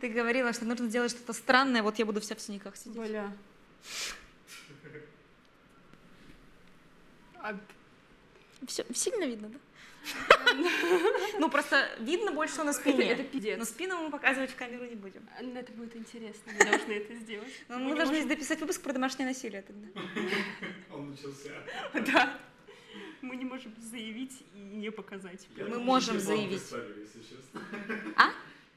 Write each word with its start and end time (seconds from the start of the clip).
Ты 0.00 0.08
говорила, 0.08 0.52
что 0.52 0.64
нужно 0.64 0.88
сделать 0.88 1.10
что-то 1.12 1.32
странное, 1.32 1.82
вот 1.82 1.98
я 1.98 2.06
буду 2.06 2.20
вся 2.20 2.34
в 2.34 2.40
синяках 2.40 2.76
сидеть. 2.76 2.96
Бля. 2.96 3.32
А, 7.40 7.54
Все 8.66 8.84
сильно 8.94 9.24
видно, 9.24 9.48
да? 9.48 9.58
Ну, 11.38 11.50
просто 11.50 11.88
видно 12.00 12.30
больше 12.32 12.62
на 12.62 12.70
это, 12.70 12.78
спине. 12.80 13.10
это 13.12 13.24
пиздец. 13.24 13.58
Но 13.58 13.64
спину 13.64 14.00
мы 14.02 14.10
показывать 14.10 14.50
в 14.50 14.56
камеру 14.56 14.84
не 14.84 14.94
будем. 14.94 15.28
Ну, 15.42 15.54
Это 15.58 15.72
будет 15.72 15.96
интересно, 15.96 16.52
мы 16.52 16.64
должны 16.64 16.92
это 16.92 17.14
сделать. 17.16 17.52
Но 17.68 17.78
Мы 17.78 17.86
не 17.90 17.94
должны 17.94 18.14
можем- 18.14 18.28
дописать 18.28 18.60
выпуск 18.60 18.80
про 18.82 18.92
домашнее 18.92 19.26
насилие 19.28 19.62
тогда. 19.62 19.88
Он 20.92 21.10
начался. 21.10 21.50
Да. 22.12 22.38
Мы 23.20 23.36
не 23.36 23.44
можем 23.44 23.74
заявить 23.80 24.44
и 24.54 24.58
не 24.58 24.90
показать. 24.90 25.46
Я 25.56 25.64
Мы 25.64 25.80
можем 25.80 26.20
заявить. 26.20 26.62
ставили, 26.62 27.00
если 27.00 27.20
честно. 27.22 27.60
А? 28.16 28.30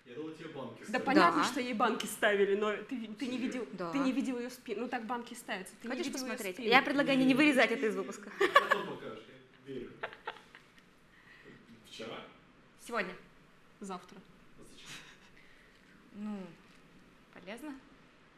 Я 0.10 0.16
думал, 0.16 0.32
тебе 0.32 0.50
банки 0.50 0.80
Да 0.80 0.86
ставили. 0.88 1.06
понятно, 1.06 1.44
Да. 1.44 1.48
что 1.48 1.62
ей 1.62 1.74
банки 1.74 2.06
ставили, 2.08 2.56
но 2.56 2.76
ты, 2.78 3.08
ты 3.20 3.28
не 3.28 3.38
видел, 3.38 3.68
Да. 3.74 3.92
ты 3.92 4.00
не 4.00 4.12
видел 4.12 4.40
ее 4.40 4.50
спину. 4.50 4.82
Ну 4.82 4.88
так 4.88 5.06
банки 5.06 5.36
ставятся. 5.36 5.74
Ты 5.82 5.88
не 5.88 5.94
Хочешь 5.94 6.08
видел 6.08 6.20
её 6.20 6.30
посмотреть? 6.32 6.56
спину. 6.56 6.70
Я 6.70 6.82
предлагаю 6.82 7.18
не 7.20 7.36
вырезать 7.36 7.72
это 7.72 7.86
из 7.86 7.96
выпуска. 7.96 8.32
Потом 8.40 8.88
покажешь, 8.88 9.24
я 9.68 9.74
верю. 9.74 9.92
Вчера? 11.86 12.26
Сегодня. 12.86 13.14
Завтра. 13.82 14.18
А 14.58 14.64
зачем? 14.64 14.88
Ну, 16.16 16.40
полезно. 17.34 17.76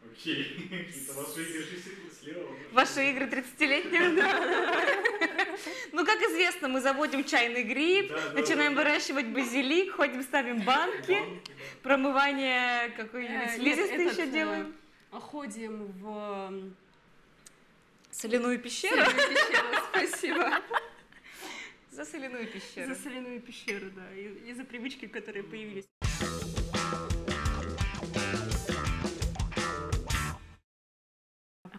Окей. 0.05 0.87
Ваши 1.15 1.43
игры 1.43 1.63
6 1.63 1.83
секунд 1.83 2.13
слева. 2.19 2.47
Ваши 2.71 3.09
игры 3.09 3.25
30-летние. 3.25 4.25
Ну, 5.91 6.05
как 6.05 6.19
известно, 6.21 6.67
мы 6.69 6.81
заводим 6.81 7.23
чайный 7.23 7.63
гриб, 7.63 8.11
начинаем 8.33 8.75
выращивать 8.75 9.27
базилик, 9.27 9.93
ходим, 9.93 10.23
ставим 10.23 10.61
банки, 10.61 11.19
промывание 11.83 12.71
Э, 12.81 12.89
какой-нибудь 12.91 13.47
нет, 13.47 13.55
слизистой 13.55 14.11
еще 14.11 14.23
э, 14.23 14.31
делаем. 14.31 14.75
Ходим 15.11 15.91
в 15.99 16.71
Соляную 18.11 18.59
пещеру. 18.59 19.03
Спасибо. 19.89 20.61
За 21.91 22.05
соляную 22.05 22.47
пещеру. 22.47 22.93
За 22.93 23.01
соляную 23.01 23.41
пещеру, 23.41 23.89
да. 23.91 24.13
И, 24.15 24.49
и 24.49 24.53
за 24.53 24.63
привычки, 24.63 25.07
которые 25.07 25.43
появились. 25.43 25.85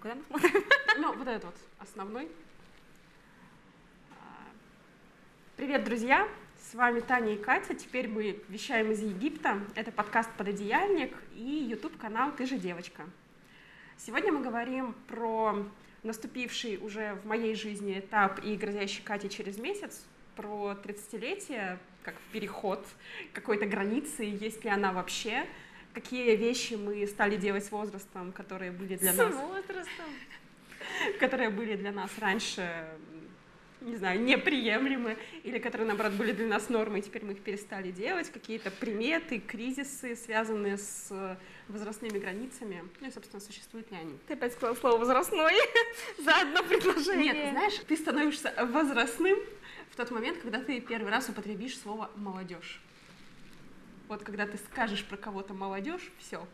Куда 0.02 0.16
мы 0.16 0.22
смотрим? 0.24 0.64
Ну, 0.98 1.14
вот 1.14 1.28
этот 1.28 1.44
вот 1.44 1.54
основной. 1.78 2.28
А, 4.10 4.14
Привет, 5.56 5.84
друзья! 5.84 6.28
С 6.58 6.74
вами 6.74 6.98
Таня 6.98 7.34
и 7.34 7.36
Катя. 7.36 7.74
Теперь 7.74 8.08
мы 8.08 8.42
вещаем 8.48 8.90
из 8.90 9.00
Египта. 9.00 9.60
Это 9.76 9.92
подкаст 9.92 10.28
«Пододеяльник» 10.36 11.14
и 11.34 11.68
YouTube-канал 11.70 12.32
«Ты 12.32 12.46
же 12.46 12.58
девочка». 12.58 13.04
Сегодня 13.96 14.32
мы 14.32 14.42
говорим 14.42 14.94
про 15.06 15.64
наступивший 16.02 16.78
уже 16.78 17.14
в 17.22 17.26
моей 17.26 17.54
жизни 17.54 18.00
этап 18.00 18.44
и 18.44 18.56
грозящий 18.56 19.04
Кате 19.04 19.28
через 19.28 19.56
месяц, 19.58 20.04
про 20.34 20.76
30-летие, 20.82 21.78
как 22.02 22.16
переход 22.32 22.84
какой-то 23.32 23.66
границы, 23.66 24.24
есть 24.24 24.64
ли 24.64 24.70
она 24.70 24.92
вообще, 24.92 25.46
какие 25.92 26.34
вещи 26.36 26.74
мы 26.74 27.06
стали 27.06 27.36
делать 27.36 27.64
с 27.64 27.70
возрастом, 27.70 28.32
которые 28.32 28.72
были 28.72 28.96
для 28.96 29.12
С 29.12 29.16
нас 29.16 29.34
возрастом. 29.34 30.06
которые 31.20 31.50
были 31.50 31.76
для 31.76 31.92
нас 31.92 32.10
раньше, 32.18 32.86
не 33.80 33.96
знаю, 33.96 34.20
неприемлемы, 34.22 35.16
или 35.42 35.58
которые, 35.58 35.86
наоборот, 35.88 36.12
были 36.14 36.32
для 36.32 36.46
нас 36.46 36.68
нормой, 36.68 37.00
и 37.00 37.02
теперь 37.02 37.24
мы 37.24 37.32
их 37.32 37.40
перестали 37.40 37.90
делать, 37.90 38.30
какие-то 38.30 38.70
приметы, 38.70 39.38
кризисы, 39.40 40.16
связанные 40.16 40.78
с 40.78 41.36
возрастными 41.68 42.18
границами, 42.18 42.84
ну 43.00 43.08
и, 43.08 43.10
собственно, 43.10 43.40
существуют 43.40 43.90
ли 43.90 43.96
они. 43.96 44.18
Ты 44.26 44.34
опять 44.34 44.52
сказала 44.52 44.74
слово 44.76 44.98
возрастной 44.98 45.54
за 46.18 46.36
одно 46.40 46.62
предложение. 46.62 47.32
Нет, 47.32 47.50
знаешь, 47.52 47.74
ты 47.86 47.96
становишься 47.96 48.52
возрастным 48.66 49.38
в 49.90 49.96
тот 49.96 50.10
момент, 50.10 50.38
когда 50.38 50.60
ты 50.60 50.80
первый 50.80 51.10
раз 51.10 51.28
употребишь 51.28 51.78
слово 51.78 52.10
«молодежь». 52.16 52.80
Вот 54.12 54.24
когда 54.24 54.46
ты 54.46 54.58
скажешь 54.58 55.06
про 55.06 55.16
кого-то 55.16 55.54
молодежь, 55.54 56.12
все. 56.18 56.46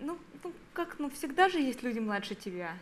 Ну, 0.00 0.18
ну, 0.42 0.54
как, 0.72 0.98
ну, 0.98 1.10
всегда 1.10 1.50
же 1.50 1.58
есть 1.58 1.82
люди 1.82 1.98
младше 1.98 2.34
тебя. 2.34 2.72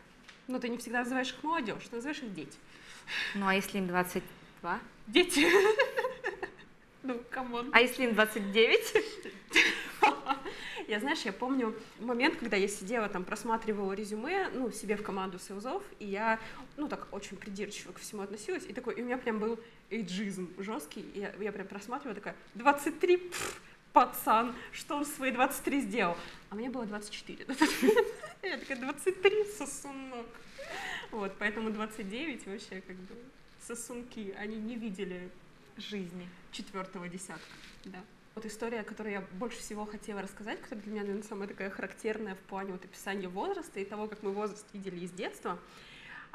Но 0.46 0.60
ты 0.60 0.68
не 0.68 0.78
всегда 0.78 1.00
называешь 1.00 1.30
их 1.32 1.42
молодежь, 1.42 1.82
ты 1.90 1.96
называешь 1.96 2.20
их 2.20 2.32
дети. 2.32 2.56
Ну, 3.34 3.48
а 3.48 3.56
если 3.56 3.78
им 3.78 3.88
22? 3.88 4.80
Дети. 5.08 5.48
Ну, 7.02 7.20
come 7.30 7.53
on. 7.53 7.70
А 7.72 7.80
если 7.80 8.04
им 8.04 8.14
29? 8.14 8.94
Я, 10.88 11.00
знаешь, 11.00 11.22
я 11.22 11.32
помню 11.32 11.74
момент, 11.98 12.36
когда 12.36 12.56
я 12.56 12.68
сидела 12.68 13.08
там, 13.08 13.24
просматривала 13.24 13.92
резюме, 13.92 14.48
ну, 14.54 14.70
себе 14.70 14.96
в 14.96 15.02
команду 15.02 15.38
sales 15.38 15.66
ов, 15.66 15.82
и 15.98 16.06
я, 16.06 16.38
ну, 16.76 16.88
так 16.88 17.08
очень 17.12 17.36
придирчиво 17.36 17.92
ко 17.92 17.98
всему 17.98 18.22
относилась, 18.22 18.64
и 18.68 18.72
такой, 18.72 18.94
и 18.94 19.02
у 19.02 19.04
меня 19.04 19.18
прям 19.18 19.38
был 19.40 19.58
эйджизм 19.90 20.48
жесткий, 20.58 21.00
и 21.14 21.20
я, 21.20 21.32
я 21.40 21.50
прям 21.50 21.66
просматривала, 21.66 22.14
такая, 22.14 22.36
23, 22.54 23.16
пф, 23.16 23.60
пацан, 23.92 24.54
что 24.72 24.96
он 24.96 25.04
в 25.04 25.08
свои 25.08 25.32
23 25.32 25.80
сделал? 25.80 26.16
А 26.50 26.54
мне 26.54 26.70
было 26.70 26.86
24 26.86 27.46
на 27.46 27.54
тот 27.54 27.68
момент. 27.82 28.06
Я 28.42 28.58
такая, 28.58 28.78
23, 28.78 29.44
сосунок. 29.58 30.26
Вот, 31.10 31.32
поэтому 31.38 31.70
29 31.70 32.46
вообще 32.46 32.80
как 32.80 32.96
бы 32.96 33.16
сосунки, 33.60 34.34
они 34.38 34.56
не 34.56 34.76
видели 34.76 35.30
Жизни. 35.76 36.28
четвертого 36.52 37.08
десятка, 37.08 37.42
да. 37.84 38.02
Вот 38.36 38.44
история, 38.44 38.82
которую 38.82 39.14
я 39.14 39.24
больше 39.38 39.60
всего 39.60 39.86
хотела 39.86 40.20
рассказать, 40.20 40.60
которая 40.60 40.84
для 40.84 40.92
меня, 40.92 41.02
наверное, 41.04 41.26
самая 41.26 41.48
такая 41.48 41.70
характерная 41.70 42.34
в 42.34 42.40
плане 42.40 42.72
вот 42.72 42.84
описания 42.84 43.28
возраста 43.28 43.80
и 43.80 43.84
того, 43.86 44.08
как 44.08 44.22
мы 44.22 44.30
возраст 44.30 44.66
видели 44.74 45.06
из 45.06 45.10
детства. 45.10 45.58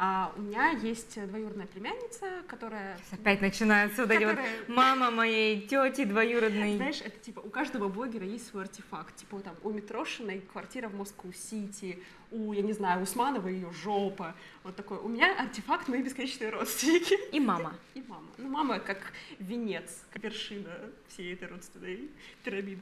А 0.03 0.33
у 0.35 0.41
меня 0.41 0.71
есть 0.71 1.23
двоюродная 1.27 1.67
племянница, 1.67 2.25
которая... 2.47 2.97
Опять 3.11 3.39
начинаются 3.39 4.01
вот 4.01 4.09
эти 4.09 4.23
вот 4.23 4.35
мама 4.67 5.11
моей 5.11 5.61
тети 5.67 6.05
двоюродной. 6.05 6.77
Знаешь, 6.77 7.01
это 7.01 7.19
типа 7.19 7.39
у 7.39 7.51
каждого 7.51 7.87
блогера 7.87 8.25
есть 8.25 8.47
свой 8.47 8.63
артефакт. 8.63 9.15
Типа 9.17 9.39
там 9.41 9.55
у 9.61 9.69
Митрошиной 9.69 10.41
квартира 10.51 10.89
в 10.89 10.95
Москву-Сити, 10.95 12.01
у, 12.31 12.51
я 12.51 12.63
не 12.63 12.73
знаю, 12.73 13.03
Усманова 13.03 13.47
ее 13.47 13.71
жопа. 13.83 14.33
Вот 14.63 14.75
такой. 14.75 14.97
У 14.97 15.07
меня 15.07 15.39
артефакт 15.39 15.87
мои 15.87 16.01
бесконечные 16.01 16.49
родственники. 16.49 17.13
И 17.31 17.39
мама. 17.39 17.75
И 17.93 18.01
мама. 18.07 18.27
Ну, 18.39 18.49
мама 18.49 18.79
как 18.79 19.13
венец, 19.37 20.03
как 20.11 20.23
вершина 20.23 20.79
всей 21.09 21.35
этой 21.35 21.47
родственной 21.47 22.09
пирамиды. 22.43 22.81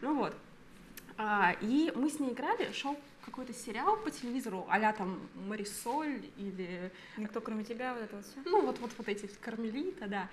Ну 0.00 0.16
вот. 0.16 0.34
А, 1.16 1.54
и 1.60 1.92
мы 1.94 2.10
с 2.10 2.18
ней 2.18 2.32
играли, 2.32 2.72
шел 2.72 2.98
какой-то 3.24 3.52
сериал 3.52 3.96
по 3.96 4.10
телевизору, 4.10 4.66
а 4.68 4.92
там 4.92 5.20
Марисоль 5.46 6.22
или 6.36 6.90
Никто, 7.16 7.40
кроме 7.40 7.64
тебя, 7.64 7.94
вот 7.94 8.02
это 8.02 8.16
вот 8.16 8.24
все. 8.26 8.40
ну, 8.44 8.62
вот, 8.62 8.78
вот, 8.78 8.90
вот 8.96 9.08
эти 9.08 9.26
кармелита, 9.40 10.06
да. 10.06 10.28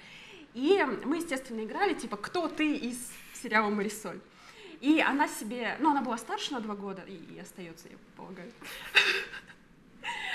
И 0.53 0.83
мы, 1.05 1.17
естественно, 1.17 1.63
играли, 1.63 1.93
типа, 1.93 2.17
кто 2.17 2.47
ты 2.47 2.75
из 2.75 3.11
сериала 3.33 3.69
«Марисоль». 3.69 4.19
И 4.81 5.01
она 5.01 5.27
себе, 5.27 5.75
ну, 5.79 5.91
она 5.91 6.01
была 6.01 6.17
старше 6.17 6.53
на 6.53 6.59
два 6.61 6.75
года, 6.75 7.03
и, 7.07 7.15
и 7.35 7.39
остается, 7.39 7.89
я 7.89 7.97
полагаю. 8.15 8.51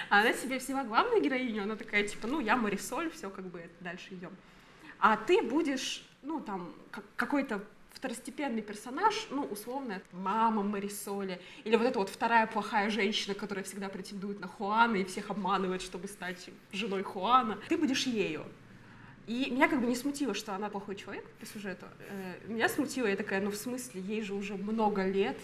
Она 0.09 0.33
себе 0.33 0.59
взяла 0.59 0.85
главную 0.85 1.23
героиню, 1.23 1.63
она 1.63 1.77
такая, 1.77 2.07
типа, 2.07 2.27
ну, 2.27 2.41
я 2.41 2.57
Марисоль, 2.57 3.11
все, 3.11 3.31
как 3.31 3.47
бы, 3.47 3.69
дальше 3.81 4.09
идем. 4.15 4.31
А 4.99 5.17
ты 5.17 5.43
будешь, 5.43 6.05
ну, 6.23 6.41
там, 6.41 6.73
как- 6.91 7.05
какой-то 7.17 7.65
второстепенный 7.95 8.63
персонаж, 8.63 9.27
ну, 9.31 9.45
условно, 9.45 10.01
мама 10.13 10.63
Марисоли, 10.63 11.41
или 11.65 11.77
вот 11.77 11.87
эта 11.87 11.99
вот 11.99 12.09
вторая 12.09 12.47
плохая 12.47 12.91
женщина, 12.91 13.35
которая 13.35 13.65
всегда 13.65 13.89
претендует 13.89 14.41
на 14.41 14.49
Хуана 14.49 14.97
и 14.97 15.05
всех 15.05 15.31
обманывает, 15.31 15.83
чтобы 15.83 16.09
стать 16.09 16.49
женой 16.73 17.03
Хуана. 17.03 17.59
Ты 17.69 17.77
будешь 17.77 18.07
ею. 18.07 18.45
И 19.27 19.51
меня 19.51 19.69
как 19.69 19.81
бы 19.81 19.87
не 19.87 19.95
смутило, 19.95 20.35
что 20.35 20.55
она 20.55 20.69
плохой 20.69 20.97
человек 20.97 21.25
по 21.39 21.47
сюжету. 21.47 21.87
Э, 22.09 22.35
Меня 22.49 22.69
смутило, 22.69 23.07
я 23.07 23.15
такая, 23.17 23.41
ну 23.41 23.51
в 23.51 23.57
смысле, 23.57 24.01
ей 24.01 24.21
же 24.23 24.35
уже 24.35 24.55
много 24.57 25.07
лет. 25.07 25.39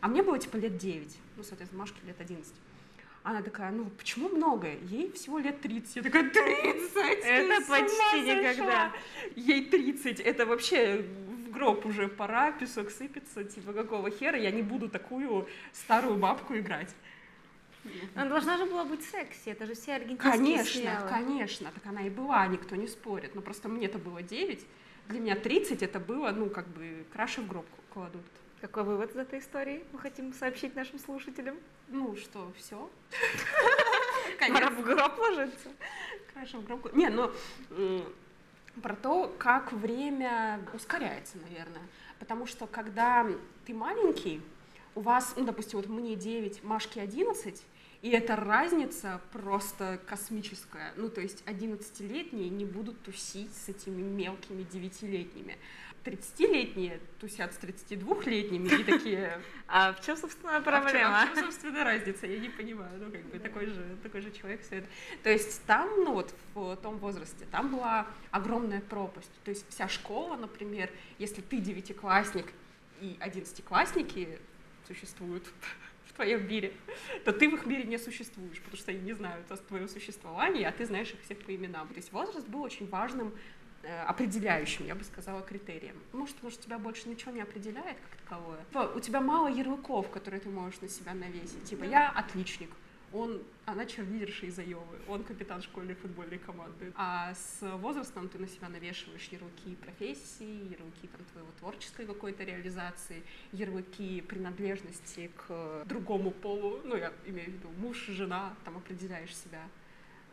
А 0.00 0.08
мне 0.08 0.22
было 0.22 0.38
типа 0.38 0.56
лет 0.56 0.76
9, 0.76 1.16
ну, 1.36 1.42
соответственно, 1.42 1.80
Машке 1.82 1.98
лет 2.06 2.20
11. 2.20 2.54
Она 3.24 3.42
такая, 3.42 3.72
ну 3.72 3.86
почему 3.86 4.28
много? 4.28 4.68
Ей 4.82 5.10
всего 5.10 5.38
лет 5.40 5.60
30. 5.60 5.96
Я 5.96 6.02
такая, 6.04 6.30
30? 6.30 6.92
Ты 6.94 7.26
Это 7.26 7.66
почти 7.68 7.96
сошла?» 7.96 8.22
никогда. 8.22 8.92
Ей 9.34 9.64
30, 9.64 10.20
это 10.20 10.46
вообще 10.46 11.04
гроб 11.56 11.86
уже 11.86 12.08
пора, 12.08 12.52
песок 12.52 12.90
сыпется, 12.90 13.44
типа 13.44 13.72
какого 13.72 14.10
хера 14.10 14.38
я 14.38 14.50
не 14.50 14.62
буду 14.62 14.88
такую 14.88 15.48
старую 15.72 16.16
бабку 16.16 16.56
играть. 16.56 16.94
Она 18.14 18.28
должна 18.28 18.58
же 18.58 18.66
была 18.66 18.84
быть 18.84 19.04
секси, 19.04 19.50
это 19.50 19.64
же 19.66 19.74
все 19.74 19.94
аргентинские 19.94 20.32
Конечно, 20.32 20.80
сериалы. 20.80 21.08
конечно, 21.08 21.70
так 21.72 21.86
она 21.86 22.02
и 22.02 22.10
была, 22.10 22.46
никто 22.46 22.76
не 22.76 22.88
спорит. 22.88 23.34
Но 23.34 23.40
просто 23.40 23.68
мне-то 23.68 23.98
было 23.98 24.22
9, 24.22 24.66
для 25.08 25.20
меня 25.20 25.36
30 25.36 25.82
это 25.82 26.00
было, 26.00 26.30
ну, 26.30 26.50
как 26.50 26.66
бы, 26.68 27.06
краши 27.12 27.40
в 27.40 27.46
гроб 27.46 27.66
кладут. 27.92 28.24
Какой 28.60 28.82
вывод 28.82 29.12
из 29.12 29.16
этой 29.16 29.38
истории 29.38 29.84
мы 29.92 29.98
хотим 29.98 30.32
сообщить 30.32 30.74
нашим 30.74 30.98
слушателям? 30.98 31.56
Ну, 31.88 32.16
что, 32.16 32.50
все? 32.56 32.90
Пора 34.40 34.70
в 34.70 34.82
гроб 34.82 35.18
ложиться. 35.18 35.68
Краши 36.32 36.58
в 36.58 36.64
гроб. 36.64 36.92
Не, 36.94 37.08
ну, 37.08 37.30
про 38.82 38.94
то, 38.94 39.34
как 39.38 39.72
время 39.72 40.60
ускоряется, 40.74 41.38
наверное. 41.38 41.82
Потому 42.18 42.46
что 42.46 42.66
когда 42.66 43.26
ты 43.64 43.74
маленький, 43.74 44.40
у 44.94 45.00
вас, 45.00 45.34
ну, 45.36 45.44
допустим, 45.44 45.78
вот 45.78 45.88
мне 45.88 46.16
9, 46.16 46.64
Машке 46.64 47.02
11, 47.02 47.62
и 48.02 48.10
эта 48.10 48.36
разница 48.36 49.20
просто 49.32 50.00
космическая. 50.06 50.92
Ну, 50.96 51.08
то 51.08 51.20
есть 51.20 51.42
11-летние 51.46 52.48
не 52.48 52.64
будут 52.64 53.02
тусить 53.02 53.54
с 53.54 53.68
этими 53.68 54.00
мелкими 54.02 54.62
9-летними. 54.62 55.58
30-летние 56.06 57.00
тусят 57.18 57.52
с 57.52 57.58
32-летними 57.58 58.80
и 58.80 58.84
такие... 58.84 59.40
А 59.68 59.92
в 59.92 60.00
чем, 60.00 60.16
собственно, 60.16 60.56
А 60.56 60.60
в 60.60 60.62
проблема? 60.62 61.22
А 61.22 61.26
в 61.26 61.34
чем, 61.34 61.44
собственно, 61.44 61.82
разница? 61.82 62.26
Я 62.26 62.38
не 62.38 62.48
понимаю. 62.48 62.92
Ну, 63.00 63.10
как 63.10 63.24
бы 63.24 63.38
такой 63.40 63.66
же, 63.66 63.96
такой 64.00 64.20
же 64.20 64.30
человек 64.30 64.62
все 64.62 64.76
это. 64.76 64.88
То 65.24 65.30
есть 65.30 65.64
там, 65.66 65.88
ну 66.04 66.12
вот 66.12 66.32
в 66.54 66.76
том 66.76 66.98
возрасте, 66.98 67.46
там 67.50 67.72
была 67.72 68.06
огромная 68.30 68.80
пропасть. 68.80 69.32
То 69.44 69.50
есть 69.50 69.68
вся 69.68 69.88
школа, 69.88 70.36
например, 70.36 70.88
если 71.18 71.42
ты 71.42 71.58
девятиклассник 71.58 72.46
и 73.00 73.16
одиннадцатиклассники 73.18 74.38
существуют 74.86 75.44
в 76.04 76.12
твоем 76.12 76.46
мире, 76.46 76.72
то 77.24 77.32
ты 77.32 77.48
в 77.48 77.54
их 77.54 77.66
мире 77.66 77.82
не 77.84 77.98
существуешь, 77.98 78.60
потому 78.60 78.76
что 78.76 78.92
они 78.92 79.00
не 79.00 79.14
знают 79.14 79.50
о 79.50 79.56
твоем 79.56 79.88
существовании, 79.88 80.62
а 80.62 80.70
ты 80.70 80.86
знаешь 80.86 81.10
их 81.10 81.20
всех 81.22 81.38
по 81.40 81.52
именам. 81.54 81.88
То 81.88 81.96
есть 81.96 82.12
возраст 82.12 82.46
был 82.46 82.62
очень 82.62 82.88
важным 82.88 83.34
определяющим, 84.06 84.86
я 84.86 84.94
бы 84.94 85.04
сказала, 85.04 85.42
критерием. 85.42 85.96
Может, 86.12 86.42
может, 86.42 86.60
тебя 86.60 86.78
больше 86.78 87.08
ничего 87.08 87.32
не 87.32 87.40
определяет 87.40 87.96
как 87.98 88.20
таковое. 88.22 88.64
Типа, 88.64 88.92
У 88.96 89.00
тебя 89.00 89.20
мало 89.20 89.48
ярлыков, 89.48 90.10
которые 90.10 90.40
ты 90.40 90.48
можешь 90.48 90.80
на 90.80 90.88
себя 90.88 91.14
навесить. 91.14 91.64
Типа, 91.64 91.84
я 91.84 92.10
отличник, 92.10 92.70
он, 93.12 93.42
она 93.64 93.86
черлидерша 93.86 94.46
из 94.46 94.58
Айовы, 94.58 94.98
он 95.08 95.22
капитан 95.22 95.62
школьной 95.62 95.94
футбольной 95.94 96.38
команды. 96.38 96.92
А 96.96 97.34
с 97.34 97.60
возрастом 97.78 98.28
ты 98.28 98.38
на 98.38 98.48
себя 98.48 98.68
навешиваешь 98.68 99.28
ярлыки 99.28 99.76
профессии, 99.76 100.72
ярлыки 100.72 101.06
там, 101.08 101.24
твоего 101.32 101.48
творческой 101.60 102.06
какой-то 102.06 102.44
реализации, 102.44 103.22
ярлыки 103.52 104.20
принадлежности 104.20 105.30
к 105.36 105.84
другому 105.86 106.30
полу, 106.30 106.80
ну, 106.84 106.96
я 106.96 107.12
имею 107.26 107.50
в 107.50 107.54
виду 107.54 107.68
муж, 107.78 108.06
жена, 108.08 108.54
там 108.64 108.76
определяешь 108.76 109.36
себя, 109.36 109.62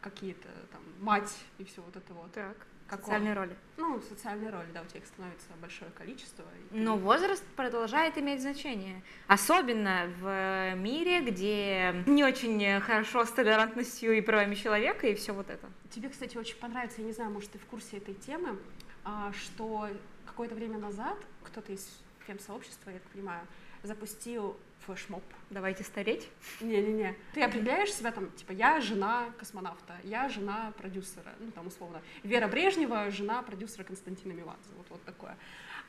какие-то 0.01 0.49
там 0.71 0.81
мать 0.99 1.37
и 1.59 1.63
все 1.63 1.81
вот 1.81 1.95
это 1.95 2.13
вот. 2.13 2.31
Так, 2.33 2.57
Как 2.87 3.01
социальные 3.01 3.33
роли. 3.33 3.55
Ну, 3.77 4.01
социальные 4.01 4.49
роли, 4.49 4.67
да, 4.73 4.81
у 4.81 4.85
тебя 4.85 4.99
их 4.99 5.05
становится 5.07 5.47
большое 5.61 5.91
количество. 5.91 6.43
и 6.71 6.77
Но 6.77 6.97
возраст 6.97 7.43
продолжает 7.55 8.17
иметь 8.17 8.41
значение. 8.41 9.01
Особенно 9.27 10.07
в 10.19 10.75
мире, 10.75 11.21
где 11.21 12.03
не 12.05 12.23
очень 12.23 12.79
хорошо 12.81 13.25
с 13.25 13.31
толерантностью 13.31 14.13
и 14.17 14.21
правами 14.21 14.55
человека, 14.55 15.07
и 15.07 15.15
все 15.15 15.33
вот 15.33 15.49
это. 15.49 15.67
Тебе, 15.89 16.09
кстати, 16.09 16.37
очень 16.37 16.57
понравится, 16.57 17.01
я 17.01 17.07
не 17.07 17.13
знаю, 17.13 17.31
может, 17.31 17.51
ты 17.51 17.57
в 17.59 17.65
курсе 17.65 17.97
этой 17.97 18.13
темы, 18.13 18.57
а, 19.03 19.31
что 19.33 19.89
какое-то 20.25 20.55
время 20.55 20.77
назад 20.77 21.17
кто-то 21.43 21.71
из 21.71 21.87
фем-сообщества, 22.25 22.89
я 22.89 22.99
так 22.99 23.07
понимаю, 23.11 23.45
запустил 23.83 24.57
флешмоб. 24.85 25.23
Давайте 25.49 25.83
стареть. 25.83 26.29
Не-не-не. 26.61 27.15
Ты 27.33 27.41
определяешь 27.41 27.93
себя 27.93 28.11
там, 28.11 28.31
типа, 28.31 28.51
я 28.51 28.79
жена 28.81 29.29
космонавта, 29.37 29.95
я 30.03 30.29
жена 30.29 30.73
продюсера, 30.77 31.33
ну, 31.39 31.51
там, 31.51 31.67
условно. 31.67 32.01
Вера 32.23 32.47
Брежнева, 32.47 33.09
жена 33.11 33.41
продюсера 33.41 33.83
Константина 33.83 34.33
Меладзе, 34.33 34.69
вот, 34.77 34.87
вот 34.89 35.03
такое. 35.03 35.37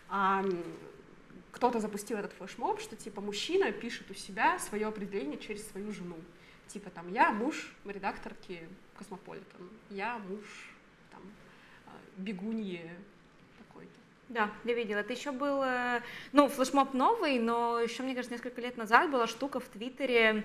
А, 0.08 0.44
кто-то 1.52 1.80
запустил 1.80 2.18
этот 2.18 2.32
флешмоб, 2.32 2.80
что, 2.80 2.96
типа, 2.96 3.20
мужчина 3.20 3.72
пишет 3.72 4.10
у 4.10 4.14
себя 4.14 4.58
свое 4.58 4.86
определение 4.86 5.38
через 5.38 5.66
свою 5.68 5.92
жену. 5.92 6.16
Типа, 6.66 6.90
там, 6.90 7.12
я 7.12 7.30
муж 7.30 7.74
редакторки 7.84 8.68
Космополитен, 8.96 9.70
я 9.90 10.18
муж, 10.18 10.44
там, 11.10 11.22
а, 11.86 11.90
бегуньи. 12.16 12.90
Да, 14.28 14.50
я 14.64 14.74
видела. 14.74 14.98
Это 14.98 15.12
еще 15.12 15.32
был, 15.32 15.62
э, 15.62 16.00
ну, 16.32 16.48
флешмоб 16.48 16.94
новый, 16.94 17.38
но 17.38 17.80
еще, 17.80 18.02
мне 18.02 18.14
кажется, 18.14 18.34
несколько 18.34 18.60
лет 18.60 18.76
назад 18.76 19.10
была 19.10 19.26
штука 19.26 19.60
в 19.60 19.64
Твиттере 19.64 20.44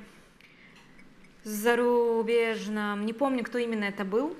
зарубежном. 1.44 3.06
Не 3.06 3.14
помню, 3.14 3.44
кто 3.44 3.58
именно 3.58 3.86
это 3.86 4.04
был. 4.04 4.36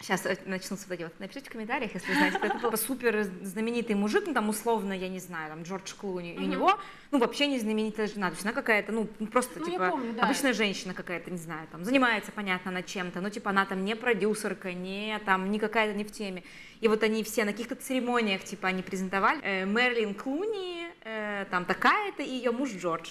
Сейчас 0.00 0.24
э, 0.26 0.36
начнутся 0.46 0.86
вот 0.88 0.94
эти 0.94 1.02
вот. 1.02 1.12
Напишите 1.18 1.50
в 1.50 1.52
комментариях, 1.52 1.92
если 1.92 2.12
знаете, 2.12 2.38
кто 2.38 2.46
это 2.46 2.58
был. 2.58 2.76
Супер 2.76 3.24
знаменитый 3.42 3.96
мужик, 3.96 4.24
ну 4.26 4.32
там 4.34 4.48
условно, 4.48 4.92
я 4.92 5.08
не 5.08 5.18
знаю, 5.18 5.50
там 5.50 5.62
Джордж 5.64 5.92
Клуни. 5.94 6.34
И 6.34 6.38
у 6.38 6.42
него, 6.42 6.78
ну 7.10 7.18
вообще 7.18 7.48
не 7.48 7.58
знаменитая 7.58 8.06
жена. 8.06 8.28
То 8.28 8.34
есть 8.34 8.44
она 8.44 8.54
какая-то, 8.54 8.92
ну 8.92 9.06
просто 9.32 9.58
Ну, 9.58 9.66
типа 9.66 9.90
помню, 9.90 10.12
да. 10.12 10.22
обычная 10.22 10.52
женщина 10.52 10.94
какая-то, 10.94 11.30
не 11.32 11.36
знаю, 11.38 11.66
там 11.72 11.84
занимается, 11.84 12.30
понятно, 12.30 12.70
над 12.70 12.86
чем-то. 12.86 13.20
Ну 13.20 13.28
типа 13.28 13.50
она 13.50 13.66
там 13.66 13.84
не 13.84 13.96
продюсерка, 13.96 14.72
не 14.72 15.18
там, 15.26 15.50
не 15.50 15.58
какая-то 15.58 15.96
не 15.98 16.04
в 16.04 16.12
теме. 16.12 16.44
И 16.80 16.86
вот 16.86 17.02
они 17.02 17.24
все 17.24 17.44
на 17.44 17.50
каких-то 17.50 17.74
церемониях, 17.74 18.44
типа, 18.44 18.68
они 18.68 18.82
презентовали 18.84 19.40
э, 19.42 19.64
Мерлин 19.64 20.14
Клуни, 20.14 20.86
э, 21.02 21.44
там 21.50 21.64
такая-то, 21.64 22.22
и 22.22 22.30
ее 22.30 22.52
муж 22.52 22.70
Джордж. 22.70 23.08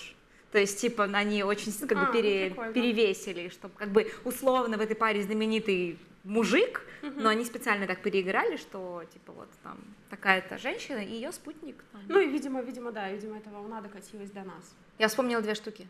То 0.54 0.58
есть, 0.58 0.80
типа, 0.80 1.04
они 1.14 1.44
очень 1.44 1.74
как 1.74 1.98
А, 1.98 2.06
бы 2.06 2.14
пере- 2.14 2.44
ну, 2.46 2.50
прикольно. 2.52 2.72
перевесили, 2.74 3.50
чтобы 3.50 3.74
как 3.76 3.90
бы 3.90 4.10
условно 4.24 4.78
в 4.78 4.80
этой 4.82 4.96
паре 4.96 5.22
знаменитый 5.22 5.98
мужик, 6.28 6.82
но 7.02 7.30
они 7.30 7.46
специально 7.46 7.88
так 7.88 8.02
переиграли, 8.02 8.58
что 8.58 9.04
типа 9.14 9.32
вот 9.32 9.50
там 9.64 9.78
такая-то 10.10 10.58
женщина 10.58 11.00
и 11.00 11.12
ее 11.12 11.32
спутник. 11.32 11.84
там. 11.92 12.02
Ну 12.08 12.20
и, 12.20 12.28
видимо, 12.28 12.62
видимо, 12.62 12.92
да, 12.92 13.10
видимо, 13.12 13.38
эта 13.38 13.50
волна 13.50 13.82
докатилась 13.82 14.32
до 14.32 14.44
нас. 14.44 14.76
Я 15.00 15.08
вспомнила 15.08 15.42
две 15.42 15.56
штуки. 15.56 15.88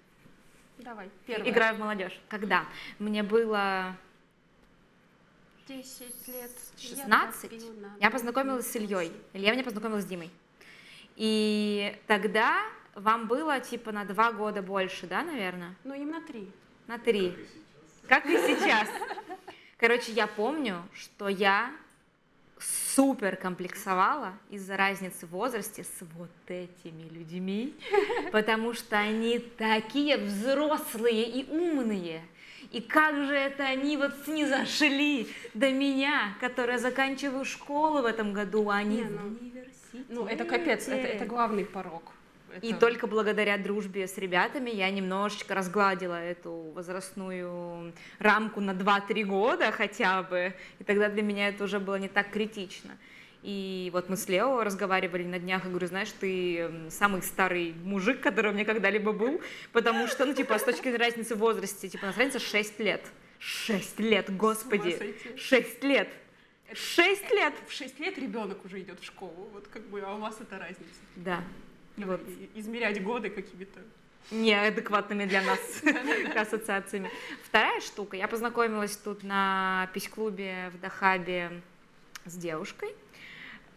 Давай, 0.78 1.10
первое. 1.26 1.50
Играю 1.50 1.76
в 1.76 1.80
молодежь. 1.80 2.20
Когда? 2.30 2.66
Мне 3.00 3.24
было 3.24 3.96
10 5.68 6.28
лет. 6.28 6.52
16. 6.78 7.52
Я, 7.52 7.60
Я 8.00 8.12
познакомилась 8.12 8.70
с 8.70 8.76
Ильей. 8.76 9.12
Илья 9.34 9.54
меня 9.54 9.64
познакомила 9.64 10.00
с 10.00 10.06
Димой. 10.06 10.30
И 11.16 11.98
тогда 12.06 12.62
вам 12.94 13.28
было 13.28 13.60
типа 13.60 13.92
на 13.92 14.06
два 14.06 14.32
года 14.32 14.62
больше, 14.62 15.08
да, 15.08 15.24
наверное? 15.24 15.76
Ну, 15.84 15.96
им 15.96 16.12
на 16.12 16.22
три. 16.22 16.52
На 16.86 17.00
три. 17.00 17.36
Как 18.08 18.26
и 18.28 18.38
сейчас. 18.38 18.88
Короче, 19.78 20.12
я 20.12 20.26
помню, 20.26 20.84
что 20.94 21.28
я 21.28 21.72
супер 22.60 23.36
комплексовала 23.36 24.34
из-за 24.50 24.76
разницы 24.76 25.28
в 25.28 25.30
возрасте 25.30 25.84
с 25.84 26.04
вот 26.18 26.32
этими 26.48 27.08
людьми, 27.10 27.76
потому 28.32 28.74
что 28.74 28.98
они 28.98 29.38
такие 29.38 30.18
взрослые 30.18 31.30
и 31.30 31.48
умные. 31.52 32.24
И 32.72 32.82
как 32.82 33.16
же 33.28 33.36
это 33.36 33.66
они 33.66 33.98
вот 33.98 34.14
снизошли 34.26 35.28
до 35.54 35.72
меня, 35.72 36.36
которая 36.42 36.80
заканчиваю 36.80 37.46
школу 37.46 38.02
в 38.02 38.06
этом 38.06 38.34
году, 38.34 38.70
а 38.70 38.78
они 38.78 38.98
Не, 38.98 39.04
в 39.04 39.12
ну, 39.12 39.28
университете. 39.28 40.06
Ну, 40.10 40.26
это 40.26 40.44
капец, 40.44 40.88
это, 40.88 41.08
это 41.08 41.26
главный 41.26 41.66
порог. 41.66 42.17
И 42.62 42.74
только 42.74 43.08
благодаря 43.08 43.58
дружбе 43.58 44.08
с 44.08 44.18
ребятами 44.18 44.70
я 44.70 44.90
немножечко 44.90 45.56
разгладила 45.56 46.22
эту 46.22 46.52
возрастную 46.74 47.94
рамку 48.20 48.62
на 48.62 48.72
2-3 48.72 49.24
года 49.24 49.72
хотя 49.72 50.24
бы. 50.24 50.54
И 50.80 50.84
тогда 50.84 51.10
для 51.10 51.22
меня 51.22 51.50
это 51.50 51.64
уже 51.64 51.80
было 51.80 51.96
не 51.96 52.08
так 52.08 52.30
критично. 52.32 52.98
И 53.44 53.90
вот 53.94 54.10
мы 54.10 54.18
с 54.18 54.28
Лео 54.28 54.64
разговаривали 54.64 55.24
на 55.24 55.40
днях, 55.40 55.66
и 55.66 55.70
говорю, 55.70 55.88
знаешь, 55.88 56.12
ты 56.20 56.90
самый 56.90 57.22
старый 57.22 57.74
мужик, 57.84 58.20
который 58.20 58.52
у 58.52 58.54
меня 58.54 58.66
когда-либо 58.66 59.14
был, 59.14 59.42
потому 59.72 60.08
что, 60.08 60.26
ну, 60.26 60.34
типа, 60.34 60.58
с 60.58 60.64
точки 60.64 60.84
зрения 60.84 60.98
разницы 60.98 61.36
в 61.36 61.40
возрасте, 61.40 61.88
типа, 61.88 62.06
у 62.06 62.08
нас 62.08 62.18
разница 62.18 62.40
6 62.40 62.80
лет. 62.80 63.06
6 63.40 64.00
лет, 64.00 64.36
господи! 64.36 64.98
сойти. 64.98 65.38
6 65.38 65.84
лет! 65.84 66.10
6 66.74 67.32
лет! 67.32 67.54
В 67.68 67.72
6 67.72 68.00
лет 68.00 68.18
ребенок 68.18 68.66
уже 68.66 68.82
идет 68.82 69.00
в 69.00 69.06
школу, 69.06 69.50
вот 69.54 69.68
как 69.68 69.84
бы, 69.88 70.02
а 70.02 70.16
у 70.16 70.18
вас 70.20 70.42
это 70.42 70.58
разница. 70.58 71.00
Да. 71.16 71.44
Вот 71.98 72.22
Измерять 72.56 73.02
годы 73.04 73.30
какими-то. 73.30 73.80
неадекватными 74.32 75.26
для 75.26 75.42
нас 75.42 75.60
ассоциациями. 76.36 77.10
Вторая 77.44 77.82
штука. 77.82 78.16
Я 78.18 78.28
познакомилась 78.28 78.96
тут 78.98 79.24
на 79.24 79.90
пись-клубе 79.94 80.72
в 80.74 80.80
Дахабе 80.80 81.62
с 82.26 82.36
девушкой. 82.36 82.90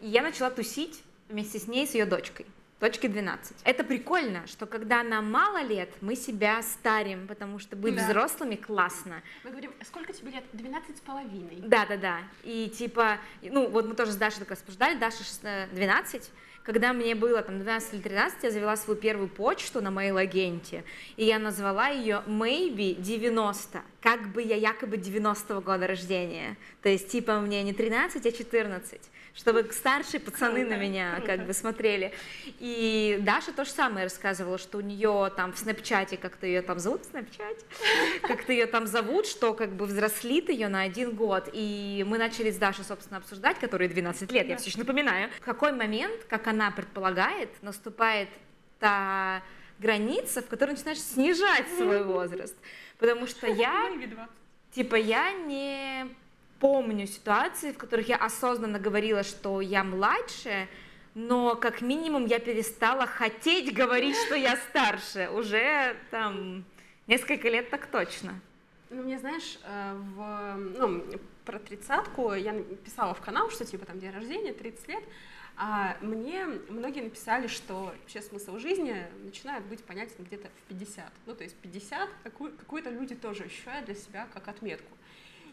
И 0.01 0.07
я 0.07 0.21
начала 0.21 0.49
тусить 0.51 1.01
вместе 1.29 1.57
с 1.59 1.67
ней, 1.67 1.87
с 1.87 1.93
ее 1.93 2.05
дочкой. 2.05 2.45
Дочке 2.79 3.07
12. 3.07 3.57
Это 3.63 3.83
прикольно, 3.83 4.47
что 4.47 4.65
когда 4.65 5.03
нам 5.03 5.31
мало 5.31 5.61
лет, 5.61 5.89
мы 6.01 6.15
себя 6.15 6.63
старим, 6.63 7.27
потому 7.27 7.59
что 7.59 7.75
быть 7.75 7.95
Да. 7.95 8.05
взрослыми 8.07 8.55
классно. 8.55 9.21
Мы 9.43 9.51
говорим, 9.51 9.71
«А 9.79 9.85
сколько 9.85 10.11
тебе 10.13 10.31
лет? 10.31 10.43
12 10.53 10.97
с 10.97 10.99
половиной. 10.99 11.57
Да, 11.61 11.85
да, 11.85 11.95
да. 11.97 12.17
И 12.43 12.69
типа, 12.75 13.19
ну 13.43 13.69
вот 13.69 13.87
мы 13.87 13.93
тоже 13.93 14.11
с 14.13 14.15
Дашей 14.15 14.39
так 14.39 14.49
раз 14.49 14.61
обсуждали, 14.61 14.97
Даша 14.97 15.23
шест- 15.23 15.45
э, 15.45 15.67
12, 15.73 16.31
когда 16.63 16.93
мне 16.93 17.15
было 17.15 17.41
там 17.41 17.59
12 17.59 17.93
или 17.95 18.01
13, 18.01 18.43
я 18.43 18.51
завела 18.51 18.77
свою 18.77 18.99
первую 18.99 19.29
почту 19.29 19.81
на 19.81 19.89
мейл-агенте, 19.89 20.83
и 21.17 21.25
я 21.25 21.39
назвала 21.39 21.87
ее 21.87 22.23
Maybe 22.27 22.95
90. 23.01 23.81
как 24.01 24.31
бы 24.31 24.41
я 24.41 24.55
якобы 24.55 24.97
90-го 24.97 25.61
года 25.61 25.87
рождения. 25.87 26.57
То 26.81 26.89
есть, 26.89 27.09
типа, 27.09 27.39
мне 27.39 27.63
не 27.63 27.73
13, 27.73 28.25
а 28.25 28.31
14 28.31 29.10
чтобы 29.33 29.67
старшие 29.71 30.19
пацаны 30.19 30.61
круто, 30.61 30.75
на 30.75 30.81
меня 30.81 31.21
как 31.25 31.45
бы 31.45 31.53
смотрели. 31.53 32.13
И 32.59 33.17
Даша 33.21 33.51
то 33.51 33.65
же 33.65 33.71
самое 33.71 34.05
рассказывала, 34.05 34.57
что 34.57 34.77
у 34.77 34.81
нее 34.81 35.31
там 35.35 35.53
в 35.53 35.57
Снапчате, 35.57 36.17
как-то 36.17 36.45
ее 36.45 36.61
там 36.61 36.79
зовут 36.79 37.03
в 37.03 37.09
Снапчате, 37.09 37.65
как-то 38.21 38.51
ее 38.51 38.65
там 38.65 38.87
зовут, 38.87 39.25
что 39.25 39.53
как 39.53 39.71
бы 39.71 39.85
взрослит 39.85 40.49
ее 40.49 40.67
на 40.67 40.81
один 40.81 41.15
год. 41.15 41.49
И 41.53 42.05
мы 42.07 42.17
начали 42.17 42.51
с 42.51 42.57
Дашей, 42.57 42.83
собственно, 42.83 43.17
обсуждать, 43.17 43.59
которой 43.59 43.87
12 43.87 44.31
лет, 44.31 44.47
я 44.47 44.57
все 44.57 44.69
еще 44.69 44.79
напоминаю, 44.79 45.29
в 45.39 45.45
какой 45.45 45.71
момент, 45.71 46.23
как 46.29 46.47
она 46.47 46.71
предполагает, 46.71 47.49
наступает 47.61 48.29
та 48.79 49.41
граница, 49.79 50.41
в 50.41 50.47
которой 50.47 50.71
начинаешь 50.71 50.99
снижать 50.99 51.67
свой 51.77 52.03
возраст. 52.05 52.55
Потому 52.97 53.27
что 53.27 53.47
я, 53.47 53.91
типа, 54.71 54.95
я 54.95 55.31
не 55.31 56.07
помню 56.61 57.07
ситуации, 57.07 57.71
в 57.71 57.77
которых 57.77 58.07
я 58.07 58.17
осознанно 58.17 58.79
говорила, 58.79 59.23
что 59.23 59.59
я 59.59 59.83
младше, 59.83 60.69
но 61.15 61.55
как 61.55 61.81
минимум 61.81 62.25
я 62.25 62.39
перестала 62.39 63.07
хотеть 63.07 63.73
говорить, 63.73 64.15
что 64.15 64.35
я 64.35 64.55
старше. 64.55 65.29
Уже 65.33 65.97
там 66.11 66.63
несколько 67.07 67.49
лет 67.49 67.69
так 67.69 67.87
точно. 67.87 68.39
Ну, 68.91 69.03
мне, 69.03 69.17
знаешь, 69.17 69.59
э, 69.63 69.93
в, 70.15 70.55
ну, 70.77 71.03
про 71.45 71.59
тридцатку 71.59 72.33
я 72.33 72.53
писала 72.85 73.13
в 73.13 73.21
канал, 73.21 73.49
что 73.49 73.65
типа 73.65 73.85
там 73.85 73.99
день 73.99 74.11
рождения, 74.11 74.53
30 74.53 74.87
лет, 74.87 75.03
а 75.57 75.97
мне 76.01 76.45
многие 76.69 77.01
написали, 77.01 77.47
что 77.47 77.93
вообще 77.99 78.21
смысл 78.21 78.57
жизни 78.57 78.95
начинает 79.23 79.63
быть 79.65 79.83
понятен 79.83 80.23
где-то 80.25 80.47
в 80.47 80.69
50. 80.69 81.05
Ну, 81.25 81.35
то 81.35 81.43
есть 81.43 81.55
50 81.55 82.09
какую, 82.23 82.51
какую-то 82.51 82.89
люди 82.89 83.15
тоже 83.15 83.45
ощущают 83.45 83.85
для 83.85 83.95
себя 83.95 84.27
как 84.33 84.47
отметку. 84.47 84.97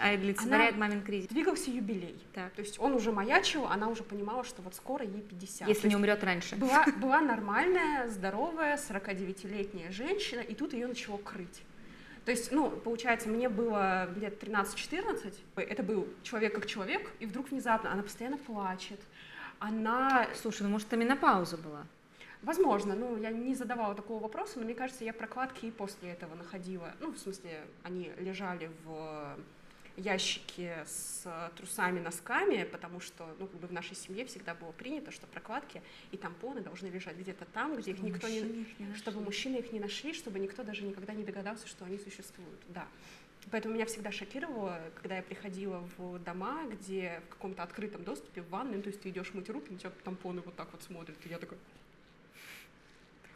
олицетворяет 0.00 0.74
она... 0.74 0.86
мамин 0.86 1.02
кризис? 1.02 1.28
Двигался 1.28 1.70
юбилей. 1.70 2.22
Так. 2.34 2.52
То 2.52 2.62
есть 2.62 2.78
он 2.78 2.94
уже 2.94 3.10
маячил, 3.10 3.66
она 3.66 3.88
уже 3.88 4.02
понимала, 4.02 4.44
что 4.44 4.62
вот 4.62 4.74
скоро 4.74 5.04
ей 5.04 5.22
50. 5.22 5.66
Если 5.66 5.88
не 5.88 5.96
умрет 5.96 6.22
раньше. 6.22 6.56
Была, 6.56 6.84
была 6.98 7.20
нормальная, 7.20 8.08
здоровая, 8.08 8.76
49-летняя 8.76 9.90
женщина, 9.90 10.40
и 10.40 10.54
тут 10.54 10.72
ее 10.72 10.86
начало 10.86 11.16
крыть. 11.16 11.62
То 12.30 12.32
есть, 12.32 12.52
ну, 12.52 12.70
получается, 12.70 13.28
мне 13.28 13.48
было 13.48 14.08
лет 14.14 14.40
13-14, 14.40 15.34
это 15.56 15.82
был 15.82 16.06
человек 16.22 16.54
как 16.54 16.66
человек, 16.66 17.10
и 17.18 17.26
вдруг 17.26 17.50
внезапно 17.50 17.90
она 17.90 18.04
постоянно 18.04 18.38
плачет, 18.38 19.00
она... 19.58 20.28
Слушай, 20.36 20.62
ну 20.62 20.68
может, 20.68 20.86
это 20.86 20.96
менопауза 20.96 21.56
была? 21.56 21.82
Возможно, 22.42 22.94
ну, 22.94 23.16
я 23.16 23.32
не 23.32 23.56
задавала 23.56 23.96
такого 23.96 24.22
вопроса, 24.22 24.60
но 24.60 24.64
мне 24.64 24.76
кажется, 24.76 25.04
я 25.04 25.12
прокладки 25.12 25.66
и 25.66 25.72
после 25.72 26.10
этого 26.10 26.36
находила. 26.36 26.94
Ну, 27.00 27.10
в 27.10 27.18
смысле, 27.18 27.64
они 27.82 28.12
лежали 28.16 28.70
в 28.84 29.36
ящике 29.96 30.84
с 30.86 31.24
трусами, 31.56 32.00
носками, 32.00 32.64
потому 32.64 33.00
что, 33.00 33.34
ну, 33.38 33.46
как 33.46 33.60
бы 33.60 33.66
в 33.66 33.72
нашей 33.72 33.96
семье 33.96 34.24
всегда 34.24 34.54
было 34.54 34.72
принято, 34.72 35.10
что 35.10 35.26
прокладки 35.26 35.82
и 36.10 36.16
тампоны 36.16 36.60
должны 36.60 36.88
лежать 36.88 37.16
где-то 37.16 37.44
там, 37.46 37.76
где 37.76 37.94
чтобы 37.94 38.08
их 38.08 38.14
никто 38.14 38.28
не, 38.28 38.66
не 38.78 38.94
чтобы 38.94 39.20
мужчины 39.20 39.56
их 39.56 39.72
не 39.72 39.80
нашли, 39.80 40.12
чтобы 40.14 40.38
никто 40.38 40.62
даже 40.62 40.84
никогда 40.84 41.12
не 41.14 41.24
догадался, 41.24 41.66
что 41.66 41.84
они 41.84 41.98
существуют. 41.98 42.60
Да. 42.68 42.86
Поэтому 43.50 43.74
меня 43.74 43.86
всегда 43.86 44.12
шокировало, 44.12 44.78
когда 44.94 45.16
я 45.16 45.22
приходила 45.22 45.88
в 45.96 46.18
дома, 46.18 46.64
где 46.66 47.22
в 47.26 47.30
каком-то 47.30 47.62
открытом 47.62 48.04
доступе, 48.04 48.42
в 48.42 48.50
ванной, 48.50 48.76
ну, 48.76 48.82
то 48.82 48.88
есть 48.88 49.00
ты 49.00 49.08
идешь 49.08 49.32
мыть 49.32 49.48
руки, 49.48 49.72
на 49.72 49.78
тебя 49.78 49.90
тампоны 50.04 50.42
вот 50.42 50.56
так 50.56 50.70
вот 50.72 50.82
смотрят, 50.82 51.16
и 51.24 51.28
я 51.28 51.38
такая, 51.38 51.58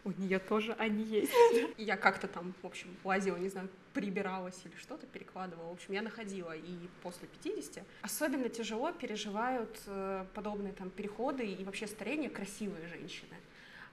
у 0.04 0.12
нее 0.12 0.38
тоже 0.38 0.72
они 0.74 1.02
есть. 1.02 1.32
Я 1.78 1.96
как-то 1.96 2.28
там, 2.28 2.54
в 2.62 2.66
общем, 2.66 2.94
лазила, 3.04 3.36
не 3.36 3.48
знаю, 3.48 3.68
прибиралась 3.92 4.60
или 4.64 4.74
что-то, 4.76 5.06
перекладывала. 5.06 5.68
В 5.70 5.72
общем, 5.72 5.94
я 5.94 6.02
находила 6.02 6.54
и 6.54 6.88
после 7.02 7.28
50. 7.28 7.84
Особенно 8.02 8.48
тяжело 8.48 8.92
переживают 8.92 9.80
э, 9.86 10.26
подобные 10.34 10.72
там 10.72 10.90
переходы 10.90 11.46
и 11.46 11.64
вообще 11.64 11.86
старение 11.86 12.28
красивые 12.28 12.88
женщины. 12.88 13.36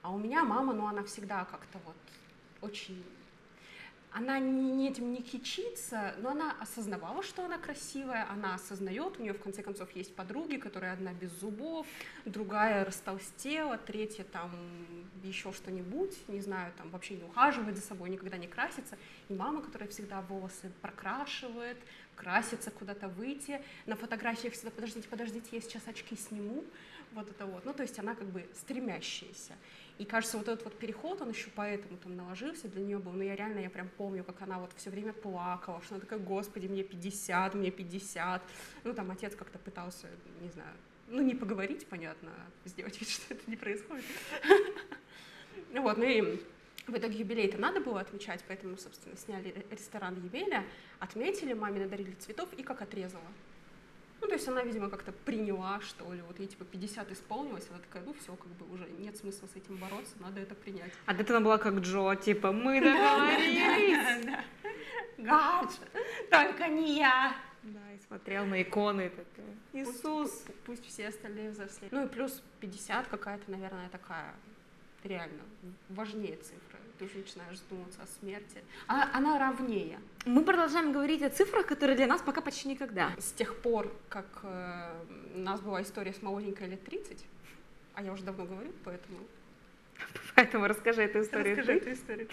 А 0.01 0.11
у 0.11 0.17
меня 0.17 0.43
мама, 0.43 0.73
ну, 0.73 0.87
она 0.87 1.03
всегда 1.03 1.45
как-то 1.45 1.77
вот 1.85 1.95
очень 2.61 3.03
она 4.13 4.39
не 4.39 4.89
этим 4.89 5.13
не 5.13 5.21
кичится, 5.21 6.15
но 6.19 6.31
она 6.31 6.55
осознавала, 6.59 7.23
что 7.23 7.45
она 7.45 7.57
красивая, 7.57 8.27
она 8.29 8.55
осознает, 8.55 9.17
у 9.17 9.21
нее 9.23 9.33
в 9.33 9.41
конце 9.41 9.63
концов 9.63 9.89
есть 9.95 10.13
подруги, 10.15 10.57
которые 10.57 10.91
одна 10.91 11.13
без 11.13 11.31
зубов, 11.39 11.87
другая 12.25 12.83
растолстела, 12.83 13.77
третья 13.77 14.25
там 14.25 14.51
еще 15.23 15.53
что-нибудь, 15.53 16.17
не 16.27 16.41
знаю, 16.41 16.73
там 16.77 16.89
вообще 16.89 17.15
не 17.15 17.23
ухаживает 17.23 17.77
за 17.77 17.83
собой, 17.83 18.09
никогда 18.09 18.37
не 18.37 18.47
красится, 18.47 18.97
и 19.29 19.33
мама, 19.33 19.61
которая 19.61 19.87
всегда 19.87 20.21
волосы 20.21 20.71
прокрашивает, 20.81 21.77
красится 22.15 22.69
куда-то 22.69 23.07
выйти, 23.07 23.61
на 23.85 23.95
фотографиях 23.95 24.53
всегда, 24.53 24.71
подождите, 24.71 25.07
подождите, 25.07 25.47
я 25.53 25.61
сейчас 25.61 25.87
очки 25.87 26.17
сниму, 26.17 26.65
вот 27.13 27.29
это 27.29 27.45
вот, 27.45 27.65
ну 27.65 27.73
то 27.73 27.83
есть 27.83 27.97
она 27.99 28.15
как 28.15 28.27
бы 28.27 28.45
стремящаяся. 28.53 29.53
И 29.97 30.05
кажется, 30.05 30.37
вот 30.37 30.47
этот 30.47 30.63
вот 30.63 30.77
переход, 30.77 31.21
он 31.21 31.29
еще 31.29 31.49
поэтому 31.55 31.97
там 31.97 32.15
наложился 32.15 32.67
для 32.67 32.81
нее 32.81 32.97
был. 32.97 33.11
Но 33.11 33.23
я 33.23 33.35
реально, 33.35 33.59
я 33.59 33.69
прям 33.69 33.89
помню, 33.97 34.23
как 34.23 34.41
она 34.41 34.59
вот 34.59 34.71
все 34.75 34.89
время 34.89 35.13
плакала, 35.13 35.81
что 35.81 35.95
она 35.95 36.01
такая, 36.01 36.19
господи, 36.19 36.67
мне 36.67 36.83
50, 36.83 37.53
мне 37.55 37.71
50. 37.71 38.41
Ну, 38.83 38.93
там 38.93 39.11
отец 39.11 39.35
как-то 39.35 39.59
пытался, 39.59 40.07
не 40.41 40.49
знаю, 40.49 40.73
ну, 41.07 41.21
не 41.21 41.35
поговорить, 41.35 41.85
понятно, 41.87 42.31
а 42.31 42.69
сделать 42.69 42.99
вид, 42.99 43.09
что 43.09 43.33
это 43.33 43.49
не 43.49 43.57
происходит. 43.57 44.05
Ну 45.71 45.81
вот, 45.83 45.97
ну 45.97 46.03
и 46.05 46.41
в 46.87 46.97
итоге 46.97 47.19
юбилей-то 47.19 47.57
надо 47.57 47.79
было 47.79 47.99
отмечать, 47.99 48.43
поэтому, 48.47 48.77
собственно, 48.77 49.15
сняли 49.17 49.53
ресторан 49.69 50.15
Евеля, 50.15 50.65
отметили, 50.99 51.53
маме 51.53 51.81
надарили 51.81 52.13
цветов 52.13 52.49
и 52.53 52.63
как 52.63 52.81
отрезала. 52.81 53.23
Ну, 54.21 54.27
то 54.27 54.33
есть 54.33 54.47
она, 54.47 54.63
видимо, 54.63 54.89
как-то 54.89 55.11
приняла, 55.11 55.81
что 55.81 56.13
ли, 56.13 56.21
вот 56.21 56.39
ей 56.39 56.47
типа 56.47 56.63
50 56.63 57.11
исполнилось, 57.11 57.67
она 57.69 57.79
такая, 57.79 58.03
ну 58.03 58.13
все, 58.13 58.35
как 58.35 58.51
бы 58.51 58.71
уже 58.73 58.87
нет 58.99 59.17
смысла 59.17 59.47
с 59.47 59.55
этим 59.55 59.77
бороться, 59.77 60.13
надо 60.19 60.39
это 60.39 60.53
принять. 60.53 60.93
А 61.07 61.13
этого 61.13 61.37
она 61.37 61.45
была 61.45 61.57
как 61.57 61.73
Джо, 61.79 62.15
типа, 62.15 62.51
мы 62.51 62.79
договорились. 62.79 64.37
Гадж, 65.17 65.71
только 66.29 66.67
не 66.67 66.97
я. 66.99 67.35
Да, 67.63 67.93
и 67.93 67.99
смотрел 68.07 68.45
на 68.45 68.61
иконы 68.61 69.09
такая. 69.09 69.55
Иисус. 69.73 70.45
Пусть 70.65 70.85
все 70.85 71.07
остальные 71.07 71.51
взрослеют. 71.51 71.91
Ну 71.91 72.05
и 72.05 72.07
плюс 72.07 72.41
50 72.59 73.07
какая-то, 73.07 73.49
наверное, 73.51 73.89
такая 73.89 74.33
реально 75.03 75.43
важнее 75.89 76.37
цифра 76.37 76.70
ты 77.01 77.05
уже 77.05 77.17
начинаешь 77.17 77.57
задумываться 77.57 78.03
о 78.03 78.07
смерти. 78.19 78.63
А 78.87 79.09
она 79.17 79.39
равнее. 79.39 79.99
Мы 80.25 80.43
продолжаем 80.43 80.91
говорить 80.91 81.23
о 81.23 81.31
цифрах, 81.31 81.65
которые 81.65 81.97
для 81.97 82.05
нас 82.05 82.21
пока 82.21 82.41
почти 82.41 82.67
никогда. 82.67 83.11
С 83.17 83.31
тех 83.31 83.57
пор, 83.57 83.91
как 84.07 84.27
э, 84.43 85.03
у 85.33 85.39
нас 85.39 85.59
была 85.61 85.81
история 85.81 86.13
с 86.13 86.21
молоденькой 86.21 86.67
лет 86.67 86.83
30, 86.85 87.25
а 87.95 88.03
я 88.03 88.13
уже 88.13 88.23
давно 88.23 88.45
говорю, 88.45 88.71
поэтому... 88.83 89.17
Поэтому 90.35 90.67
расскажи 90.67 91.01
эту 91.01 91.21
историю. 91.21 91.57
Расскажи 91.57 91.79
эту 91.79 91.93
историю. 91.93 92.27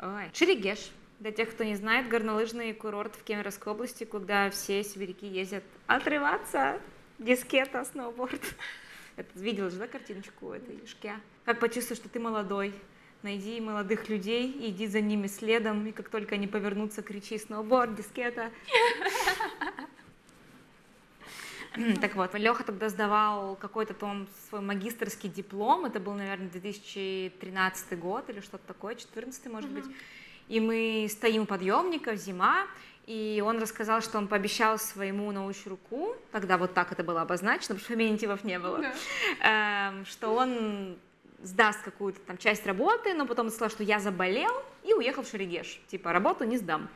Ой. 0.00 0.30
Шерегеш. 0.32 0.90
Для 1.20 1.32
тех, 1.32 1.50
кто 1.50 1.64
не 1.64 1.74
знает, 1.76 2.08
горнолыжный 2.08 2.72
курорт 2.72 3.14
в 3.14 3.22
Кемеровской 3.22 3.72
области, 3.72 4.04
куда 4.04 4.50
все 4.50 4.82
сибиряки 4.84 5.26
ездят 5.26 5.64
отрываться, 5.86 6.80
дискета, 7.18 7.84
сноуборд. 7.84 8.42
Это 9.16 9.38
видела 9.38 9.70
же, 9.70 9.78
да, 9.78 9.86
картиночку 9.86 10.52
этой 10.52 10.84
шке? 10.86 11.14
Как 11.44 11.58
почувствовать, 11.60 12.00
что 12.00 12.08
ты 12.08 12.20
молодой, 12.20 12.72
найди 13.22 13.60
молодых 13.60 14.08
людей, 14.08 14.54
иди 14.60 14.86
за 14.86 15.00
ними 15.00 15.26
следом, 15.26 15.86
и 15.86 15.92
как 15.92 16.08
только 16.08 16.34
они 16.36 16.46
повернутся, 16.46 17.02
кричи 17.02 17.38
сноуборд, 17.38 17.94
дискета. 17.94 18.50
Так 22.00 22.16
вот, 22.16 22.34
Леха 22.34 22.64
тогда 22.64 22.88
сдавал 22.88 23.54
какой-то 23.54 23.94
там 23.94 24.26
свой 24.48 24.60
магистрский 24.62 25.28
диплом, 25.28 25.84
это 25.84 26.00
был, 26.00 26.14
наверное, 26.14 26.48
2013 26.48 27.98
год 27.98 28.28
или 28.30 28.40
что-то 28.40 28.66
такое, 28.66 28.94
14 28.96 29.46
может 29.46 29.70
быть. 29.70 29.84
И 30.48 30.60
мы 30.60 31.06
стоим 31.10 31.42
у 31.42 31.46
подъемников, 31.46 32.16
зима, 32.16 32.66
и 33.06 33.42
он 33.46 33.60
рассказал, 33.60 34.00
что 34.00 34.18
он 34.18 34.28
пообещал 34.28 34.78
своему 34.78 35.30
научруку, 35.30 36.16
тогда 36.32 36.58
вот 36.58 36.74
так 36.74 36.90
это 36.90 37.04
было 37.04 37.20
обозначено, 37.22 37.74
потому 37.74 37.80
что 37.80 37.88
феминитивов 37.92 38.44
не 38.44 38.58
было, 38.58 38.78
Да. 38.78 39.90
эм, 39.90 40.04
что 40.06 40.34
он 40.34 40.96
сдаст 41.42 41.82
какую-то 41.82 42.20
там 42.20 42.36
часть 42.36 42.66
работы, 42.66 43.14
но 43.14 43.26
потом 43.26 43.50
сказал, 43.50 43.70
что 43.70 43.84
я 43.84 44.00
заболел 44.00 44.50
и 44.84 44.92
уехал 44.92 45.22
в 45.22 45.28
Шерегеш. 45.28 45.80
Типа, 45.86 46.12
работу 46.12 46.44
не 46.44 46.56
сдам. 46.58 46.88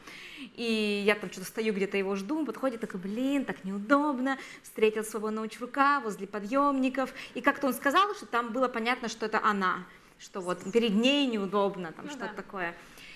И 0.56 1.02
я 1.06 1.14
там 1.14 1.30
что-то 1.30 1.46
стою 1.46 1.72
где-то 1.72 1.96
его 1.96 2.16
жду, 2.16 2.38
он 2.38 2.46
подходит, 2.46 2.80
такой, 2.80 3.00
блин, 3.00 3.44
так 3.44 3.64
неудобно, 3.64 4.38
встретил 4.62 5.04
своего 5.04 5.30
научрука 5.30 6.00
возле 6.02 6.26
подъемников. 6.26 7.12
И 7.34 7.40
как-то 7.40 7.68
он 7.68 7.74
сказал, 7.74 8.14
что 8.14 8.26
там 8.26 8.52
было 8.52 8.68
понятно, 8.68 9.08
что 9.08 9.26
это 9.26 9.40
она, 9.42 9.84
что 10.18 10.40
вот 10.40 10.70
перед 10.72 10.94
ней 10.94 11.26
неудобно, 11.26 11.92
там 11.92 12.06
Ну 12.06 12.10
что-то 12.10 12.28
да. 12.28 12.34
такое. 12.34 12.74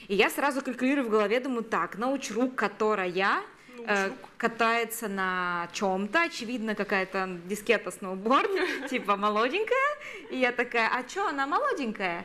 И 0.09 0.15
я 0.15 0.31
сразу 0.31 0.63
калькулирую 0.63 1.07
в 1.07 1.11
голове, 1.11 1.41
думаю, 1.41 1.65
так, 1.65 1.99
научрук, 1.99 2.55
которая 2.55 3.09
э, 3.87 4.11
катается 4.37 5.09
на 5.09 5.69
чем-то, 5.73 6.23
очевидно, 6.23 6.75
какая-то 6.75 7.39
дискета 7.47 7.91
сноуборд, 7.91 8.51
типа 8.91 9.17
молоденькая. 9.17 9.99
И 10.31 10.37
я 10.39 10.53
такая, 10.53 10.89
а 10.93 11.03
чё, 11.03 11.27
она 11.27 11.47
молоденькая? 11.47 12.25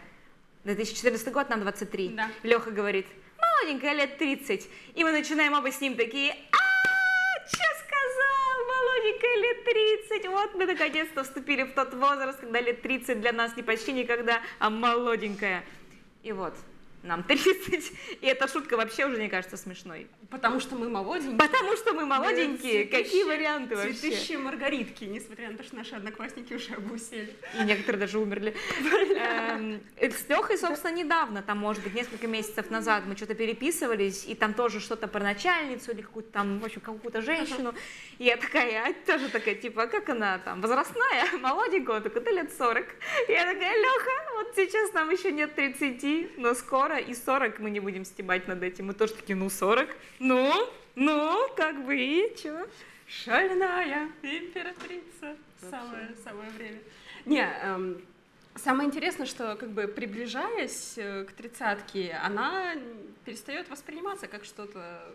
2014 0.64 1.32
год, 1.32 1.50
нам 1.50 1.62
23. 1.62 2.10
Да. 2.10 2.30
Леха 2.44 2.72
говорит, 2.72 3.08
молоденькая, 3.38 3.94
лет 3.94 4.18
30. 4.18 4.70
И 4.96 5.04
мы 5.04 5.12
начинаем 5.12 5.54
оба 5.54 5.72
с 5.72 5.82
ним 5.82 5.96
такие, 5.96 6.32
а 6.32 7.48
что 7.48 7.64
сказал, 7.80 8.68
молоденькая, 8.68 9.36
лет 9.38 9.64
30. 9.66 10.28
Вот 10.30 10.56
мы 10.56 10.66
наконец-то 10.66 11.24
вступили 11.24 11.64
в 11.64 11.74
тот 11.74 11.94
возраст, 11.94 12.40
когда 12.40 12.62
лет 12.62 12.82
30 12.82 13.20
для 13.20 13.32
нас 13.32 13.56
не 13.56 13.64
почти 13.64 13.94
никогда, 13.94 14.42
а 14.60 14.70
молоденькая. 14.70 15.64
И 16.24 16.32
вот, 16.32 16.54
нам 17.04 17.24
30. 17.28 17.92
И 18.22 18.28
эта 18.28 18.48
шутка 18.48 18.78
вообще 18.78 19.06
уже 19.06 19.18
не 19.18 19.30
кажется 19.30 19.58
смешной. 19.58 20.08
Потому 20.30 20.60
что 20.60 20.76
мы 20.76 20.90
молоденькие. 20.90 21.38
Потому 21.38 21.76
что 21.76 21.94
мы 21.94 22.06
молоденькие. 22.06 22.86
Мы 22.86 22.90
Какие 22.90 23.24
варианты 23.24 23.76
вообще? 23.76 23.94
Цветущие 23.94 24.38
маргаритки, 24.38 25.06
несмотря 25.06 25.52
на 25.52 25.58
то, 25.58 25.64
что 25.64 25.76
наши 25.76 25.96
одноклассники 25.96 26.54
уже 26.54 26.74
обусели. 26.74 27.36
И 27.60 27.64
некоторые 27.64 28.00
даже 28.00 28.20
умерли. 28.20 28.56
Эм, 29.16 29.82
С 30.00 30.30
Лехой, 30.30 30.58
собственно, 30.58 30.94
недавно, 30.94 31.42
там, 31.42 31.58
может 31.58 31.84
быть, 31.84 31.94
несколько 31.94 32.28
месяцев 32.28 32.70
назад 32.70 33.04
мы 33.08 33.16
что-то 33.16 33.34
переписывались, 33.36 34.26
и 34.26 34.36
там 34.36 34.54
тоже 34.54 34.80
что-то 34.80 35.08
про 35.08 35.22
начальницу 35.24 35.92
или 35.92 36.02
какую-то 36.02 36.32
там, 36.32 36.60
в 36.60 36.66
общем, 36.66 36.82
какую-то 36.82 37.22
женщину. 37.22 37.74
И 38.18 38.26
я 38.26 38.38
такая, 38.38 38.88
а 38.88 38.94
тоже 39.06 39.30
такая, 39.30 39.56
типа, 39.56 39.84
а 39.84 39.88
как 39.88 40.10
она 40.10 40.40
там, 40.40 40.62
возрастная, 40.62 41.26
молоденькая, 41.42 42.02
такой, 42.02 42.22
да 42.22 42.32
лет 42.32 42.52
40. 42.58 42.86
И 43.28 43.32
я 43.32 43.46
такая, 43.46 43.76
Леха, 43.78 44.34
вот 44.36 44.56
сейчас 44.56 44.94
нам 44.94 45.10
еще 45.10 45.32
нет 45.32 45.56
30, 45.56 46.38
но 46.38 46.54
скоро 46.54 46.91
и 47.00 47.14
40 47.14 47.60
мы 47.60 47.70
не 47.70 47.80
будем 47.80 48.06
стебать 48.06 48.48
над 48.48 48.64
этим. 48.64 48.88
Мы 48.88 48.94
тоже 48.94 49.14
такие, 49.14 49.36
ну 49.36 49.50
40, 49.50 49.90
ну, 50.20 50.52
ну, 50.96 51.48
как 51.56 51.86
бы 51.86 51.96
и 51.96 52.36
чё? 52.42 52.68
Шальная 53.08 54.10
императрица. 54.22 55.36
Самое, 55.70 56.16
самое 56.24 56.50
время. 56.52 56.80
Не, 57.26 57.48
эм, 57.64 58.02
самое 58.56 58.88
интересное, 58.88 59.26
что 59.26 59.56
как 59.56 59.70
бы 59.70 59.88
приближаясь 59.88 60.94
э, 60.98 61.26
к 61.26 61.34
тридцатке, 61.34 62.18
она 62.24 62.74
перестает 63.26 63.70
восприниматься 63.70 64.28
как 64.28 64.46
что-то 64.46 65.14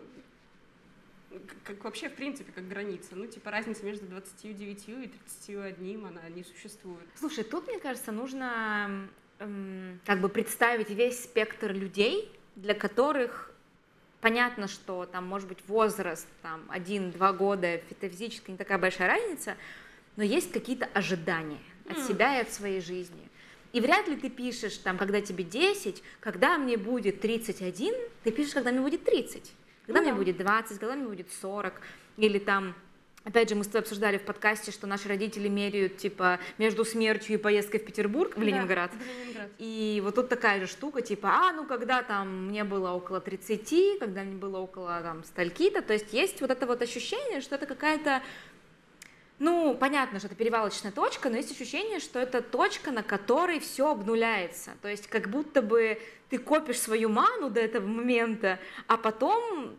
как- 1.63 1.83
вообще, 1.83 2.09
в 2.09 2.15
принципе, 2.15 2.51
как 2.51 2.67
граница. 2.67 3.09
Ну, 3.15 3.27
типа, 3.27 3.51
разница 3.51 3.83
между 3.83 4.05
29 4.05 4.87
и 4.87 5.07
31, 5.07 6.05
она 6.05 6.29
не 6.29 6.43
существует. 6.43 7.05
Слушай, 7.15 7.43
тут, 7.43 7.67
мне 7.67 7.79
кажется, 7.79 8.11
нужно 8.11 9.07
как 9.39 10.19
бы 10.21 10.29
представить 10.29 10.89
весь 10.89 11.23
спектр 11.23 11.71
людей, 11.71 12.31
для 12.55 12.73
которых 12.73 13.51
понятно, 14.21 14.67
что 14.67 15.05
там 15.05 15.25
может 15.27 15.47
быть 15.47 15.59
возраст, 15.67 16.27
там, 16.41 16.63
один-два 16.69 17.33
года, 17.33 17.67
это 17.67 18.09
физически 18.09 18.51
не 18.51 18.57
такая 18.57 18.77
большая 18.77 19.07
разница, 19.09 19.55
но 20.15 20.23
есть 20.23 20.51
какие-то 20.51 20.85
ожидания 20.93 21.59
от 21.89 21.99
себя 21.99 22.37
и 22.37 22.41
от 22.41 22.51
своей 22.51 22.81
жизни. 22.81 23.29
И 23.73 23.79
вряд 23.81 24.07
ли 24.07 24.15
ты 24.15 24.29
пишешь, 24.29 24.77
там, 24.77 24.97
когда 24.97 25.21
тебе 25.21 25.43
10, 25.43 26.01
когда 26.19 26.57
мне 26.57 26.77
будет 26.77 27.21
31, 27.21 27.93
ты 28.23 28.31
пишешь, 28.31 28.53
когда 28.53 28.71
мне 28.71 28.81
будет 28.81 29.03
30, 29.03 29.53
когда 29.85 29.99
Ну 29.99 30.03
мне 30.05 30.11
да. 30.13 30.17
будет 30.17 30.37
20, 30.37 30.79
когда 30.79 30.95
мне 30.95 31.05
будет 31.05 31.31
40, 31.31 31.79
или 32.17 32.39
там 32.39 32.73
Опять 33.27 33.49
же, 33.49 33.55
мы 33.55 33.65
с 33.65 33.67
тобой 33.67 33.81
обсуждали 33.81 34.17
в 34.17 34.21
подкасте, 34.21 34.71
что 34.71 34.87
наши 34.87 35.09
родители 35.09 35.49
меряют, 35.49 35.97
типа, 35.97 36.39
между 36.57 36.85
смертью 36.85 37.35
и 37.35 37.37
поездкой 37.37 37.81
в 37.81 37.85
Петербург, 37.85 38.37
в 38.37 38.41
Ленинград. 38.41 38.89
Да, 38.93 38.97
в 38.97 39.05
Ленинград. 39.05 39.49
И 39.57 40.01
вот 40.01 40.15
тут 40.15 40.29
такая 40.29 40.61
же 40.61 40.67
штука, 40.67 41.01
типа, 41.01 41.27
а, 41.29 41.51
ну, 41.51 41.65
когда 41.65 42.03
там 42.03 42.47
мне 42.47 42.63
было 42.63 42.91
около 42.91 43.19
30, 43.19 43.99
когда 43.99 44.23
мне 44.23 44.37
было 44.37 44.59
около 44.59 45.01
там 45.01 45.25
стальки-то, 45.25 45.81
то 45.81 45.91
есть 45.91 46.13
есть 46.13 46.39
вот 46.39 46.51
это 46.51 46.65
вот 46.65 46.81
ощущение, 46.81 47.41
что 47.41 47.55
это 47.55 47.65
какая-то, 47.65 48.21
ну, 49.39 49.75
понятно, 49.77 50.19
что 50.19 50.27
это 50.27 50.35
перевалочная 50.37 50.93
точка, 50.93 51.29
но 51.29 51.35
есть 51.35 51.51
ощущение, 51.51 51.99
что 51.99 52.19
это 52.19 52.41
точка, 52.41 52.91
на 52.91 53.03
которой 53.03 53.59
все 53.59 53.91
обнуляется. 53.91 54.71
То 54.81 54.87
есть 54.87 55.07
как 55.07 55.29
будто 55.29 55.61
бы 55.61 55.99
ты 56.29 56.37
копишь 56.37 56.79
свою 56.79 57.09
ману 57.09 57.49
до 57.49 57.59
этого 57.59 57.85
момента, 57.85 58.57
а 58.87 58.95
потом 58.95 59.75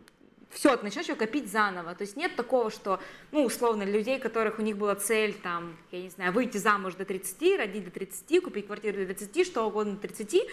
все, 0.49 0.75
ты 0.75 0.83
начинаешь 0.83 1.09
ее 1.09 1.15
копить 1.15 1.51
заново. 1.51 1.95
То 1.95 2.03
есть 2.03 2.17
нет 2.17 2.35
такого, 2.35 2.71
что, 2.71 2.99
ну, 3.31 3.43
условно, 3.43 3.83
людей, 3.83 4.19
которых 4.19 4.59
у 4.59 4.61
них 4.61 4.77
была 4.77 4.95
цель, 4.95 5.33
там, 5.33 5.77
я 5.91 6.01
не 6.01 6.09
знаю, 6.09 6.33
выйти 6.33 6.57
замуж 6.57 6.95
до 6.95 7.05
30, 7.05 7.57
родить 7.57 7.85
до 7.85 7.91
30, 7.91 8.43
купить 8.43 8.67
квартиру 8.67 9.05
до 9.05 9.13
30, 9.13 9.45
что 9.45 9.65
угодно 9.65 9.93
до 9.93 10.07
30, 10.07 10.47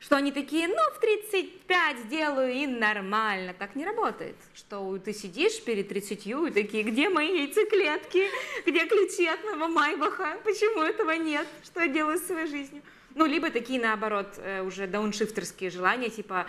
что 0.00 0.16
они 0.16 0.32
такие, 0.32 0.66
ну, 0.66 0.80
в 0.94 1.00
35 1.00 1.98
сделаю 2.06 2.52
и 2.52 2.66
нормально. 2.66 3.54
Так 3.58 3.76
не 3.76 3.84
работает. 3.84 4.36
Что 4.54 4.98
ты 4.98 5.12
сидишь 5.12 5.62
перед 5.62 5.88
30 5.88 6.26
и 6.26 6.50
такие, 6.50 6.82
где 6.84 7.10
мои 7.10 7.42
яйцеклетки, 7.42 8.26
где 8.66 8.86
ключи 8.86 9.26
от 9.26 9.44
моего 9.44 9.68
Майбаха, 9.68 10.38
почему 10.42 10.82
этого 10.82 11.10
нет, 11.10 11.46
что 11.64 11.80
я 11.80 11.88
делаю 11.88 12.18
с 12.18 12.26
своей 12.26 12.46
жизнью. 12.46 12.82
Ну, 13.14 13.26
либо 13.26 13.50
такие, 13.50 13.80
наоборот, 13.80 14.38
э, 14.38 14.62
уже 14.62 14.86
дауншифтерские 14.86 15.70
желания, 15.70 16.08
типа, 16.08 16.46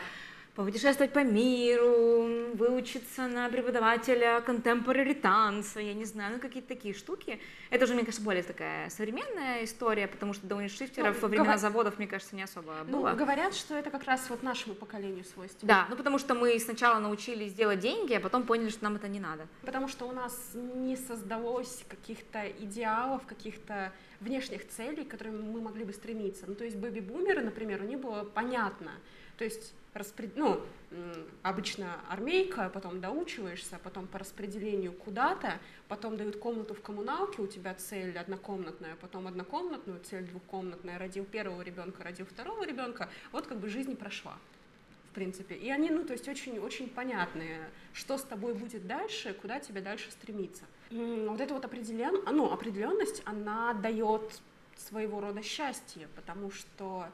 попутешествовать 0.55 1.13
по 1.13 1.23
миру, 1.23 2.53
выучиться 2.55 3.27
на 3.27 3.47
преподавателя 3.49 4.43
contemporary 4.45 5.13
танца, 5.13 5.79
я 5.79 5.93
не 5.93 6.03
знаю, 6.05 6.33
ну 6.35 6.39
какие-то 6.39 6.67
такие 6.67 6.93
штуки. 6.93 7.39
Это 7.69 7.85
уже, 7.85 7.93
мне 7.93 8.03
кажется, 8.03 8.21
более 8.23 8.43
такая 8.43 8.89
современная 8.89 9.63
история, 9.63 10.07
потому 10.07 10.33
что 10.33 10.45
дауншифтеров 10.47 11.15
Ну, 11.15 11.21
во 11.21 11.27
времена 11.29 11.53
говор- 11.53 11.57
заводов, 11.57 11.97
мне 11.97 12.07
кажется, 12.07 12.35
не 12.35 12.43
особо 12.43 12.73
Ну, 12.87 12.97
было. 13.01 13.11
говорят, 13.13 13.55
что 13.55 13.75
это 13.75 13.89
как 13.89 14.03
раз 14.03 14.29
вот 14.29 14.43
нашему 14.43 14.75
поколению 14.75 15.23
свойственно. 15.23 15.67
Да, 15.67 15.85
ну 15.89 15.95
потому 15.95 16.19
что 16.19 16.35
мы 16.35 16.59
сначала 16.59 16.99
научились 16.99 17.53
делать 17.53 17.79
деньги, 17.79 18.13
а 18.13 18.19
потом 18.19 18.43
поняли, 18.43 18.69
что 18.69 18.83
нам 18.83 18.97
это 18.97 19.07
не 19.07 19.19
надо. 19.21 19.47
Потому 19.61 19.87
что 19.87 20.05
у 20.05 20.11
нас 20.11 20.51
не 20.53 20.97
создалось 20.97 21.83
каких-то 21.87 22.45
идеалов, 22.59 23.25
каких-то 23.25 23.93
внешних 24.19 24.67
целей, 24.67 25.05
к 25.05 25.09
которым 25.11 25.49
мы 25.51 25.61
могли 25.61 25.85
бы 25.85 25.93
стремиться. 25.93 26.43
Ну, 26.45 26.55
то 26.55 26.65
есть 26.65 26.75
бэби-бумеры, 26.75 27.41
например, 27.41 27.81
у 27.81 27.85
них 27.85 27.99
было 27.99 28.23
понятно. 28.25 28.91
То 29.37 29.45
есть 29.45 29.73
распред... 29.93 30.35
ну, 30.35 30.61
обычно 31.41 31.99
армейка, 32.09 32.69
потом 32.73 33.01
доучиваешься, 33.01 33.79
потом 33.83 34.07
по 34.07 34.19
распределению 34.19 34.93
куда-то, 34.93 35.59
потом 35.87 36.17
дают 36.17 36.37
комнату 36.37 36.73
в 36.73 36.81
коммуналке, 36.81 37.41
у 37.41 37.47
тебя 37.47 37.73
цель 37.73 38.17
однокомнатная, 38.17 38.95
потом 39.01 39.27
однокомнатную, 39.27 39.99
цель 40.01 40.23
двухкомнатная, 40.25 40.97
родил 40.97 41.25
первого 41.25 41.61
ребенка, 41.61 42.03
родил 42.03 42.25
второго 42.25 42.65
ребенка, 42.65 43.09
вот 43.31 43.47
как 43.47 43.59
бы 43.59 43.69
жизнь 43.69 43.95
прошла 43.95 44.37
в 45.11 45.13
принципе. 45.13 45.55
И 45.55 45.69
они, 45.69 45.89
ну, 45.89 46.05
то 46.05 46.13
есть 46.13 46.27
очень-очень 46.29 46.89
понятные, 46.89 47.69
что 47.91 48.17
с 48.17 48.23
тобой 48.23 48.53
будет 48.53 48.87
дальше, 48.87 49.33
куда 49.41 49.59
тебе 49.59 49.81
дальше 49.81 50.09
стремиться. 50.09 50.63
Вот 50.89 51.41
эта 51.41 51.53
вот 51.53 51.65
определен... 51.65 52.23
ну, 52.31 52.49
определенность, 52.49 53.21
она 53.25 53.73
дает 53.73 54.41
своего 54.77 55.19
рода 55.19 55.43
счастье, 55.43 56.07
потому 56.15 56.49
что 56.49 57.07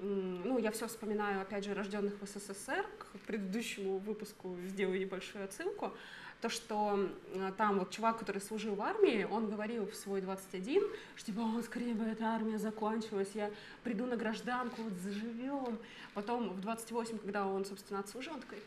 ну, 0.00 0.58
я 0.58 0.70
все 0.70 0.86
вспоминаю, 0.88 1.40
опять 1.40 1.64
же, 1.64 1.74
рожденных 1.74 2.14
в 2.20 2.26
СССР, 2.26 2.86
к 2.98 3.18
предыдущему 3.26 3.98
выпуску 3.98 4.56
сделаю 4.68 5.00
небольшую 5.00 5.44
отсылку, 5.44 5.92
то, 6.40 6.50
что 6.50 7.08
там 7.56 7.78
вот 7.78 7.90
чувак, 7.90 8.18
который 8.18 8.42
служил 8.42 8.74
в 8.74 8.82
армии, 8.82 9.26
он 9.30 9.48
говорил 9.48 9.86
в 9.86 9.94
свой 9.94 10.20
21, 10.20 10.82
что 11.16 11.26
типа, 11.26 11.40
«О, 11.40 11.62
скорее 11.62 11.94
бы 11.94 12.04
эта 12.04 12.26
армия 12.26 12.58
закончилась, 12.58 13.30
я 13.34 13.50
приду 13.84 14.06
на 14.06 14.16
гражданку, 14.16 14.82
вот 14.82 14.92
заживем. 14.94 15.78
Потом 16.14 16.50
в 16.50 16.60
28, 16.60 17.18
когда 17.18 17.46
он, 17.46 17.64
собственно, 17.64 18.00
отслужил, 18.00 18.34
он 18.34 18.40
такой, 18.40 18.58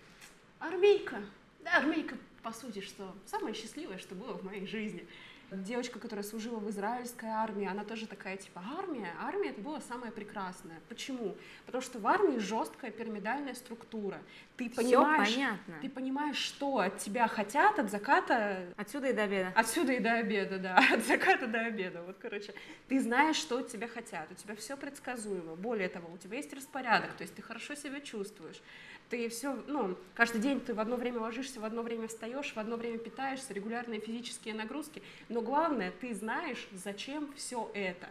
армейка, 0.60 1.22
да, 1.64 1.78
армейка, 1.78 2.18
по 2.42 2.52
сути, 2.52 2.82
что 2.82 3.16
самое 3.26 3.54
счастливое, 3.54 3.98
что 4.00 4.16
было 4.16 4.34
в 4.34 4.44
моей 4.44 4.66
жизни. 4.66 5.08
Девочка, 5.52 6.00
которая 6.00 6.24
служила 6.24 6.60
в 6.60 6.70
израильской 6.70 7.30
армии, 7.30 7.68
она 7.68 7.84
тоже 7.84 8.08
такая, 8.08 8.38
типа, 8.38 8.62
армия, 8.80 9.14
армия 9.20 9.50
это 9.50 9.62
было 9.62 9.80
самое 9.80 10.12
прекрасное. 10.12 10.80
Почему? 10.90 11.36
Потому 11.66 11.82
что 11.82 12.00
в 12.00 12.08
армии 12.08 12.38
жесткая 12.38 12.92
пирамидальная 12.92 13.56
структура. 13.56 14.20
Ты 14.58 14.70
Все 14.70 14.82
понимаешь, 14.82 15.34
понятно. 15.34 15.76
ты 15.82 15.90
понимаешь, 15.90 16.38
что 16.38 16.80
от 16.80 16.98
тебя 17.00 17.28
хотят 17.28 17.80
от 17.80 17.90
заката 17.90 18.74
Отсюда 18.78 19.08
и 19.08 19.14
до 19.14 19.24
обеда. 19.24 19.52
Отсюда 19.56 19.94
и 19.94 20.00
до 20.00 20.14
обеда, 20.14 20.60
да, 20.60 20.80
от 20.94 21.06
заката 21.06 21.48
до 21.48 21.62
обеда. 21.62 22.04
Вот, 22.04 22.18
короче, 22.20 22.54
ты 22.88 23.00
знаешь, 23.02 23.36
что 23.36 23.58
от 23.60 23.70
тебя 23.70 23.88
хотят, 23.88 24.32
у 24.32 24.36
тебя 24.36 24.56
все 24.56 24.78
предсказуемо. 24.78 25.56
Более 25.56 25.90
того, 25.90 26.12
у 26.14 26.18
тебя 26.18 26.38
есть 26.38 26.54
распорядок, 26.54 27.14
то 27.14 27.24
есть 27.24 27.34
ты 27.36 27.42
хорошо 27.42 27.76
себя 27.76 28.02
чувствуешь. 28.02 28.62
Ты 29.10 29.28
все, 29.30 29.58
ну, 29.66 29.98
каждый 30.14 30.40
день 30.40 30.62
ты 30.62 30.76
в 30.76 30.80
одно 30.80 30.96
время 30.96 31.20
ложишься, 31.20 31.60
в 31.60 31.66
одно 31.66 31.82
время 31.82 32.08
встаешь, 32.08 32.54
в 32.54 32.58
одно 32.58 32.76
время 32.76 33.00
питаешься, 33.00 33.54
регулярные 33.54 34.00
физические 34.00 34.54
нагрузки. 34.54 35.02
Но 35.30 35.42
главное, 35.42 35.92
ты 36.00 36.14
знаешь, 36.14 36.68
зачем 36.72 37.34
все 37.36 37.72
это. 37.74 38.08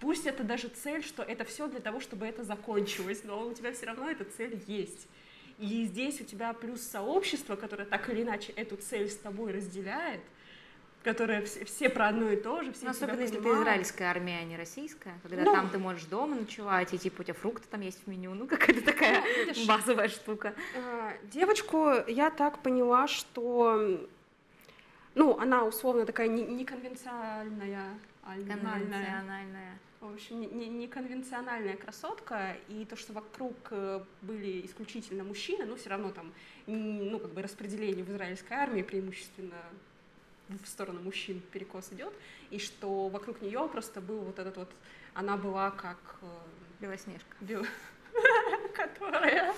Пусть 0.00 0.26
это 0.26 0.42
даже 0.42 0.68
цель, 0.68 1.04
что 1.04 1.22
это 1.22 1.44
все 1.44 1.68
для 1.68 1.80
того, 1.80 2.00
чтобы 2.00 2.26
это 2.26 2.42
закончилось, 2.42 3.22
но 3.24 3.46
у 3.46 3.54
тебя 3.54 3.72
все 3.72 3.86
равно 3.86 4.10
эта 4.10 4.24
цель 4.24 4.60
есть. 4.66 5.06
И 5.58 5.84
здесь 5.84 6.20
у 6.20 6.24
тебя 6.24 6.52
плюс 6.52 6.82
сообщество, 6.82 7.54
которое 7.54 7.86
так 7.86 8.10
или 8.10 8.22
иначе 8.22 8.52
эту 8.52 8.76
цель 8.76 9.08
с 9.08 9.16
тобой 9.16 9.52
разделяет, 9.52 10.20
которая 11.06 11.40
все, 11.42 11.64
все 11.64 11.88
про 11.88 12.08
одно 12.08 12.28
и 12.30 12.36
то 12.36 12.62
же, 12.62 12.72
все 12.72 12.84
Ну, 12.86 12.90
особенно 12.90 13.20
если 13.20 13.36
ты 13.38 13.48
израильская 13.48 14.04
армия, 14.06 14.40
а 14.40 14.44
не 14.44 14.56
российская, 14.56 15.14
когда 15.22 15.42
Ну. 15.44 15.52
там 15.52 15.70
ты 15.70 15.78
можешь 15.78 16.04
дома 16.06 16.34
ночевать, 16.34 16.92
и 16.92 16.98
типа 16.98 17.20
у 17.20 17.24
тебя 17.24 17.34
фрукты 17.34 17.66
там 17.70 17.80
есть 17.80 18.02
в 18.04 18.08
меню, 18.08 18.34
ну 18.34 18.46
какая-то 18.48 18.82
такая 18.84 19.22
Ну, 19.56 19.66
базовая 19.66 20.08
штука. 20.08 20.52
А, 20.76 21.12
Девочку 21.32 21.92
я 22.08 22.30
так 22.30 22.58
поняла, 22.62 23.06
что 23.06 24.04
ну, 25.14 25.38
она 25.38 25.64
условно 25.64 26.04
такая 26.04 26.26
не- 26.28 26.42
неконвенциональная, 26.42 27.94
Конвенциональная. 28.24 29.78
в 30.00 30.12
общем, 30.12 30.40
не- 30.40 30.46
не- 30.48 30.68
неконвенциональная 30.68 31.76
красотка, 31.76 32.56
и 32.68 32.84
то, 32.84 32.96
что 32.96 33.12
вокруг 33.12 33.54
э, 33.70 34.00
были 34.22 34.66
исключительно 34.66 35.22
мужчины, 35.24 35.64
ну, 35.66 35.76
все 35.76 35.88
равно 35.90 36.10
там, 36.10 36.32
ну, 36.66 37.18
как 37.20 37.30
бы 37.32 37.42
распределение 37.42 38.04
в 38.04 38.10
израильской 38.10 38.56
армии 38.56 38.82
преимущественно 38.82 39.54
в 40.48 40.66
сторону 40.66 41.00
мужчин 41.00 41.40
перекос 41.52 41.92
идет, 41.92 42.12
и 42.50 42.58
что 42.58 43.08
вокруг 43.08 43.42
нее 43.42 43.68
просто 43.72 44.00
был 44.00 44.20
вот 44.20 44.38
этот 44.38 44.56
вот, 44.56 44.70
она 45.14 45.36
была 45.36 45.70
как 45.70 45.98
э, 46.22 46.26
Белоснежка. 46.80 47.36
бел- 47.40 47.66
которая 48.74 49.54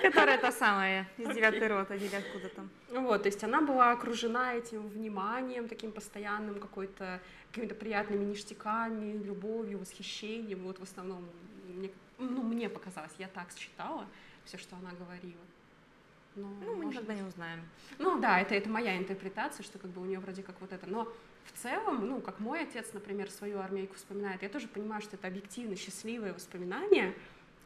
Которая 0.00 0.38
та 0.38 0.52
самая 0.52 1.08
из 1.16 1.28
девятой 1.34 1.66
роты, 1.66 1.96
или 1.96 2.14
откуда 2.14 2.48
там. 2.50 2.70
Вот, 2.90 3.22
то 3.22 3.28
есть 3.28 3.42
она 3.42 3.60
была 3.60 3.90
окружена 3.90 4.54
этим 4.54 4.86
вниманием, 4.88 5.68
таким 5.68 5.90
постоянным, 5.90 6.60
какой-то 6.60 7.20
какими-то 7.50 7.74
приятными 7.74 8.24
ништяками, 8.24 9.20
любовью, 9.24 9.78
восхищением. 9.78 10.62
Вот 10.62 10.78
в 10.78 10.82
основном 10.82 11.28
мне, 11.66 11.90
ну, 12.18 12.42
мне 12.42 12.68
показалось, 12.68 13.10
я 13.18 13.26
так 13.26 13.48
считала 13.56 14.06
все, 14.44 14.56
что 14.58 14.76
она 14.76 14.90
говорила. 14.92 15.40
Но, 16.38 16.48
Ну, 16.64 16.74
мы 16.76 16.84
может 16.84 17.02
никогда 17.02 17.14
не 17.14 17.26
узнаем. 17.28 17.60
ну 17.98 18.18
да, 18.20 18.40
это, 18.40 18.54
это 18.54 18.68
моя 18.68 18.96
интерпретация, 18.96 19.62
что 19.64 19.78
как 19.78 19.90
бы 19.90 20.00
у 20.00 20.04
нее 20.04 20.18
вроде 20.20 20.42
как 20.42 20.60
вот 20.60 20.72
это. 20.72 20.86
Но 20.86 21.12
в 21.44 21.52
целом, 21.62 22.06
ну, 22.06 22.20
как 22.20 22.38
мой 22.40 22.62
отец, 22.62 22.92
например, 22.92 23.30
свою 23.30 23.58
армейку 23.58 23.94
вспоминает, 23.94 24.42
я 24.42 24.48
тоже 24.48 24.68
понимаю, 24.68 25.02
что 25.02 25.16
это 25.16 25.26
объективно 25.28 25.76
счастливые 25.76 26.32
воспоминания. 26.32 27.14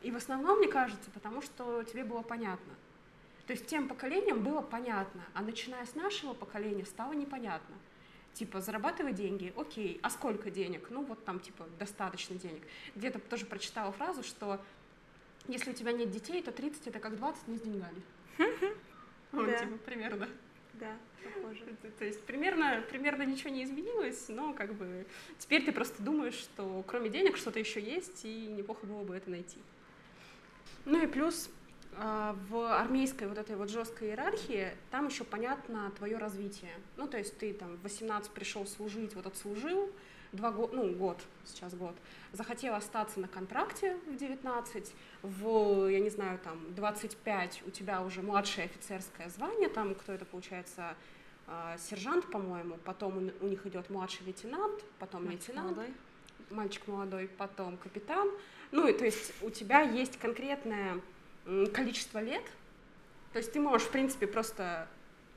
И 0.03 0.11
в 0.11 0.17
основном, 0.17 0.59
мне 0.59 0.69
кажется, 0.69 1.11
потому 1.11 1.43
что 1.43 1.83
тебе 1.85 2.05
было 2.05 2.23
понятно. 2.23 2.73
То 3.47 3.53
есть 3.53 3.67
тем 3.67 3.89
поколениям 3.89 4.43
было 4.43 4.61
понятно, 4.63 5.23
а 5.35 5.43
начиная 5.43 5.85
с 5.85 5.95
нашего 5.95 6.33
поколения 6.33 6.85
стало 6.87 7.13
непонятно. 7.13 7.75
Типа, 8.33 8.61
зарабатывай 8.61 9.13
деньги, 9.13 9.53
окей, 9.57 10.01
а 10.03 10.09
сколько 10.09 10.51
денег? 10.51 10.89
Ну, 10.91 11.05
вот 11.05 11.25
там, 11.25 11.39
типа, 11.39 11.67
достаточно 11.79 12.35
денег. 12.37 12.63
Где-то 12.95 13.19
тоже 13.19 13.45
прочитала 13.45 13.93
фразу, 13.93 14.23
что 14.23 14.59
если 15.49 15.73
у 15.73 15.75
тебя 15.75 15.93
нет 15.93 16.11
детей, 16.11 16.43
то 16.43 16.51
30 16.53 16.87
это 16.87 16.99
как 16.99 17.17
20, 17.17 17.49
не 17.49 17.59
с 17.59 17.61
деньгами. 17.61 18.01
Вот, 19.33 19.47
Да. 19.47 19.59
типа, 19.59 19.77
примерно. 19.79 20.29
Да, 20.75 20.97
похоже. 21.23 21.65
То- 21.99 22.05
есть 22.05 22.23
примерно, 22.25 22.83
примерно 22.91 23.23
ничего 23.23 23.51
не 23.51 23.65
изменилось, 23.65 24.29
но 24.29 24.53
как 24.53 24.75
бы 24.75 25.07
теперь 25.39 25.65
ты 25.65 25.73
просто 25.73 26.03
думаешь, 26.03 26.35
что 26.35 26.83
кроме 26.87 27.09
денег 27.09 27.37
что-то 27.37 27.59
еще 27.59 27.81
есть, 27.81 28.25
и 28.25 28.47
неплохо 28.47 28.87
было 28.87 29.03
бы 29.05 29.15
это 29.17 29.31
найти. 29.31 29.59
Ну 30.85 31.03
и 31.03 31.07
плюс 31.07 31.49
а, 31.97 32.37
в 32.49 32.79
армейской 32.81 33.29
вот 33.29 33.39
этой 33.39 33.55
вот 33.55 33.69
жесткой 33.71 34.09
иерархии 34.09 34.69
там 34.91 35.09
еще 35.09 35.25
понятно 35.25 35.91
твое 35.97 36.17
развитие. 36.17 36.73
Ну, 36.97 37.07
то 37.07 37.19
есть 37.19 37.37
ты 37.39 37.53
там 37.53 37.77
в 37.77 37.83
18 37.83 38.33
пришел 38.33 38.67
служить, 38.67 39.15
вот 39.15 39.27
отслужил, 39.27 39.93
два 40.33 40.51
года, 40.51 40.75
ну, 40.77 40.91
год, 40.95 41.21
сейчас 41.45 41.75
год, 41.75 41.95
захотел 42.33 42.75
остаться 42.75 43.21
на 43.21 43.29
контракте 43.29 43.97
в 44.07 44.17
19, 44.17 44.93
в, 45.23 45.87
я 45.89 46.01
не 46.01 46.11
знаю, 46.11 46.39
там, 46.39 46.75
25 46.75 47.63
у 47.67 47.71
тебя 47.71 48.03
уже 48.03 48.23
младшее 48.23 48.65
офицерское 48.67 49.29
звание, 49.29 49.69
там, 49.69 49.95
кто 49.95 50.13
это 50.13 50.25
получается, 50.25 50.97
а, 51.47 51.77
сержант, 51.79 52.31
по-моему, 52.31 52.79
потом 52.85 53.31
у- 53.41 53.47
них 53.47 53.67
идет 53.67 53.91
младший 53.91 54.25
лейтенант, 54.27 54.83
потом 54.99 55.25
Мальчик 55.27 55.49
лейтенант, 55.49 55.77
молодой. 55.77 55.95
мальчик 56.51 56.87
молодой, 56.87 57.29
потом 57.29 57.77
капитан. 57.77 58.31
Ну, 58.71 58.89
и 58.89 58.93
то 58.93 59.05
есть 59.05 59.33
у 59.43 59.51
тебя 59.51 59.83
есть 59.83 60.19
конкретное 60.19 61.01
количество 61.75 62.21
лет, 62.21 62.45
то 63.33 63.39
есть 63.39 63.53
ты 63.53 63.61
можешь, 63.61 63.87
в 63.87 63.91
принципе, 63.91 64.27
просто 64.27 64.87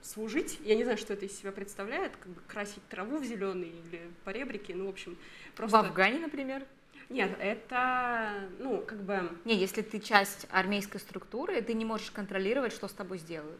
служить. 0.06 0.60
Я 0.64 0.76
не 0.76 0.84
знаю, 0.84 0.98
что 0.98 1.14
это 1.14 1.26
из 1.26 1.38
себя 1.38 1.52
представляет, 1.52 2.16
как 2.18 2.32
бы 2.32 2.42
красить 2.48 2.88
траву 2.90 3.18
в 3.18 3.26
зеленый 3.26 3.70
или 3.70 4.02
поребрики, 4.24 4.72
ну, 4.72 4.86
в 4.86 4.90
общем, 4.90 5.18
просто... 5.56 5.78
В 5.78 5.86
Афгане, 5.86 6.20
например. 6.20 6.64
Нет, 7.10 7.36
это, 7.40 8.50
ну, 8.60 8.82
как 8.82 9.02
бы... 9.02 9.30
Не, 9.46 9.56
если 9.56 9.82
ты 9.82 10.00
часть 10.00 10.48
армейской 10.50 11.00
структуры, 11.00 11.62
ты 11.62 11.74
не 11.74 11.86
можешь 11.86 12.10
контролировать, 12.12 12.74
что 12.74 12.88
с 12.88 12.94
тобой 12.94 13.20
сделают. 13.20 13.60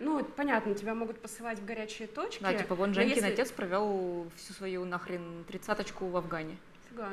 Ну, 0.00 0.24
понятно, 0.24 0.74
тебя 0.74 0.94
могут 0.94 1.20
посылать 1.20 1.58
в 1.58 1.64
горячие 1.64 2.06
точки. 2.06 2.42
Да, 2.42 2.54
типа 2.54 2.74
вон 2.74 2.94
Женькин 2.94 3.16
если- 3.16 3.32
отец 3.32 3.50
провел 3.50 4.30
всю 4.36 4.52
свою 4.52 4.84
нахрен 4.84 5.44
тридцаточку 5.48 6.06
в 6.06 6.16
Афгане. 6.16 6.56
Фига. 6.88 7.10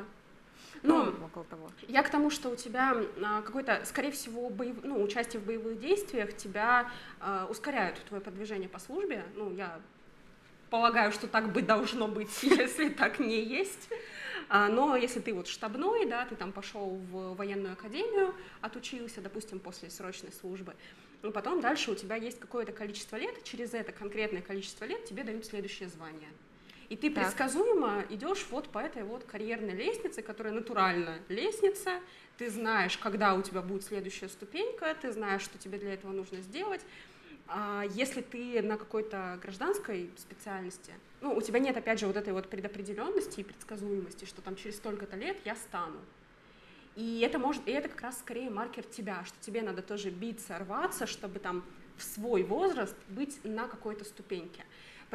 Ну, 0.82 1.06
Ну, 1.06 1.26
около 1.26 1.44
того. 1.44 1.70
Я 1.88 2.02
к 2.02 2.10
тому, 2.10 2.30
что 2.30 2.50
у 2.50 2.56
тебя 2.56 2.96
а, 3.22 3.42
какое-то, 3.42 3.82
скорее 3.84 4.10
всего, 4.10 4.48
боев... 4.50 4.76
ну, 4.82 5.02
участие 5.02 5.40
в 5.40 5.46
боевых 5.46 5.80
действиях 5.80 6.36
тебя 6.36 6.90
а, 7.20 7.46
ускоряют 7.50 7.98
твое 8.08 8.22
продвижение 8.22 8.68
по 8.68 8.78
службе. 8.78 9.24
Ну, 9.34 9.52
я 9.54 9.80
полагаю, 10.70 11.12
что 11.12 11.26
так 11.26 11.52
бы 11.52 11.62
должно 11.62 12.08
быть, 12.08 12.42
если 12.42 12.88
так 12.88 13.18
не 13.18 13.42
есть. 13.42 13.88
А, 14.48 14.68
Но 14.68 14.96
если 14.96 15.20
ты 15.20 15.34
вот 15.34 15.48
штабной, 15.48 16.06
да, 16.06 16.24
ты 16.26 16.36
там 16.36 16.52
пошел 16.52 16.98
в 17.10 17.34
военную 17.34 17.72
академию, 17.72 18.34
отучился, 18.60 19.20
допустим, 19.20 19.58
после 19.58 19.90
срочной 19.90 20.32
службы, 20.32 20.74
ну, 21.22 21.32
потом 21.32 21.60
дальше 21.60 21.90
у 21.90 21.94
тебя 21.94 22.16
есть 22.16 22.38
какое-то 22.38 22.72
количество 22.72 23.16
лет, 23.16 23.42
через 23.42 23.74
это 23.74 23.90
конкретное 23.90 24.42
количество 24.42 24.84
лет 24.84 25.04
тебе 25.06 25.24
дают 25.24 25.44
следующее 25.44 25.88
звание. 25.88 26.28
И 26.88 26.96
ты 26.96 27.10
Так. 27.10 27.24
предсказуемо 27.24 28.04
идешь 28.10 28.46
вот 28.50 28.68
по 28.68 28.78
этой 28.78 29.02
вот 29.02 29.24
карьерной 29.24 29.74
лестнице, 29.74 30.22
которая 30.22 30.52
натурально 30.52 31.18
лестница. 31.28 32.00
Ты 32.38 32.50
знаешь, 32.50 32.96
когда 32.98 33.34
у 33.34 33.42
тебя 33.42 33.62
будет 33.62 33.84
следующая 33.84 34.28
ступенька, 34.28 34.94
ты 35.00 35.12
знаешь, 35.12 35.42
что 35.42 35.58
тебе 35.58 35.78
для 35.78 35.94
этого 35.94 36.12
нужно 36.12 36.40
сделать. 36.42 36.82
А 37.48 37.84
если 37.90 38.22
ты 38.22 38.60
на 38.62 38.76
какой-то 38.76 39.38
гражданской 39.42 40.10
специальности, 40.16 40.92
ну, 41.20 41.34
у 41.34 41.40
тебя 41.40 41.60
нет, 41.60 41.76
опять 41.76 42.00
же, 42.00 42.06
вот 42.06 42.16
этой 42.16 42.32
вот 42.32 42.48
предопределенности 42.48 43.40
и 43.40 43.44
предсказуемости, 43.44 44.24
что 44.24 44.42
там 44.42 44.56
через 44.56 44.76
столько-то 44.76 45.16
лет 45.16 45.36
я 45.44 45.54
стану. 45.54 45.98
И 46.96 47.20
это 47.20 47.38
может, 47.38 47.66
и 47.68 47.72
это 47.72 47.88
как 47.88 48.00
раз 48.00 48.18
скорее 48.18 48.50
маркер 48.50 48.82
тебя, 48.84 49.24
что 49.24 49.36
тебе 49.40 49.62
надо 49.62 49.82
тоже 49.82 50.10
биться, 50.10 50.58
рваться, 50.58 51.06
чтобы 51.06 51.38
там 51.38 51.64
в 51.96 52.02
свой 52.02 52.42
возраст 52.42 52.96
быть 53.08 53.38
на 53.44 53.68
какой-то 53.68 54.04
ступеньке. 54.04 54.64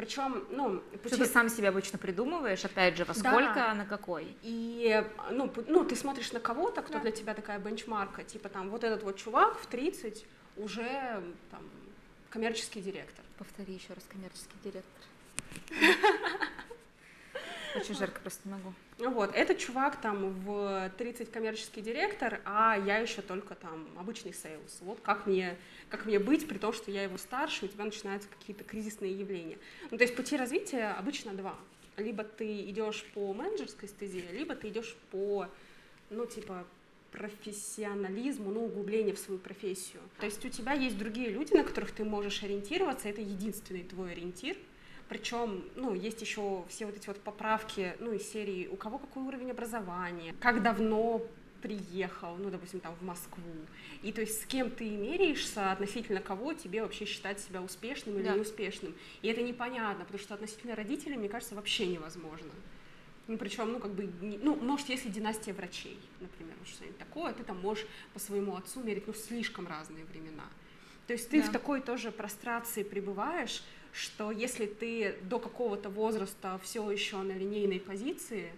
Причем, 0.06 0.44
ну, 0.50 0.82
Что 0.90 0.98
пути- 1.10 1.16
ты 1.18 1.26
сам 1.26 1.48
себе 1.48 1.68
обычно 1.68 1.96
придумываешь, 1.96 2.64
опять 2.64 2.96
же, 2.96 3.04
во 3.04 3.14
Да. 3.14 3.20
сколько, 3.20 3.72
на 3.74 3.86
какой. 3.86 4.36
и, 4.42 5.00
ну, 5.30 5.48
ну, 5.68 5.84
ты 5.84 5.94
смотришь 5.94 6.32
на 6.32 6.40
кого-то, 6.40 6.82
кто 6.82 6.94
Да. 6.94 6.98
для 6.98 7.12
тебя 7.12 7.34
такая 7.34 7.60
бенчмарка, 7.60 8.24
типа 8.24 8.48
там 8.48 8.68
вот 8.70 8.82
этот 8.82 9.04
вот 9.04 9.16
чувак 9.16 9.56
в 9.60 9.66
30 9.68 10.26
уже 10.56 11.22
там 11.52 11.62
коммерческий 12.30 12.80
директор. 12.80 13.24
Повтори 13.38 13.74
еще 13.74 13.92
раз, 13.94 14.02
коммерческий 14.10 14.56
директор. 14.64 15.04
Очень 17.74 17.94
жарко, 17.94 18.20
просто 18.20 18.48
не 18.48 18.54
могу. 18.54 18.72
Вот, 18.98 19.34
этот 19.34 19.58
чувак 19.58 20.00
там 20.00 20.30
в 20.40 20.92
30 20.98 21.30
коммерческий 21.30 21.80
директор, 21.80 22.40
а 22.44 22.76
я 22.76 22.98
еще 22.98 23.22
только 23.22 23.54
там 23.54 23.88
обычный 23.98 24.32
sales. 24.34 24.78
Вот 24.80 25.00
как 25.00 25.26
мне, 25.26 25.56
как 25.88 26.04
мне 26.04 26.18
быть, 26.18 26.46
при 26.46 26.58
том, 26.58 26.72
что 26.72 26.90
я 26.90 27.02
его 27.02 27.16
старше, 27.16 27.64
у 27.64 27.68
тебя 27.68 27.84
начинаются 27.84 28.28
какие-то 28.28 28.64
кризисные 28.64 29.12
явления. 29.12 29.58
Ну, 29.90 29.96
то 29.96 30.04
есть 30.04 30.14
пути 30.14 30.36
развития 30.36 30.94
обычно 30.98 31.32
два. 31.32 31.56
Либо 31.96 32.24
ты 32.24 32.62
идешь 32.70 33.04
по 33.14 33.32
менеджерской 33.32 33.88
стезе, 33.88 34.24
либо 34.32 34.54
ты 34.54 34.68
идешь 34.68 34.96
по, 35.10 35.46
ну, 36.10 36.26
типа, 36.26 36.66
профессионализму, 37.10 38.50
ну, 38.50 38.64
углублению 38.64 39.14
в 39.14 39.18
свою 39.18 39.38
профессию. 39.38 40.00
То 40.18 40.26
есть 40.26 40.44
у 40.44 40.48
тебя 40.48 40.72
есть 40.72 40.98
другие 40.98 41.28
люди, 41.28 41.52
на 41.52 41.62
которых 41.62 41.92
ты 41.92 42.04
можешь 42.04 42.42
ориентироваться, 42.42 43.08
это 43.08 43.20
единственный 43.20 43.82
твой 43.82 44.12
ориентир, 44.12 44.56
причем, 45.12 45.62
ну, 45.76 45.92
есть 45.92 46.22
еще 46.22 46.64
все 46.70 46.86
вот 46.86 46.96
эти 46.96 47.06
вот 47.06 47.20
поправки, 47.20 47.94
ну, 48.00 48.12
из 48.12 48.32
серии 48.32 48.66
«У 48.68 48.76
кого 48.76 48.96
какой 48.96 49.22
уровень 49.24 49.50
образования?», 49.50 50.34
«Как 50.40 50.62
давно 50.62 51.20
приехал?», 51.60 52.36
ну, 52.38 52.48
допустим, 52.48 52.80
там, 52.80 52.94
в 52.94 53.02
Москву. 53.04 53.52
И 54.02 54.10
то 54.10 54.22
есть 54.22 54.40
с 54.40 54.46
кем 54.46 54.70
ты 54.70 54.88
меряешься, 54.88 55.70
относительно 55.70 56.22
кого 56.22 56.54
тебе 56.54 56.82
вообще 56.82 57.04
считать 57.04 57.40
себя 57.40 57.60
успешным 57.60 58.16
или 58.16 58.24
Да. 58.24 58.36
неуспешным. 58.36 58.94
И 59.20 59.28
это 59.28 59.42
непонятно, 59.42 60.06
потому 60.06 60.18
что 60.18 60.32
относительно 60.32 60.74
родителей, 60.74 61.18
мне 61.18 61.28
кажется, 61.28 61.54
вообще 61.54 61.86
невозможно. 61.88 62.50
Ну, 63.28 63.36
причем, 63.36 63.70
ну, 63.70 63.80
как 63.80 63.90
бы, 63.90 64.10
ну, 64.22 64.56
может, 64.56 64.88
если 64.88 65.10
династия 65.10 65.52
врачей, 65.52 65.98
например, 66.20 66.54
вот 66.58 66.68
что-нибудь 66.68 66.96
такое, 66.96 67.34
ты 67.34 67.44
там 67.44 67.60
можешь 67.60 67.86
по 68.14 68.18
своему 68.18 68.56
отцу 68.56 68.82
мерить, 68.82 69.06
ну, 69.06 69.12
слишком 69.12 69.66
разные 69.68 70.06
времена. 70.06 70.48
То 71.06 71.12
есть 71.12 71.28
ты 71.28 71.42
Да. 71.42 71.48
в 71.48 71.52
такой 71.52 71.82
тоже 71.82 72.10
прострации 72.10 72.82
пребываешь, 72.82 73.62
что 73.92 74.30
если 74.30 74.66
ты 74.66 75.18
до 75.22 75.38
какого-то 75.38 75.90
возраста 75.90 76.58
все 76.62 76.90
еще 76.90 77.18
на 77.18 77.32
линейной 77.32 77.80
позиции, 77.80 78.52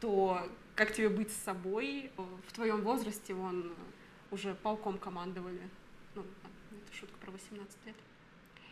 то 0.00 0.48
как 0.74 0.92
тебе 0.92 1.08
быть 1.08 1.30
с 1.30 1.36
собой? 1.36 2.10
В 2.16 2.52
твоем 2.52 2.82
возрасте 2.82 3.32
вон 3.34 3.74
уже 4.30 4.54
полком 4.54 4.98
командовали. 4.98 5.60
Ну, 6.14 6.22
это 6.72 6.92
шутка 6.96 7.16
про 7.18 7.30
18 7.30 7.86
лет. 7.86 7.94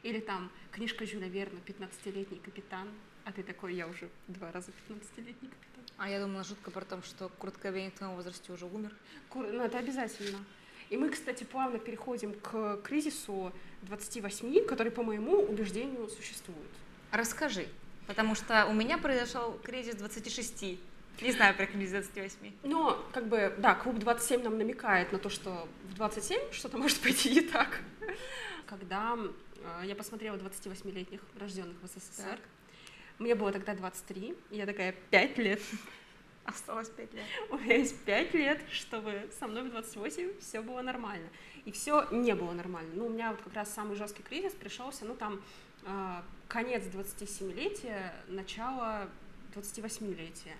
Или 0.02 0.20
там 0.20 0.50
книжка 0.72 1.06
Жюля 1.06 1.28
Верна 1.28 1.60
«15-летний 1.66 2.38
капитан», 2.38 2.88
а 3.24 3.32
ты 3.32 3.42
такой, 3.42 3.74
я 3.74 3.88
уже 3.88 4.10
два 4.28 4.52
раза 4.52 4.70
15-летний 4.90 5.48
капитан. 5.48 5.84
А 5.96 6.10
я 6.10 6.20
думала, 6.20 6.44
шутка 6.44 6.70
про 6.70 6.84
то, 6.84 7.00
что 7.02 7.30
Курт 7.38 7.56
Кобейн 7.56 7.90
в 7.90 7.94
твоем 7.94 8.14
возрасте 8.16 8.52
уже 8.52 8.66
умер. 8.66 8.92
Кур- 9.30 9.46
Ну, 9.46 9.62
это 9.62 9.78
обязательно. 9.78 10.44
И 10.94 10.96
мы, 10.96 11.10
кстати, 11.10 11.42
плавно 11.42 11.80
переходим 11.80 12.34
к 12.34 12.76
кризису 12.84 13.52
28, 13.82 14.64
который, 14.64 14.92
по 14.92 15.02
моему 15.02 15.42
убеждению, 15.42 16.08
существует. 16.08 16.70
Расскажи, 17.10 17.66
потому 18.06 18.36
что 18.36 18.66
у 18.66 18.72
меня 18.72 18.96
произошел 18.96 19.58
кризис 19.64 19.96
26. 19.96 20.78
Не 21.20 21.32
знаю 21.32 21.56
про 21.56 21.66
кризис 21.66 21.90
28. 21.90 22.52
Но, 22.62 23.04
как 23.12 23.26
бы, 23.26 23.52
да, 23.58 23.74
клуб 23.74 23.98
27 23.98 24.44
нам 24.44 24.56
намекает 24.56 25.10
на 25.10 25.18
то, 25.18 25.28
что 25.30 25.66
в 25.90 25.94
27 25.94 26.52
что-то 26.52 26.78
может 26.78 27.00
пойти 27.00 27.30
не 27.30 27.40
так. 27.40 27.80
Когда 28.64 29.18
э, 29.18 29.86
я 29.86 29.96
посмотрела 29.96 30.36
28-летних 30.36 31.22
рожденных 31.40 31.76
в 31.82 31.88
СССР, 31.88 32.38
Так. 32.38 32.40
мне 33.18 33.34
было 33.34 33.50
тогда 33.50 33.74
23, 33.74 34.32
и 34.52 34.56
я 34.56 34.64
такая, 34.64 34.94
5 35.10 35.38
лет. 35.38 35.60
Осталось 36.44 36.88
5 36.90 37.14
лет. 37.14 37.24
У 37.50 37.56
меня 37.56 37.76
есть 37.76 37.98
5 38.04 38.34
лет, 38.34 38.60
чтобы 38.70 39.28
со 39.38 39.46
мной 39.46 39.64
в 39.64 39.70
28 39.70 40.40
все 40.40 40.60
было 40.60 40.82
нормально. 40.82 41.28
И 41.64 41.72
все 41.72 42.06
не 42.10 42.34
было 42.34 42.52
нормально. 42.52 42.90
Ну, 42.94 43.06
у 43.06 43.08
меня 43.08 43.30
вот 43.30 43.40
как 43.40 43.54
раз 43.54 43.72
самый 43.72 43.96
жесткий 43.96 44.22
кризис 44.22 44.52
пришелся, 44.52 45.06
ну, 45.06 45.14
там, 45.14 45.40
э, 45.84 46.22
конец 46.48 46.84
27-летия, 46.84 48.12
начало 48.28 49.08
28-летия. 49.54 50.54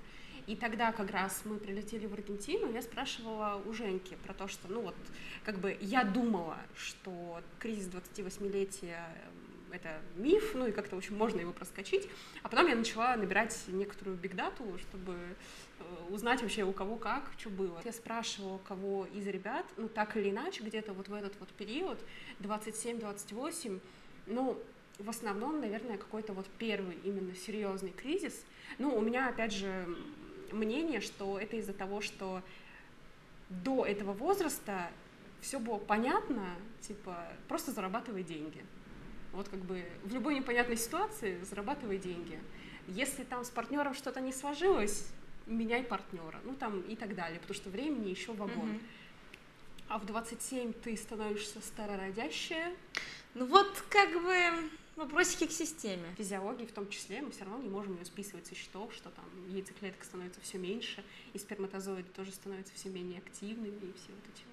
И 0.47 0.57
тогда 0.57 0.93
как 0.93 1.11
раз 1.11 1.43
мы 1.45 1.57
прилетели 1.57 2.07
в 2.07 2.13
Аргентину, 2.13 2.71
я 2.73 2.83
спрашивала 2.83 3.63
у 3.65 3.73
Женьки 3.73 4.17
про 4.25 4.35
то, 4.35 4.47
что, 4.47 4.69
ну 4.69 4.83
вот, 4.83 4.95
как 5.43 5.59
бы 5.59 5.77
я 5.81 6.05
думала, 6.05 6.59
что 6.77 7.41
кризис 7.59 7.89
28-летия 7.89 8.99
эм, 9.25 9.73
это 9.73 10.01
миф, 10.17 10.55
ну 10.55 10.67
и 10.67 10.73
как-то, 10.73 10.97
общем, 10.97 11.17
можно 11.17 11.41
его 11.41 11.53
проскочить. 11.53 12.09
А 12.43 12.49
потом 12.51 12.69
я 12.69 12.77
начала 12.77 13.17
набирать 13.17 13.59
некоторую 13.69 14.19
бигдату, 14.19 14.79
чтобы 14.79 15.17
узнать 16.11 16.43
вообще 16.43 16.65
у 16.65 16.73
кого 16.73 16.97
как, 16.97 17.31
что 17.39 17.51
было. 17.51 17.81
Я 17.85 17.93
спрашивала, 17.93 18.59
кого 18.59 19.07
из 19.07 19.27
ребят, 19.27 19.67
ну 19.77 19.89
так 19.89 20.17
или 20.17 20.31
иначе, 20.31 20.63
где-то 20.63 20.93
вот 20.93 21.09
в 21.09 21.15
этот 21.15 21.39
вот 21.41 21.49
период, 21.51 21.99
27-28, 22.41 23.81
ну, 24.27 24.59
в 24.99 25.11
основном, 25.11 25.61
наверное, 25.61 25.99
какой-то 25.99 26.33
вот 26.33 26.47
первый 26.59 26.97
именно 27.05 27.35
серьезный 27.35 27.91
кризис. 27.91 28.45
Ну, 28.79 28.97
у 28.97 29.01
меня, 29.01 29.29
опять 29.29 29.53
же, 29.53 29.87
мнение, 30.53 31.01
что 31.01 31.39
это 31.39 31.57
из-за 31.57 31.73
того, 31.73 32.01
что 32.01 32.43
до 33.49 33.85
этого 33.85 34.13
возраста 34.13 34.91
все 35.41 35.59
было 35.59 35.79
понятно, 35.79 36.47
типа, 36.81 37.29
просто 37.49 37.73
зарабатывай 37.73 38.23
деньги. 38.23 38.65
Вот 39.33 39.49
как 39.49 39.61
бы 39.61 39.85
в 40.05 40.15
любой 40.15 40.37
непонятной 40.37 40.77
ситуации 40.77 41.39
зарабатывай 41.43 41.99
деньги. 41.99 42.39
Если 42.87 43.25
там 43.25 43.45
с 43.45 43.51
партнером 43.51 43.95
что-то 43.95 44.21
не 44.21 44.33
сложилось, 44.33 45.09
меняй 45.47 45.83
партнера, 45.83 46.41
ну 46.45 46.55
там 46.55 46.81
и 46.83 46.97
так 46.97 47.15
далее, 47.15 47.39
потому 47.41 47.55
что 47.55 47.71
времени 47.71 48.11
еще 48.11 48.33
вагон. 48.33 48.69
Мгм. 48.71 48.81
А 49.89 49.99
в 49.99 50.07
27 50.07 50.73
ты 50.73 50.97
становишься 50.97 51.61
старородящая, 51.61 52.75
Ну 53.35 53.47
вот, 53.47 53.85
как 53.91 54.13
бы, 54.23 54.71
вопросики 54.97 55.47
к 55.47 55.51
системе. 55.53 56.15
физиологии 56.17 56.67
в 56.67 56.73
том 56.73 56.89
числе, 56.89 57.21
мы 57.21 57.31
все 57.33 57.45
равно 57.45 57.59
не 57.63 57.69
можем 57.69 57.97
ее 57.99 58.05
списывать 58.05 58.47
со 58.47 58.55
счетов, 58.55 58.95
что 58.95 59.11
там 59.11 59.25
яйцеклеток 59.49 60.03
становится 60.05 60.41
все 60.41 60.57
меньше, 60.59 61.05
и 61.33 61.39
сперматозоиды 61.39 62.09
тоже 62.11 62.33
становятся 62.33 62.73
все 62.75 62.89
менее 62.91 63.19
активными, 63.19 63.75
и 63.77 63.93
все 63.93 64.13
вот 64.13 64.25
эти. 64.33 64.45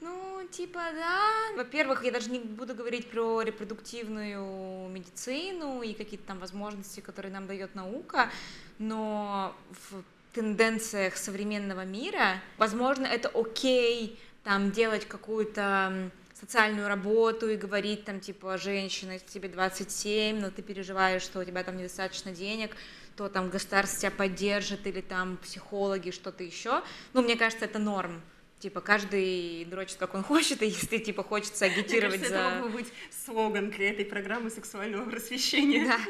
Ну, 0.00 0.46
типа, 0.50 0.80
да. 0.94 1.32
Во-первых, 1.56 2.04
я 2.04 2.12
даже 2.12 2.30
не 2.30 2.38
буду 2.38 2.74
говорить 2.74 3.10
про 3.10 3.42
репродуктивную 3.42 4.88
медицину 4.88 5.82
и 5.82 5.94
какие-то 5.94 6.26
там 6.26 6.38
возможности, 6.38 7.00
которые 7.00 7.32
нам 7.32 7.46
дает 7.46 7.74
наука, 7.74 8.30
но 8.78 9.56
в 9.70 10.02
тенденциях 10.34 11.16
современного 11.16 11.84
мира, 11.84 12.42
возможно, 12.58 13.06
это 13.06 13.28
окей 13.28 14.18
там 14.44 14.70
делать 14.70 15.06
какую-то 15.06 16.10
социальную 16.38 16.88
работу 16.88 17.48
и 17.48 17.56
говорить 17.56 18.04
там 18.04 18.20
типа 18.20 18.58
женщина 18.58 19.18
тебе 19.18 19.48
27, 19.48 20.38
но 20.38 20.50
ты 20.50 20.60
переживаешь, 20.60 21.22
что 21.22 21.40
у 21.40 21.44
тебя 21.44 21.64
там 21.64 21.78
недостаточно 21.78 22.32
денег, 22.32 22.76
то 23.16 23.30
там 23.30 23.48
государство 23.48 23.98
тебя 23.98 24.10
поддержит 24.10 24.86
или 24.86 25.00
там 25.00 25.38
психологи, 25.38 26.10
что-то 26.10 26.44
еще. 26.44 26.82
Ну, 27.14 27.22
мне 27.22 27.36
кажется, 27.36 27.64
это 27.64 27.78
норм. 27.78 28.20
Типа, 28.66 28.80
каждый 28.80 29.64
дрочит, 29.66 29.96
как 29.96 30.16
он 30.16 30.24
хочет, 30.24 30.60
и 30.60 30.66
если, 30.66 30.98
типа, 30.98 31.22
хочется 31.22 31.66
агитировать 31.66 32.18
Мне 32.18 32.28
кажется, 32.28 32.28
за... 32.30 32.34
это 32.34 32.54
мог 32.56 32.62
бы 32.72 32.78
быть 32.78 32.92
слоган 33.24 33.70
для 33.70 33.90
этой 33.90 34.04
программы 34.04 34.50
сексуального 34.50 35.08
просвещения. 35.08 35.84
Да. 35.86 36.00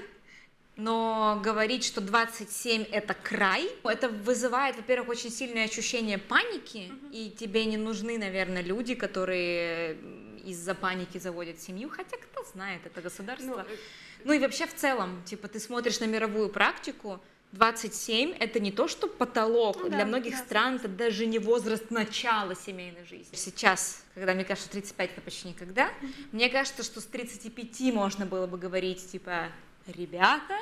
Но 0.77 1.39
говорить, 1.45 1.85
что 1.85 2.01
27 2.01 2.85
это 2.85 3.13
край, 3.13 3.69
это 3.85 4.09
вызывает, 4.09 4.77
во-первых, 4.77 5.11
очень 5.11 5.31
сильное 5.31 5.67
ощущение 5.67 6.17
паники, 6.17 6.91
и 7.13 7.29
тебе 7.39 7.67
не 7.67 7.77
нужны, 7.77 8.17
наверное, 8.17 8.63
люди, 8.63 8.95
которые 8.95 9.99
из-за 10.47 10.75
паники 10.75 11.19
заводят 11.19 11.61
семью, 11.61 11.91
хотя 11.91 12.17
кто 12.17 12.43
знает, 12.55 12.81
это 12.87 13.01
Ну, 13.01 13.03
государство. 13.03 13.67
э, 13.69 13.77
Ну 14.25 14.33
и 14.33 14.39
вообще 14.39 14.67
в 14.67 14.75
целом, 14.75 15.23
типа, 15.27 15.49
ты 15.49 15.61
смотришь 15.61 16.01
на 16.01 16.07
мировую 16.07 16.49
практику, 16.49 17.21
27 17.53 18.33
это 18.33 18.61
не 18.61 18.71
то, 18.71 18.89
что 18.89 19.07
потолок. 19.07 19.77
Ну 19.79 19.89
да, 19.89 19.97
Для 19.97 20.07
многих 20.07 20.33
да, 20.33 20.39
стран 20.39 20.77
это 20.77 20.89
даже 20.89 21.27
не 21.27 21.39
возраст 21.39 21.91
начала 21.91 22.55
семейной 22.55 23.05
жизни. 23.05 23.35
Сейчас, 23.35 24.05
когда 24.15 24.35
мне 24.35 24.45
кажется, 24.45 24.71
35 24.71 25.13
это 25.13 25.21
почти 25.21 25.49
никогда, 25.49 25.91
мне 26.33 26.49
кажется, 26.49 26.83
что 26.83 27.01
с 27.01 27.05
35 27.05 27.95
можно 27.95 28.27
было 28.27 28.47
бы 28.47 28.59
говорить, 28.59 29.11
типа, 29.11 29.49
ребята, 29.87 30.59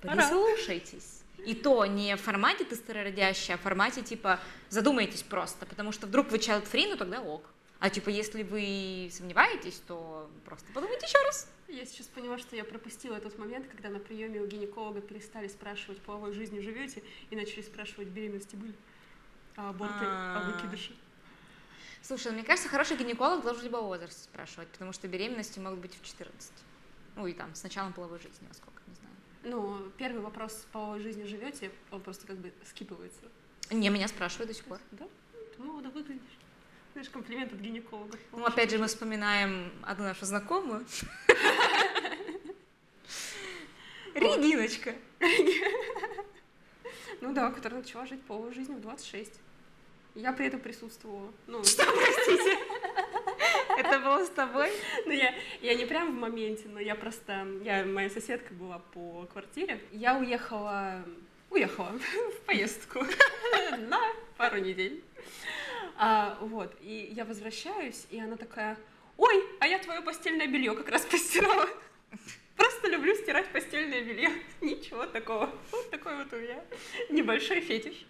прислушайтесь. 0.00 1.20
И 1.46 1.54
то 1.54 1.86
не 1.86 2.16
в 2.16 2.20
формате 2.20 2.64
ты 2.64 2.76
старородящая, 2.76 3.56
а 3.56 3.58
в 3.58 3.62
формате 3.62 4.02
типа 4.02 4.40
задумайтесь 4.68 5.22
просто, 5.22 5.64
потому 5.64 5.90
что 5.92 6.06
вдруг 6.06 6.30
вы 6.30 6.36
child 6.36 6.70
free, 6.70 6.86
ну 6.88 6.96
тогда 6.96 7.20
ок. 7.20 7.42
А 7.78 7.88
типа 7.88 8.10
если 8.10 8.42
вы 8.42 9.10
сомневаетесь, 9.10 9.80
то 9.86 10.30
просто 10.44 10.66
подумайте 10.74 11.06
еще 11.06 11.18
раз. 11.24 11.48
Я 11.70 11.86
сейчас 11.86 12.06
поняла, 12.08 12.36
что 12.38 12.56
я 12.56 12.64
пропустила 12.64 13.14
этот 13.14 13.38
момент, 13.38 13.68
когда 13.68 13.90
на 13.90 14.00
приеме 14.00 14.40
у 14.40 14.46
гинеколога 14.46 15.00
перестали 15.00 15.46
спрашивать, 15.46 16.00
половой 16.00 16.32
жизнью 16.32 16.62
живете, 16.62 17.02
и 17.30 17.36
начали 17.36 17.62
спрашивать, 17.62 18.08
беременности 18.08 18.56
были, 18.56 18.74
а 19.56 19.70
аборты, 19.70 19.94
а 20.00 20.42
А. 20.42 20.50
выкидыши. 20.50 20.96
Слушай, 22.02 22.28
ну, 22.28 22.38
мне 22.38 22.44
кажется, 22.44 22.68
хороший 22.68 22.96
гинеколог 22.96 23.42
должен 23.42 23.62
в 23.62 23.64
любом 23.64 23.84
возрасте 23.84 24.24
спрашивать, 24.24 24.68
потому 24.68 24.92
что 24.92 25.06
беременности 25.06 25.60
могут 25.60 25.78
быть 25.78 25.94
в 25.94 26.02
14. 26.04 26.52
Ну 27.16 27.26
и 27.26 27.34
там 27.34 27.54
с 27.54 27.62
началом 27.62 27.92
половой 27.92 28.18
жизни, 28.18 28.46
во 28.48 28.54
сколько, 28.54 28.82
не 28.88 28.94
знаю. 28.94 29.14
Ну, 29.44 29.90
первый 29.96 30.22
вопрос, 30.22 30.66
половой 30.72 31.00
жизнью 31.00 31.28
живете, 31.28 31.70
он 31.92 32.00
просто 32.00 32.26
как 32.26 32.36
бы 32.38 32.52
скипывается. 32.64 33.22
Не, 33.70 33.90
меня 33.90 34.08
спрашивают 34.08 34.48
до 34.48 34.54
сих 34.54 34.64
пор. 34.64 34.80
Да? 34.90 35.06
Ты 35.56 35.62
молодо 35.62 35.90
выглядишь. 35.90 36.39
Знаешь, 36.92 37.08
комплимент 37.08 37.52
от 37.52 37.60
гинеколога. 37.60 38.18
Ну, 38.32 38.44
опять 38.44 38.70
же, 38.70 38.78
мы 38.78 38.86
вспоминаем 38.86 39.72
одну 39.82 40.04
нашу 40.04 40.24
знакомую. 40.26 40.84
Региночка. 44.14 44.94
Ну 47.20 47.32
да, 47.32 47.50
которая 47.50 47.80
начала 47.80 48.06
жить 48.06 48.22
половой 48.22 48.52
жизнью 48.54 48.78
в 48.78 48.80
26. 48.80 49.40
Я 50.14 50.32
при 50.32 50.46
этом 50.46 50.58
присутствовала. 50.60 51.32
Ну, 51.46 51.58
Простите. 51.58 52.58
Это 53.78 54.00
было 54.00 54.24
с 54.24 54.28
тобой? 54.30 54.70
Ну, 55.06 55.12
я, 55.12 55.34
я 55.62 55.74
не 55.74 55.86
прям 55.86 56.16
в 56.16 56.20
моменте, 56.20 56.68
но 56.68 56.80
я 56.80 56.94
просто... 56.94 57.46
Я, 57.62 57.84
моя 57.84 58.10
соседка 58.10 58.52
была 58.52 58.78
по 58.78 59.26
квартире. 59.32 59.80
Я 59.92 60.18
уехала... 60.18 61.04
Уехала 61.50 61.92
в 62.36 62.40
поездку 62.46 63.00
на 63.78 64.00
пару 64.36 64.58
недель. 64.58 65.02
А, 66.02 66.38
вот, 66.40 66.74
и 66.80 67.12
я 67.14 67.26
возвращаюсь, 67.26 68.06
и 68.08 68.18
она 68.18 68.38
такая, 68.38 68.78
ой, 69.18 69.44
а 69.58 69.66
я 69.66 69.78
твое 69.78 70.00
постельное 70.00 70.46
белье 70.46 70.74
как 70.74 70.88
раз 70.88 71.02
постирала. 71.02 71.68
Просто 72.56 72.88
люблю 72.88 73.14
стирать 73.16 73.52
постельное 73.52 74.02
белье. 74.02 74.30
Ничего 74.62 75.04
такого. 75.04 75.50
Вот 75.70 75.90
такой 75.90 76.16
вот 76.16 76.32
у 76.32 76.36
меня 76.36 76.64
небольшой 77.10 77.60
фетиш. 77.60 78.06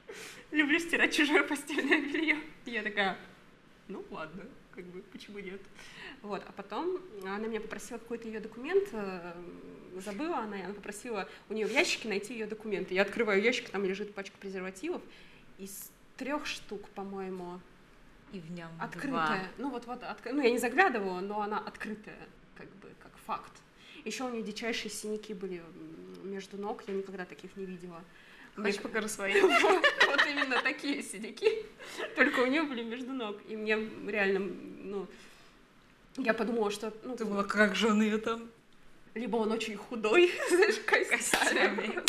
Люблю 0.53 0.79
стирать 0.79 1.13
чужое 1.13 1.43
постельное 1.43 2.01
белье. 2.13 2.39
Я 2.65 2.85
такая, 2.85 3.19
ну 3.89 4.05
ладно. 4.11 4.45
как 4.73 4.85
бы, 4.85 5.03
почему 5.11 5.41
нет? 5.41 5.61
Вот, 6.23 6.45
а 6.47 6.53
потом 6.53 7.01
она 7.25 7.49
меня 7.49 7.61
попросила 7.61 7.99
какой-то 7.99 8.29
ее 8.29 8.39
документ, 8.39 8.89
э, 8.93 9.33
забыла 9.97 10.39
она, 10.39 10.61
и 10.61 10.63
она 10.63 10.75
попросила 10.75 11.29
у 11.49 11.55
нее 11.55 11.67
в 11.67 11.73
ящике 11.73 12.09
найти 12.09 12.35
ее 12.35 12.47
документы. 12.47 12.95
Я 12.95 13.03
открываю 13.03 13.43
ящик, 13.43 13.69
там 13.69 13.85
лежит 13.85 14.15
пачка 14.15 14.37
презервативов, 14.39 15.03
из 15.59 15.91
трех 16.17 16.47
штук, 16.47 16.89
по-моему, 16.91 17.61
И 18.33 18.41
в 18.41 18.51
нем 18.53 18.69
открытая. 18.79 19.49
Ну 19.59 19.71
вот, 19.71 19.87
вот, 19.87 20.03
отк- 20.03 20.33
ну 20.33 20.43
я 20.43 20.51
не 20.51 20.59
заглядывала, 20.59 21.21
но 21.21 21.41
она 21.41 21.59
открытая, 21.59 22.19
как 22.57 22.69
бы, 22.77 22.89
как 23.03 23.13
факт. 23.27 23.53
Еще 24.05 24.25
у 24.25 24.31
нее 24.31 24.43
дичайшие 24.43 24.91
синяки 24.91 25.35
были 25.35 25.63
между 26.23 26.57
ног, 26.57 26.83
я 26.87 26.95
никогда 26.95 27.25
таких 27.25 27.57
не 27.57 27.65
видела. 27.65 28.03
Мне 28.57 28.67
Хочешь, 28.67 28.83
покажу 28.83 29.09
свои? 29.09 29.41
вот 29.41 30.27
именно 30.29 30.61
такие 30.63 31.03
синяки, 31.03 31.65
только 32.17 32.41
у 32.41 32.47
нее 32.47 32.63
были 32.63 32.83
между 32.83 33.13
ног. 33.13 33.37
И 33.49 33.57
мне 33.57 33.77
реально, 34.07 34.41
ну, 34.83 35.07
я 36.17 36.35
подумала, 36.35 36.71
что, 36.71 36.93
ну, 37.05 37.17
Думала, 37.17 37.45
как 37.45 37.75
же 37.75 37.89
он 37.89 38.03
ее 38.03 38.19
там 38.19 38.51
либо 39.15 39.37
он 39.37 39.53
очень 39.53 39.77
худой, 39.77 40.33
знаешь, 40.49 40.79
костями, 40.87 42.01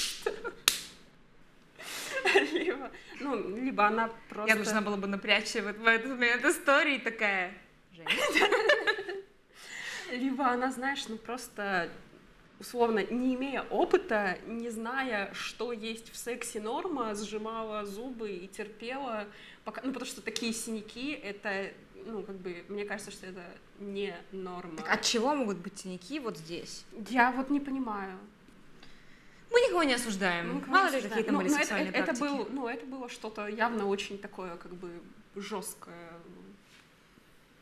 ну, 3.21 3.55
либо 3.55 3.85
она 3.85 4.09
просто... 4.29 4.49
Я 4.49 4.55
должна 4.55 4.81
была 4.81 4.97
бы 4.97 5.07
напрячься 5.07 5.61
вот 5.61 5.77
в 5.77 5.85
этот 5.85 6.11
момент 6.11 6.45
истории 6.45 6.97
такая. 6.97 7.53
Либо 10.11 10.47
она, 10.47 10.71
знаешь, 10.71 11.07
ну 11.07 11.17
просто 11.17 11.89
условно, 12.61 13.03
не 13.09 13.35
имея 13.35 13.63
опыта, 13.63 14.37
не 14.45 14.69
зная, 14.69 15.33
что 15.33 15.73
есть 15.73 16.11
в 16.11 16.15
сексе 16.15 16.61
норма, 16.61 17.15
сжимала 17.15 17.85
зубы 17.85 18.31
и 18.31 18.47
терпела, 18.47 19.25
пока, 19.65 19.81
ну, 19.83 19.91
потому 19.91 20.05
что 20.05 20.21
такие 20.21 20.53
синяки, 20.53 21.11
это, 21.11 21.71
ну, 22.05 22.21
как 22.21 22.35
бы, 22.35 22.63
мне 22.69 22.85
кажется, 22.85 23.11
что 23.11 23.25
это 23.25 23.43
не 23.79 24.15
норма. 24.31 24.77
Так 24.77 24.93
от 24.93 25.01
чего 25.01 25.33
могут 25.33 25.57
быть 25.57 25.79
синяки 25.79 26.19
вот 26.19 26.37
здесь? 26.37 26.85
Я 27.09 27.31
вот 27.31 27.49
не 27.49 27.59
понимаю. 27.59 28.17
Мы 29.51 29.59
никого 29.61 29.83
не 29.83 29.93
осуждаем. 29.95 30.47
Ну, 30.47 30.53
никого 30.55 30.71
Мало 30.71 30.85
не 30.85 30.91
ли 30.91 30.97
осуждаю. 30.99 31.09
какие-то 31.09 31.31
Ну, 31.33 31.37
были 31.39 31.49
это, 31.49 31.59
сексуальные 31.59 31.89
это, 31.89 31.97
это 31.99 32.05
практики. 32.19 32.23
был, 32.37 32.47
ну, 32.55 32.67
это 32.67 32.85
было 32.85 33.09
что-то 33.09 33.47
явно 33.47 33.85
очень 33.87 34.17
такое, 34.17 34.55
как 34.55 34.73
бы, 34.73 34.89
жесткое 35.35 36.13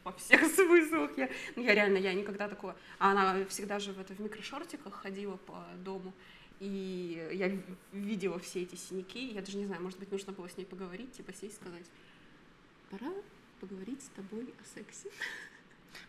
во 0.04 0.12
всех 0.14 0.42
смыслах. 0.56 1.18
Я, 1.18 1.30
ну, 1.56 1.64
я 1.64 1.74
реально, 1.74 1.98
я 1.98 2.14
никогда 2.14 2.48
такого... 2.48 2.76
А 3.00 3.12
она 3.12 3.46
всегда 3.46 3.80
же 3.80 3.92
в, 3.94 4.00
это, 4.00 4.14
в 4.14 4.20
микрошортиках 4.20 4.94
ходила 4.94 5.36
по 5.38 5.64
дому, 5.84 6.14
и 6.60 7.30
я 7.34 7.48
ви- 7.48 7.64
видела 7.92 8.38
все 8.40 8.62
эти 8.64 8.76
синяки. 8.76 9.28
Я 9.34 9.42
даже 9.42 9.58
не 9.58 9.66
знаю, 9.66 9.82
может 9.82 9.98
быть, 10.00 10.12
нужно 10.12 10.32
было 10.34 10.48
с 10.48 10.58
ней 10.58 10.66
поговорить, 10.66 11.12
типа 11.14 11.34
сесть 11.34 11.54
и 11.54 11.62
сказать, 11.62 11.86
пора 12.92 13.12
поговорить 13.60 14.02
с 14.04 14.10
тобой 14.10 14.44
о 14.62 14.76
сексе. 14.78 15.10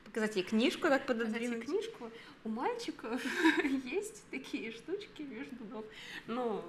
Показать 0.05 0.37
ей 0.37 0.43
книжку 0.43 0.89
так 0.89 1.07
Показать 1.07 1.41
ей 1.41 1.49
пододвинуть. 1.49 1.67
книжку. 1.67 2.11
У 2.45 2.49
мальчиков 2.49 3.23
есть 3.85 4.25
такие 4.31 4.73
штучки 4.73 5.23
между 5.23 5.65
ног. 5.67 5.87
Ну, 6.27 6.65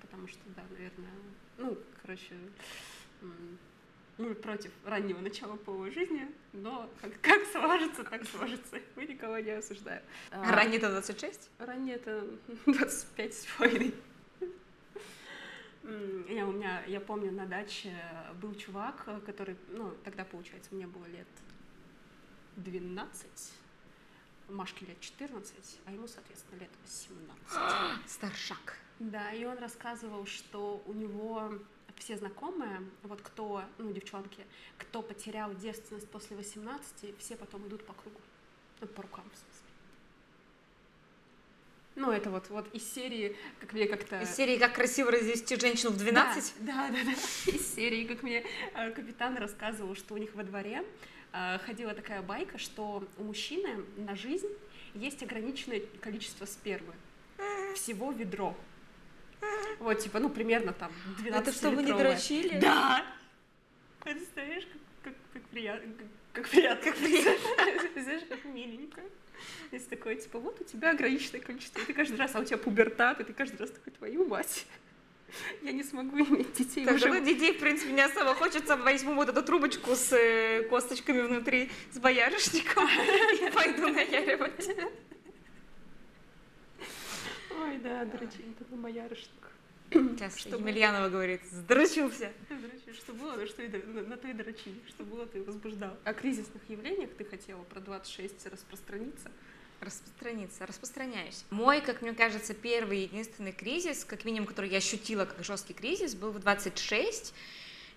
потому 0.00 0.28
что, 0.28 0.40
да, 0.54 0.62
наверное, 0.70 1.10
ну, 1.58 1.76
короче, 2.02 2.34
мы 4.18 4.34
против 4.34 4.70
раннего 4.84 5.20
начала 5.20 5.56
половой 5.56 5.90
жизни, 5.90 6.26
но 6.52 6.88
как, 7.00 7.20
как 7.20 7.44
сложится, 7.46 8.04
так 8.04 8.24
сложится. 8.26 8.78
Мы 8.94 9.04
никого 9.04 9.38
не 9.38 9.50
осуждаем. 9.50 10.02
А, 10.30 10.54
Ранее-то 10.54 10.90
26? 10.90 11.50
Ранее 11.58 11.96
это 11.96 12.26
25 12.66 13.34
с 13.34 13.46
половиной. 13.58 13.94
Я, 16.28 16.46
у 16.48 16.52
меня, 16.52 16.82
я 16.86 17.00
помню, 17.00 17.30
на 17.30 17.46
даче 17.46 17.94
был 18.40 18.54
чувак, 18.54 19.08
который, 19.24 19.56
ну, 19.68 19.94
тогда, 20.02 20.24
получается, 20.24 20.74
мне 20.74 20.86
было 20.86 21.04
лет 21.06 21.28
12, 22.56 23.26
Машке 24.48 24.86
лет 24.86 25.00
14, 25.00 25.80
а 25.84 25.92
ему, 25.92 26.06
соответственно, 26.06 26.60
лет 26.60 26.70
18. 26.84 28.00
Старшак. 28.10 28.78
Да, 28.98 29.32
и 29.32 29.44
он 29.44 29.58
рассказывал, 29.58 30.26
что 30.26 30.82
у 30.86 30.92
него 30.92 31.58
все 31.96 32.16
знакомые, 32.16 32.82
вот 33.02 33.20
кто, 33.22 33.64
ну, 33.78 33.92
девчонки, 33.92 34.44
кто 34.78 35.02
потерял 35.02 35.54
девственность 35.54 36.08
после 36.10 36.36
18, 36.36 37.18
все 37.18 37.36
потом 37.36 37.66
идут 37.68 37.84
по 37.84 37.92
кругу. 37.94 38.20
Ну, 38.80 38.86
по 38.86 39.02
рукам, 39.02 39.24
в 39.24 39.36
смысле. 39.36 39.66
Ну, 41.96 42.12
это 42.12 42.28
вот, 42.28 42.50
вот 42.50 42.72
из 42.74 42.92
серии, 42.92 43.34
как 43.58 43.72
мне 43.72 43.86
как-то... 43.86 44.20
Из 44.20 44.34
серии 44.34 44.58
«Как 44.58 44.74
красиво 44.74 45.10
развести 45.10 45.58
женщину 45.58 45.92
в 45.92 45.96
12?» 45.96 46.52
Да, 46.60 46.88
да, 46.88 46.90
да, 46.90 47.04
да. 47.04 47.12
Из 47.52 47.74
серии, 47.74 48.04
как 48.04 48.22
мне 48.22 48.44
э, 48.74 48.90
капитан 48.90 49.38
рассказывал, 49.38 49.94
что 49.94 50.12
у 50.12 50.18
них 50.18 50.34
во 50.34 50.44
дворе 50.44 50.84
ходила 51.64 51.94
такая 51.94 52.22
байка, 52.22 52.58
что 52.58 53.06
у 53.18 53.24
мужчины 53.24 53.84
на 53.96 54.16
жизнь 54.16 54.48
есть 54.94 55.22
ограниченное 55.22 55.82
количество 56.00 56.46
спермы. 56.46 56.94
Всего 57.74 58.12
ведро. 58.12 58.56
Вот, 59.78 59.98
типа, 59.98 60.18
ну, 60.18 60.30
примерно 60.30 60.72
там 60.72 60.90
12 61.18 61.48
Это 61.48 61.56
чтобы 61.56 61.82
не 61.82 61.92
дрочили? 61.92 62.58
Да! 62.58 63.04
Представляешь, 64.02 64.64
как, 64.64 64.82
как, 65.02 65.14
как 65.32 65.42
приятно. 65.50 65.92
Как, 66.32 66.44
как 66.44 66.50
приятно. 66.50 66.90
Как 66.90 66.96
приятно. 66.96 68.02
Знаешь, 68.02 68.22
как 68.28 68.44
миленько. 68.44 69.02
Если 69.72 69.88
такое, 69.88 70.16
типа, 70.16 70.38
вот 70.38 70.60
у 70.60 70.64
тебя 70.64 70.92
ограниченное 70.92 71.40
количество, 71.40 71.80
и 71.80 71.84
ты 71.84 71.92
каждый 71.92 72.16
раз, 72.16 72.34
а 72.34 72.40
у 72.40 72.44
тебя 72.44 72.56
пубертат, 72.56 73.20
и 73.20 73.24
ты 73.24 73.32
каждый 73.32 73.58
раз 73.58 73.70
такой, 73.70 73.92
твою 73.92 74.26
мать, 74.26 74.66
я 75.62 75.72
не 75.72 75.82
смогу 75.82 76.18
иметь 76.18 76.52
детей 76.54 76.84
Так 76.84 76.96
уже. 76.96 77.08
что 77.08 77.20
детей, 77.20 77.52
в 77.52 77.60
принципе, 77.60 77.92
не 77.92 78.02
особо 78.02 78.34
хочется. 78.34 78.76
Возьму 78.76 79.14
вот 79.14 79.28
эту 79.28 79.42
трубочку 79.42 79.94
с 79.94 80.12
э, 80.12 80.62
косточками 80.68 81.20
внутри, 81.20 81.70
с 81.92 81.98
боярышником 81.98 82.88
и 82.88 83.50
пойду 83.50 83.88
наяривать. 83.88 84.68
Ой, 87.58 87.78
да, 87.78 88.04
дрочить, 88.04 88.56
это 88.60 88.76
моя 88.76 89.08
рожка. 89.08 89.30
Сейчас 89.90 90.36
Чтобы- 90.36 90.68
Емельянова 90.68 91.08
говорит, 91.08 91.42
сдрочился. 91.50 92.32
Что 92.92 93.12
было, 93.12 93.46
что 93.46 93.62
и 93.62 93.68
на, 93.68 94.02
на 94.02 94.16
то 94.16 94.28
и 94.28 94.34
что 94.88 95.04
было, 95.04 95.26
ты 95.26 95.42
возбуждал. 95.42 95.96
О 96.04 96.12
кризисных 96.12 96.62
явлениях 96.68 97.10
ты 97.16 97.24
хотела 97.24 97.62
про 97.62 97.80
26 97.80 98.46
распространиться. 98.46 99.30
Распространиться, 99.80 100.66
распространяюсь. 100.66 101.44
Мой, 101.50 101.80
как 101.80 102.02
мне 102.02 102.12
кажется, 102.12 102.54
первый 102.54 103.02
единственный 103.02 103.52
кризис, 103.52 104.04
как 104.04 104.24
минимум, 104.24 104.46
который 104.46 104.70
я 104.70 104.78
ощутила 104.78 105.24
как 105.26 105.44
жесткий 105.44 105.74
кризис, 105.74 106.14
был 106.14 106.30
в 106.30 106.38
26. 106.38 107.34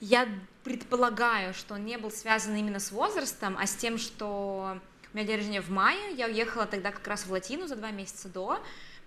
Я 0.01 0.27
предполагаю, 0.63 1.53
что 1.53 1.75
он 1.75 1.85
не 1.85 1.97
был 1.97 2.11
связан 2.11 2.55
именно 2.55 2.79
с 2.79 2.91
возрастом, 2.91 3.57
а 3.59 3.65
с 3.65 3.75
тем, 3.75 3.97
что 3.97 4.79
у 5.13 5.17
меня 5.17 5.25
день 5.25 5.37
рождения 5.37 5.61
в 5.61 5.69
мае, 5.69 6.13
я 6.13 6.27
уехала 6.27 6.65
тогда 6.65 6.91
как 6.91 7.07
раз 7.07 7.25
в 7.25 7.31
Латину 7.31 7.67
за 7.67 7.75
два 7.75 7.91
месяца 7.91 8.29
до, 8.29 8.61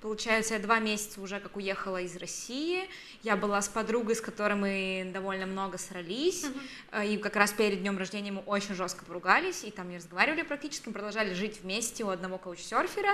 Получается, 0.07 0.55
я 0.55 0.61
два 0.61 0.81
месяца 0.81 1.21
уже 1.21 1.39
как 1.39 1.55
уехала 1.57 1.99
из 2.01 2.17
России. 2.17 2.89
Я 3.23 3.37
была 3.37 3.63
с 3.63 3.69
подругой, 3.69 4.17
с 4.17 4.21
которой 4.21 4.55
мы 4.55 5.11
довольно 5.15 5.47
много 5.47 5.79
срались. 5.79 6.45
Э, 6.91 7.07
И 7.07 7.17
как 7.19 7.37
раз 7.37 7.53
перед 7.53 7.83
днем 7.83 7.97
рождения 7.99 8.33
мы 8.33 8.41
очень 8.41 8.75
жестко 8.75 9.05
поругались, 9.05 9.63
и 9.63 9.71
там 9.71 9.89
не 9.91 9.99
разговаривали 9.99 10.43
практически, 10.43 10.89
мы 10.89 10.93
продолжали 10.93 11.35
жить 11.35 11.61
вместе 11.63 12.03
у 12.03 12.09
одного 12.09 12.37
каучсерфера. 12.39 13.13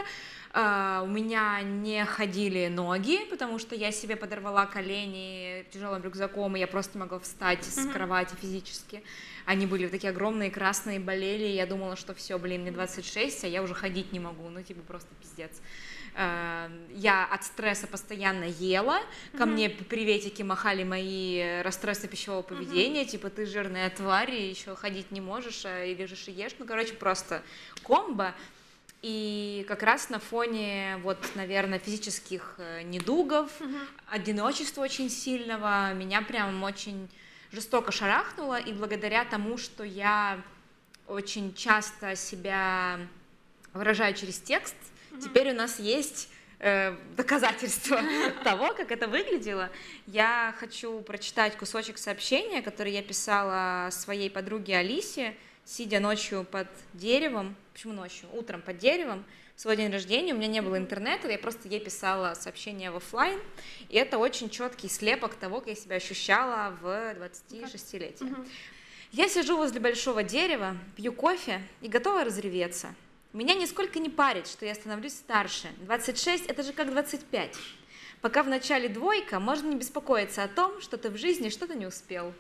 Э, 0.55 1.03
У 1.05 1.09
меня 1.09 1.61
не 1.61 2.07
ходили 2.07 2.69
ноги, 2.69 3.19
потому 3.29 3.59
что 3.59 3.75
я 3.75 3.93
себе 3.93 4.17
подорвала 4.17 4.65
колени 4.65 5.67
тяжелым 5.71 6.03
рюкзаком, 6.03 6.57
и 6.57 6.61
я 6.61 6.67
просто 6.67 6.97
могла 6.97 7.19
встать 7.19 7.65
с 7.65 7.77
Мгм. 7.77 7.93
кровати 7.93 8.35
физически. 8.41 9.03
Они 9.49 9.65
были 9.65 9.89
такие 9.89 10.11
огромные, 10.11 10.51
красные, 10.51 11.01
болели, 11.01 11.47
я 11.47 11.65
думала, 11.65 11.97
что 11.97 12.13
все, 12.13 12.39
блин, 12.39 12.61
мне 12.61 12.71
26, 12.71 13.45
а 13.45 13.49
я 13.49 13.63
уже 13.63 13.73
ходить 13.73 14.13
не 14.13 14.21
могу, 14.21 14.47
ну 14.51 14.63
типа 14.63 14.83
просто 14.83 15.09
пиздец. 15.23 15.63
Э, 16.15 16.69
Я 16.95 17.25
от 17.25 17.45
стресса 17.45 17.87
постоянно 17.87 18.45
ела, 18.45 19.01
ко 19.39 19.47
мне 19.47 19.71
приветики 19.71 20.43
махали 20.43 20.85
мои 20.85 21.63
расстройства 21.63 22.11
пищевого 22.11 22.43
поведения, 22.43 23.07
типа 23.07 23.31
ты 23.31 23.47
жирная 23.47 23.89
тварь, 23.89 24.35
и 24.35 24.51
еще 24.51 24.77
ходить 24.77 25.11
не 25.13 25.23
можешь, 25.23 25.65
а 25.65 25.83
и 25.83 25.95
лежишь 25.95 26.29
и 26.29 26.33
ешь, 26.33 26.53
ну 26.59 26.67
короче 26.67 26.93
просто 26.93 27.43
комбо. 27.83 28.35
И 29.01 29.65
как 29.67 29.83
раз 29.83 30.11
на 30.11 30.19
фоне, 30.19 30.99
вот, 31.03 31.17
наверное, 31.37 31.79
физических 31.79 32.57
э, 32.59 32.83
недугов, 32.83 33.51
одиночества 34.11 34.83
очень 34.83 35.09
сильного, 35.09 35.95
меня 35.95 36.21
прям 36.21 36.63
очень 36.65 37.09
жестоко 37.53 37.93
шарахнуло, 37.93 38.59
и 38.59 38.73
благодаря 38.73 39.25
тому, 39.25 39.59
что 39.59 39.85
я 39.85 40.41
очень 41.07 41.55
часто 41.55 42.15
себя 42.17 43.01
выражаю 43.73 44.15
через 44.15 44.39
текст, 44.39 44.77
теперь 45.23 45.51
у 45.51 45.55
нас 45.55 45.79
есть 45.79 46.29
э, 46.59 46.97
доказательства 47.17 48.01
того, 48.45 48.75
как 48.75 48.93
это 48.93 49.09
выглядело. 49.09 49.71
Я 50.07 50.55
хочу 50.59 51.01
прочитать 51.01 51.57
кусочек 51.57 51.99
сообщения, 51.99 52.63
который 52.63 52.93
я 52.93 53.03
писала 53.03 53.91
своей 53.91 54.31
подруге 54.31 54.77
Алисе, 54.77 55.35
сидя 55.65 56.01
ночью 56.01 56.45
под 56.45 56.69
деревом. 56.93 57.57
Почему 57.73 57.93
ночью? 57.93 58.29
Утром 58.33 58.63
под 58.63 58.79
деревом. 58.79 59.25
Свой 59.59 59.77
день 59.77 59.91
рождения 59.91 60.35
у 60.35 60.37
меня 60.37 60.47
не 60.47 60.63
было 60.63 60.79
интернета, 60.79 61.29
я 61.29 61.37
просто 61.37 61.67
ей 61.67 61.81
писала 61.81 62.35
сообщения 62.35 62.93
в 62.93 62.97
оффлайн, 62.99 63.41
и 63.89 63.97
это 63.97 64.17
очень 64.19 64.51
четкий 64.51 64.89
слепок 64.89 65.35
того, 65.35 65.59
как 65.59 65.71
я 65.71 65.75
себя 65.75 65.97
ощущала 65.97 66.79
в 66.81 66.87
26-летие. 66.87 68.31
Мгм. 68.31 68.47
Я 69.11 69.29
сижу 69.29 69.57
возле 69.57 69.81
большого 69.81 70.23
дерева, 70.23 70.77
пью 70.95 71.13
кофе 71.13 71.61
и 71.81 71.89
готова 71.89 72.23
разреветься. 72.23 72.95
Меня 73.33 73.55
нисколько 73.55 73.99
не 73.99 74.09
парит, 74.09 74.47
что 74.47 74.65
я 74.65 74.77
становлюсь 74.77 75.15
старше. 75.15 75.67
26– 75.79 76.47
это 76.47 76.63
же 76.63 76.73
как 76.73 76.91
25. 76.91 77.57
Пока 78.21 78.45
в 78.45 78.49
начале 78.49 78.89
двойка, 78.89 79.41
можно 79.41 79.67
не 79.67 79.75
беспокоиться 79.75 80.45
о 80.45 80.49
том, 80.49 80.81
что 80.81 80.99
ты 80.99 81.11
в 81.11 81.17
жизни 81.17 81.49
что-то 81.49 81.75
не 81.75 81.87
успел. 81.87 82.33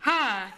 Ха! 0.00 0.52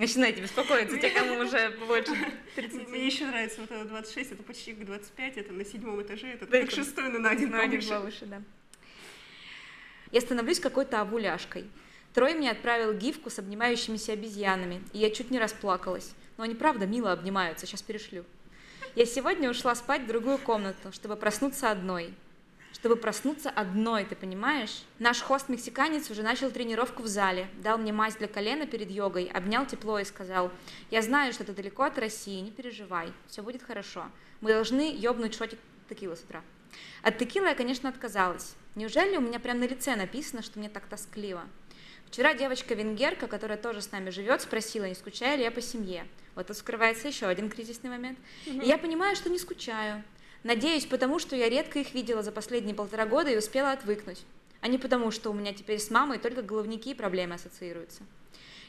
Начинайте 0.00 0.40
беспокоиться, 0.40 0.96
те, 0.96 1.10
кому 1.10 1.40
уже 1.40 1.76
больше 1.86 2.16
30. 2.54 2.88
Мне 2.88 3.06
еще 3.06 3.26
нравится 3.26 3.60
вот 3.60 3.70
это 3.70 3.84
26, 3.84 4.32
это 4.32 4.42
почти 4.42 4.72
как 4.72 4.86
25, 4.86 5.36
это 5.36 5.52
на 5.52 5.62
седьмом 5.62 6.00
этаже, 6.00 6.28
это 6.28 6.46
Да, 6.46 6.62
как 6.62 6.70
шестой, 6.70 7.10
но 7.10 7.18
на 7.18 7.28
один 7.28 7.50
Ну, 7.50 7.60
один 7.60 7.86
повыше, 7.86 8.24
да. 8.24 8.40
Я 10.10 10.22
становлюсь 10.22 10.58
какой-то 10.58 11.02
овуляшкой. 11.02 11.66
Трой 12.14 12.32
мне 12.32 12.50
отправил 12.50 12.94
гифку 12.94 13.28
с 13.28 13.38
обнимающимися 13.38 14.14
обезьянами, 14.14 14.82
и 14.94 14.98
я 15.00 15.10
чуть 15.10 15.30
не 15.30 15.38
расплакалась. 15.38 16.14
Но 16.38 16.44
они 16.44 16.54
правда 16.54 16.86
мило 16.86 17.12
обнимаются, 17.12 17.66
сейчас 17.66 17.82
перешлю. 17.82 18.24
Я 18.94 19.04
сегодня 19.04 19.50
ушла 19.50 19.74
спать 19.74 20.04
в 20.04 20.06
другую 20.06 20.38
комнату, 20.38 20.92
чтобы 20.92 21.16
проснуться 21.16 21.70
одной. 21.70 22.14
Чтобы 22.80 22.96
проснуться 22.96 23.50
одной, 23.50 24.06
ты 24.06 24.16
понимаешь? 24.16 24.84
Наш 24.98 25.20
хост-мексиканец 25.20 26.10
уже 26.10 26.22
начал 26.22 26.50
тренировку 26.50 27.02
в 27.02 27.08
зале, 27.08 27.46
дал 27.62 27.76
мне 27.76 27.92
мазь 27.92 28.16
для 28.16 28.26
колена 28.26 28.66
перед 28.66 28.90
йогой, 28.90 29.26
обнял 29.26 29.66
тепло 29.66 29.98
и 29.98 30.04
сказал, 30.04 30.50
«Я 30.90 31.02
знаю, 31.02 31.34
что 31.34 31.44
ты 31.44 31.52
далеко 31.52 31.82
от 31.82 31.98
России, 31.98 32.40
не 32.40 32.50
переживай, 32.50 33.12
все 33.26 33.42
будет 33.42 33.62
хорошо. 33.62 34.06
Мы 34.40 34.50
должны 34.50 34.96
ёбнуть 34.96 35.34
шотик 35.34 35.58
текилы 35.90 36.16
с 36.16 36.22
утра». 36.22 36.42
От 37.02 37.18
текилы 37.18 37.48
я, 37.48 37.54
конечно, 37.54 37.90
отказалась. 37.90 38.54
Неужели 38.76 39.18
у 39.18 39.20
меня 39.20 39.40
прямо 39.40 39.60
на 39.60 39.64
лице 39.64 39.94
написано, 39.94 40.40
что 40.40 40.58
мне 40.58 40.70
так 40.70 40.86
тоскливо? 40.86 41.42
Вчера 42.06 42.32
девочка-венгерка, 42.32 43.26
которая 43.26 43.58
тоже 43.58 43.82
с 43.82 43.92
нами 43.92 44.08
живет, 44.08 44.40
спросила, 44.40 44.86
не 44.86 44.94
скучаю 44.94 45.36
ли 45.36 45.44
я 45.44 45.50
по 45.50 45.60
семье. 45.60 46.06
Вот 46.34 46.46
тут 46.46 46.56
скрывается 46.56 47.08
еще 47.08 47.26
один 47.26 47.50
кризисный 47.50 47.90
момент. 47.90 48.18
И 48.46 48.52
я 48.52 48.78
понимаю, 48.78 49.16
что 49.16 49.28
не 49.28 49.38
скучаю. 49.38 50.02
Надеюсь, 50.42 50.86
потому 50.86 51.18
что 51.18 51.36
я 51.36 51.48
редко 51.48 51.78
их 51.78 51.92
видела 51.92 52.22
за 52.22 52.32
последние 52.32 52.74
полтора 52.74 53.06
года 53.06 53.30
и 53.30 53.36
успела 53.36 53.72
отвыкнуть. 53.72 54.24
А 54.60 54.68
не 54.68 54.78
потому, 54.78 55.10
что 55.10 55.30
у 55.30 55.34
меня 55.34 55.52
теперь 55.52 55.78
с 55.78 55.90
мамой 55.90 56.18
только 56.18 56.42
головники 56.42 56.90
и 56.90 56.94
проблемы 56.94 57.34
ассоциируются. 57.34 58.02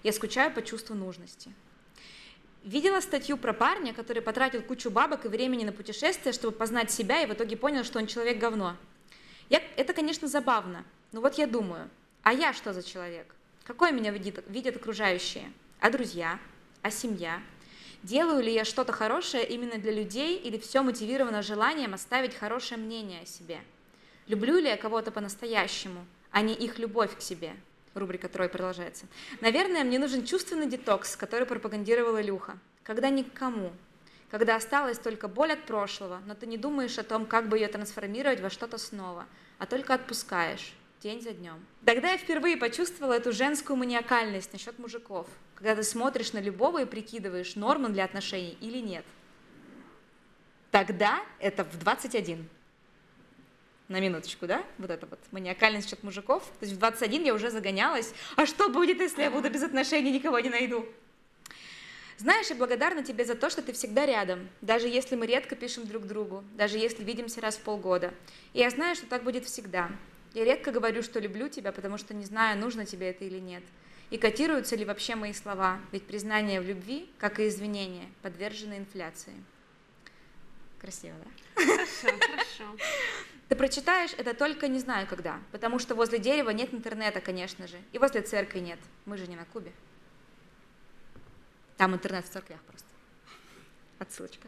Я 0.04 0.14
скучаю 0.14 0.54
по 0.54 0.62
чувству 0.62 0.96
нужности. 0.96 1.54
Видела 2.64 3.00
статью 3.00 3.38
про 3.38 3.54
парня, 3.54 3.94
который 3.94 4.22
потратил 4.22 4.62
кучу 4.62 4.92
бабок 4.92 5.26
и 5.26 5.30
времени 5.30 5.64
на 5.64 5.72
путешествие, 5.72 6.34
чтобы 6.34 6.56
познать 6.56 6.92
себя, 6.92 7.22
и 7.22 7.26
в 7.26 7.34
итоге 7.34 7.58
понял, 7.58 7.84
что 7.84 8.00
он 8.00 8.08
человек 8.08 8.38
говно. 8.38 8.78
Я, 9.50 9.62
это, 9.78 9.94
конечно, 9.94 10.28
забавно, 10.28 10.86
но 11.12 11.22
вот 11.22 11.38
я 11.38 11.48
думаю, 11.48 11.90
а 12.24 12.34
я 12.34 12.54
что 12.54 12.74
за 12.74 12.84
человек? 12.84 13.34
Какой 13.64 13.92
меня 13.92 14.12
видят, 14.12 14.44
видят 14.48 14.76
окружающие? 14.76 15.52
А 15.80 15.90
друзья? 15.90 16.40
А 16.84 16.92
семья? 16.92 17.42
Делаю 18.04 18.42
ли 18.42 18.52
я 18.52 18.66
что-то 18.66 18.94
хорошее 18.94 19.48
именно 19.48 19.78
для 19.78 19.92
людей 19.92 20.38
или 20.38 20.58
все 20.58 20.82
мотивировано 20.82 21.44
желанием 21.44 21.94
оставить 21.94 22.34
хорошее 22.34 22.82
мнение 22.82 23.22
о 23.22 23.26
себе? 23.28 23.60
Люблю 24.28 24.58
ли 24.58 24.70
я 24.70 24.78
кого-то 24.78 25.12
по-настоящему, 25.12 26.06
а 26.32 26.42
не 26.42 26.54
их 26.54 26.80
любовь 26.80 27.16
к 27.16 27.22
себе? 27.22 27.54
Рубрика 27.94 28.28
«Трой» 28.28 28.50
продолжается. 28.50 29.06
Наверное, 29.42 29.84
мне 29.84 30.00
нужен 30.00 30.26
чувственный 30.26 30.66
детокс, 30.66 31.16
который 31.16 31.46
пропагандировала 31.46 32.22
Илюха. 32.22 32.58
Когда 32.84 33.10
никому. 33.10 33.72
Когда 34.32 34.56
осталась 34.56 34.98
только 34.98 35.28
боль 35.28 35.52
от 35.52 35.66
прошлого, 35.66 36.22
но 36.26 36.34
ты 36.34 36.48
не 36.48 36.58
думаешь 36.58 36.98
о 36.98 37.04
том, 37.04 37.26
как 37.26 37.50
бы 37.50 37.58
ее 37.58 37.68
трансформировать 37.68 38.40
во 38.40 38.50
что-то 38.50 38.78
снова, 38.78 39.26
а 39.60 39.68
только 39.68 39.94
отпускаешь 39.94 40.74
день 41.02 41.22
за 41.22 41.32
днем. 41.34 41.66
Тогда 41.84 42.12
я 42.12 42.18
впервые 42.18 42.58
почувствовала 42.58 43.14
эту 43.14 43.32
женскую 43.32 43.76
маниакальность 43.76 44.54
насчет 44.54 44.78
мужиков, 44.78 45.28
когда 45.56 45.76
ты 45.76 45.84
смотришь 45.84 46.32
на 46.34 46.40
любого 46.40 46.84
и 46.84 46.86
прикидываешь, 46.86 47.56
норма 47.56 47.90
для 47.90 48.06
отношений 48.06 48.58
или 48.62 48.78
нет. 48.78 49.06
Тогда 50.70 51.22
это 51.40 51.66
в 51.66 51.78
21 51.80 52.48
на 53.88 54.00
минуточку, 54.00 54.46
да, 54.48 54.64
вот 54.78 54.90
это 54.90 55.06
вот 55.06 55.20
маниакальность 55.32 55.88
насчет 55.88 56.04
мужиков. 56.04 56.44
То 56.60 56.66
есть 56.66 56.76
в 56.76 56.80
21 56.80 57.26
я 57.26 57.34
уже 57.34 57.50
загонялась. 57.50 58.14
А 58.38 58.46
что 58.46 58.70
будет, 58.70 59.02
если 59.02 59.24
я 59.24 59.32
буду 59.32 59.50
без 59.50 59.64
отношений, 59.64 60.12
никого 60.12 60.40
не 60.40 60.50
найду? 60.50 60.86
Знаешь, 62.18 62.48
я 62.48 62.56
благодарна 62.56 63.04
тебе 63.04 63.26
за 63.26 63.34
то, 63.34 63.50
что 63.50 63.64
ты 63.64 63.74
всегда 63.74 64.06
рядом, 64.06 64.48
даже 64.62 64.88
если 64.88 65.16
мы 65.16 65.26
редко 65.26 65.56
пишем 65.56 65.88
друг 65.88 66.06
другу, 66.06 66.44
даже 66.56 66.78
если 66.78 67.04
видимся 67.04 67.42
раз 67.42 67.58
в 67.58 67.62
полгода. 67.62 68.14
И 68.54 68.60
я 68.60 68.70
знаю, 68.70 68.96
что 68.96 69.08
так 69.08 69.24
будет 69.24 69.46
всегда. 69.46 69.90
Я 70.34 70.46
редко 70.46 70.72
говорю, 70.72 71.04
что 71.04 71.20
люблю 71.20 71.50
тебя, 71.50 71.72
потому 71.72 71.98
что 71.98 72.14
не 72.14 72.26
знаю, 72.26 72.58
нужно 72.58 72.86
тебе 72.86 73.10
это 73.10 73.26
или 73.26 73.40
нет. 73.40 73.64
И 74.12 74.18
котируются 74.18 74.76
ли 74.76 74.86
вообще 74.86 75.16
мои 75.16 75.34
слова, 75.34 75.80
ведь 75.92 76.06
признание 76.06 76.62
в 76.62 76.66
любви, 76.66 77.10
как 77.18 77.40
и 77.40 77.48
извинения, 77.48 78.10
подвержены 78.22 78.78
инфляции. 78.78 79.34
Красиво, 80.80 81.16
да? 81.24 81.64
Хорошо, 81.64 82.18
хорошо. 82.20 82.78
Ты 83.48 83.56
прочитаешь 83.56 84.12
это 84.18 84.34
только 84.34 84.68
не 84.68 84.80
знаю 84.80 85.08
когда, 85.08 85.40
потому 85.52 85.78
что 85.78 85.94
возле 85.94 86.20
дерева 86.20 86.50
нет 86.52 86.74
интернета, 86.74 87.20
конечно 87.20 87.68
же, 87.68 87.78
и 87.92 88.00
возле 88.00 88.22
церкви 88.22 88.60
нет. 88.60 88.80
Мы 89.06 89.18
же 89.18 89.28
не 89.28 89.36
на 89.36 89.46
Кубе. 89.46 89.72
Там 91.76 91.94
интернет 91.94 92.26
в 92.26 92.30
церквях 92.30 92.62
просто. 92.62 92.88
Отсылочка. 94.00 94.48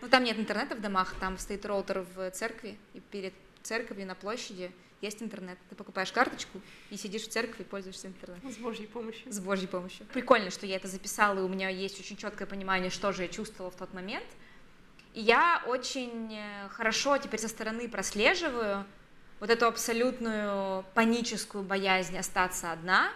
Ну, 0.00 0.08
там 0.08 0.22
нет 0.22 0.38
интернета 0.38 0.76
в 0.76 0.80
домах, 0.80 1.14
там 1.18 1.38
стоит 1.38 1.64
роутер 1.66 2.06
в 2.14 2.30
церкви, 2.30 2.78
и 2.92 3.00
перед 3.00 3.34
церковью 3.64 4.06
на 4.06 4.14
площади 4.14 4.70
есть 5.00 5.22
интернет. 5.22 5.58
Ты 5.68 5.74
покупаешь 5.74 6.12
карточку 6.12 6.60
и 6.90 6.96
сидишь 6.96 7.22
в 7.22 7.28
церкви 7.28 7.62
и 7.62 7.64
пользуешься 7.64 8.06
интернетом. 8.06 8.50
С 8.50 8.56
Божьей 8.56 8.86
помощью. 8.86 9.32
С 9.32 9.40
Божьей 9.40 9.66
помощью. 9.66 10.06
Прикольно, 10.06 10.50
что 10.50 10.66
я 10.66 10.76
это 10.76 10.88
записала, 10.88 11.38
и 11.38 11.42
у 11.42 11.48
меня 11.48 11.68
есть 11.68 11.98
очень 12.00 12.16
четкое 12.16 12.46
понимание, 12.46 12.90
что 12.90 13.12
же 13.12 13.22
я 13.22 13.28
чувствовала 13.28 13.70
в 13.70 13.76
тот 13.76 13.92
момент. 13.92 14.26
И 15.12 15.20
я 15.20 15.62
очень 15.66 16.34
э, 16.34 16.68
хорошо 16.70 17.18
теперь 17.18 17.40
со 17.40 17.48
стороны 17.48 17.88
прослеживаю 17.88 18.84
вот 19.40 19.50
эту 19.50 19.66
абсолютную 19.66 20.84
паническую 20.94 21.62
боязнь 21.62 22.16
остаться 22.18 22.72
одна, 22.72 23.12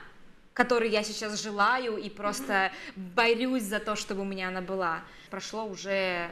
которой 0.52 0.90
я 0.90 1.02
сейчас 1.02 1.40
желаю 1.42 1.96
и 1.96 2.10
просто 2.10 2.72
борюсь 2.96 3.62
за 3.62 3.80
то, 3.80 3.96
чтобы 3.96 4.22
у 4.22 4.24
меня 4.24 4.48
она 4.48 4.60
была. 4.60 5.00
Прошло 5.30 5.64
уже 5.64 6.30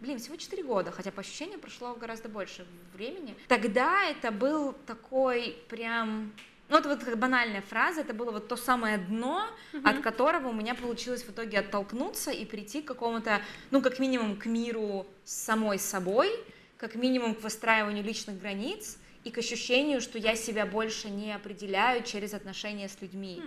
Блин, 0.00 0.18
всего 0.18 0.36
4 0.36 0.62
года, 0.62 0.90
хотя 0.90 1.10
по 1.10 1.20
ощущениям 1.20 1.60
прошло 1.60 1.94
гораздо 1.94 2.30
больше 2.30 2.66
времени. 2.94 3.36
Тогда 3.48 4.04
это 4.04 4.30
был 4.30 4.72
такой 4.86 5.56
прям... 5.68 6.32
Ну, 6.70 6.78
это 6.78 6.88
вот 6.88 7.04
как 7.04 7.18
банальная 7.18 7.60
фраза, 7.62 8.00
это 8.00 8.14
было 8.14 8.30
вот 8.30 8.48
то 8.48 8.56
самое 8.56 8.96
дно, 8.96 9.46
от 9.84 10.00
которого 10.00 10.48
у 10.48 10.52
меня 10.52 10.74
получилось 10.74 11.24
в 11.24 11.30
итоге 11.30 11.58
оттолкнуться 11.58 12.30
и 12.30 12.44
прийти 12.44 12.80
к 12.80 12.86
какому-то, 12.86 13.42
ну, 13.70 13.82
как 13.82 13.98
минимум, 13.98 14.36
к 14.36 14.46
миру 14.46 15.06
с 15.24 15.34
самой 15.34 15.78
собой, 15.78 16.30
как 16.78 16.94
минимум 16.94 17.34
к 17.34 17.42
выстраиванию 17.42 18.04
личных 18.04 18.40
границ 18.40 18.98
и 19.24 19.30
к 19.30 19.38
ощущению, 19.38 20.00
что 20.00 20.16
я 20.16 20.34
себя 20.34 20.64
больше 20.64 21.10
не 21.10 21.34
определяю 21.34 22.04
через 22.04 22.32
отношения 22.32 22.88
с 22.88 23.02
людьми. 23.02 23.42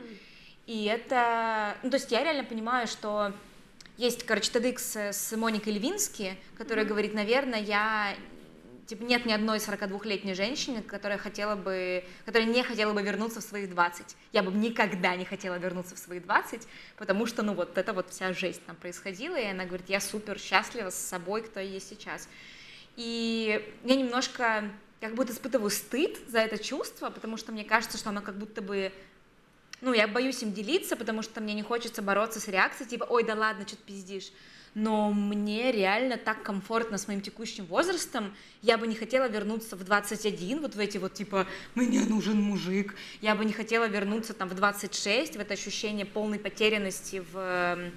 И 0.68 0.86
это, 0.86 1.78
ну, 1.82 1.90
то 1.90 1.96
есть 1.96 2.12
я 2.12 2.24
реально 2.24 2.44
понимаю, 2.44 2.88
что 2.88 3.34
есть, 3.98 4.26
короче, 4.26 4.52
TEDx 4.52 5.14
с 5.14 5.36
Моникой 5.36 5.74
Левински, 5.74 6.38
которая 6.58 6.86
говорит, 6.86 7.14
наверное, 7.14 7.62
я 7.62 8.16
типа 8.86 9.04
нет 9.04 9.26
ни 9.26 9.32
одной 9.32 9.60
42-летней 9.60 10.34
женщины, 10.34 10.82
которая 10.82 11.18
хотела 11.18 11.56
бы, 11.56 12.04
которая 12.26 12.50
не 12.50 12.64
хотела 12.64 12.94
бы 12.94 13.02
вернуться 13.02 13.40
в 13.40 13.44
своих 13.44 13.70
20. 13.70 14.16
Я 14.34 14.44
бы 14.44 14.52
никогда 14.52 15.16
не 15.16 15.26
хотела 15.26 15.56
вернуться 15.56 15.96
в 15.96 16.00
свои 16.00 16.20
20, 16.20 16.68
потому 16.98 17.26
что, 17.26 17.44
ну, 17.44 17.54
вот 17.54 17.78
это 17.78 17.94
вот 17.94 18.10
вся 18.10 18.34
жизнь 18.34 18.62
там 18.66 18.76
происходила, 18.76 19.36
и 19.36 19.46
она 19.46 19.66
говорит, 19.66 19.90
я 19.90 20.00
супер 20.00 20.40
счастлива 20.40 20.90
с 20.90 20.96
собой, 20.96 21.44
кто 21.44 21.60
я 21.60 21.68
есть 21.68 21.90
сейчас. 21.90 22.28
И 22.96 23.74
я 23.84 23.96
немножко 23.96 24.70
как 25.00 25.16
будто 25.16 25.34
испытываю 25.34 25.70
стыд 25.70 26.18
за 26.28 26.40
это 26.40 26.58
чувство, 26.58 27.10
потому 27.10 27.38
что 27.38 27.52
мне 27.52 27.64
кажется, 27.64 27.98
что 27.98 28.10
оно 28.10 28.22
как 28.22 28.38
будто 28.38 28.62
бы 28.62 28.92
ну, 29.84 29.94
я 29.94 30.08
боюсь 30.08 30.42
им 30.42 30.54
делиться, 30.54 30.96
потому 30.96 31.22
что 31.22 31.42
мне 31.42 31.54
не 31.54 31.62
хочется 31.62 32.02
бороться 32.02 32.40
с 32.40 32.48
реакцией, 32.48 32.90
типа, 32.90 33.04
ой, 33.04 33.24
да 33.24 33.36
ладно, 33.36 33.68
что 33.68 33.76
ты 33.76 33.84
пиздишь. 33.84 34.32
Но 34.76 35.12
мне 35.12 35.72
реально 35.72 36.18
так 36.18 36.42
комфортно 36.42 36.98
с 36.98 37.08
моим 37.08 37.22
текущим 37.22 37.66
возрастом, 37.66 38.34
я 38.64 38.78
бы 38.78 38.88
не 38.88 38.96
хотела 38.96 39.28
вернуться 39.28 39.76
в 39.76 39.84
21, 39.84 40.62
вот 40.62 40.74
в 40.74 40.80
эти 40.80 40.98
вот, 40.98 41.14
типа, 41.14 41.46
мне 41.76 42.02
нужен 42.02 42.42
мужик. 42.42 42.96
Я 43.22 43.36
бы 43.36 43.46
не 43.46 43.54
хотела 43.54 43.88
вернуться 43.88 44.34
там 44.34 44.50
в 44.50 44.56
26, 44.56 45.36
в 45.36 45.40
это 45.40 45.54
ощущение 45.54 46.06
полной 46.06 46.40
потерянности 46.40 47.24
в 47.32 47.92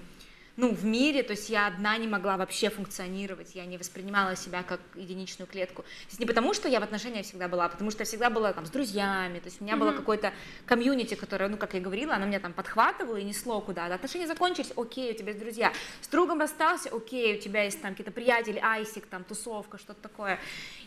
ну, 0.57 0.75
в 0.75 0.85
мире, 0.85 1.23
то 1.23 1.33
есть 1.33 1.51
я 1.51 1.67
одна 1.67 1.97
не 1.99 2.09
могла 2.09 2.37
вообще 2.37 2.71
функционировать, 2.71 3.55
я 3.55 3.67
не 3.67 3.77
воспринимала 3.77 4.37
себя 4.37 4.63
как 4.63 4.81
единичную 4.95 5.47
клетку. 5.47 5.83
То 5.83 6.09
есть 6.09 6.21
не 6.21 6.27
потому, 6.27 6.55
что 6.55 6.69
я 6.69 6.81
в 6.81 6.83
отношениях 6.83 7.27
всегда 7.27 7.47
была, 7.47 7.67
а 7.67 7.69
потому 7.69 7.91
что 7.91 8.01
я 8.01 8.07
всегда 8.07 8.31
была 8.31 8.53
там 8.53 8.65
с 8.65 8.71
друзьями, 8.71 9.39
то 9.39 9.47
есть 9.47 9.61
у 9.61 9.65
меня 9.65 9.77
было 9.77 9.93
какое-то 9.93 10.33
комьюнити, 10.65 11.15
которое, 11.15 11.49
ну, 11.49 11.59
как 11.59 11.75
я 11.75 11.81
говорила, 11.81 12.15
оно 12.15 12.27
меня 12.27 12.41
там 12.41 12.55
подхватывало 12.55 13.17
и 13.17 13.25
несло 13.25 13.61
куда-то. 13.61 13.95
Отношения 13.95 14.27
закончились, 14.27 14.73
окей, 14.77 15.13
у 15.13 15.15
тебя 15.15 15.29
есть 15.29 15.41
друзья. 15.41 15.73
С 16.01 16.09
другом 16.09 16.41
расстался, 16.41 16.89
окей, 16.91 17.37
у 17.37 17.41
тебя 17.41 17.65
есть 17.65 17.83
там 17.83 17.91
какие-то 17.91 18.13
приятели, 18.13 18.59
айсик, 18.63 19.07
там, 19.07 19.25
тусовка, 19.25 19.79
что-то 19.79 20.01
такое. 20.01 20.39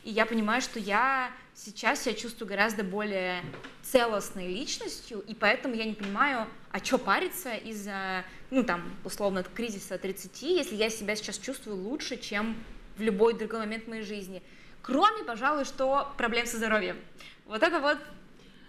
и 0.03 0.09
я 0.09 0.25
понимаю, 0.25 0.61
что 0.61 0.79
я 0.79 1.31
сейчас 1.53 2.03
себя 2.03 2.15
чувствую 2.15 2.47
гораздо 2.49 2.83
более 2.83 3.43
целостной 3.91 4.47
личностью, 4.47 5.19
и 5.21 5.33
поэтому 5.33 5.75
я 5.75 5.85
не 5.85 5.93
понимаю, 5.93 6.47
а 6.71 6.79
что 6.79 6.97
париться 6.97 7.53
из-за, 7.55 8.23
ну 8.51 8.63
там, 8.63 8.83
условно, 9.03 9.43
кризиса 9.43 9.97
30, 9.97 10.41
если 10.43 10.75
я 10.75 10.89
себя 10.89 11.15
сейчас 11.15 11.37
чувствую 11.37 11.77
лучше, 11.77 12.17
чем 12.17 12.55
в 12.97 13.01
любой 13.01 13.33
другой 13.33 13.59
момент 13.59 13.87
моей 13.87 14.03
жизни. 14.03 14.43
Кроме, 14.81 15.23
пожалуй, 15.23 15.65
что 15.65 16.11
проблем 16.17 16.45
со 16.45 16.57
здоровьем. 16.57 16.97
Вот 17.45 17.63
это 17.63 17.79
вот 17.79 17.97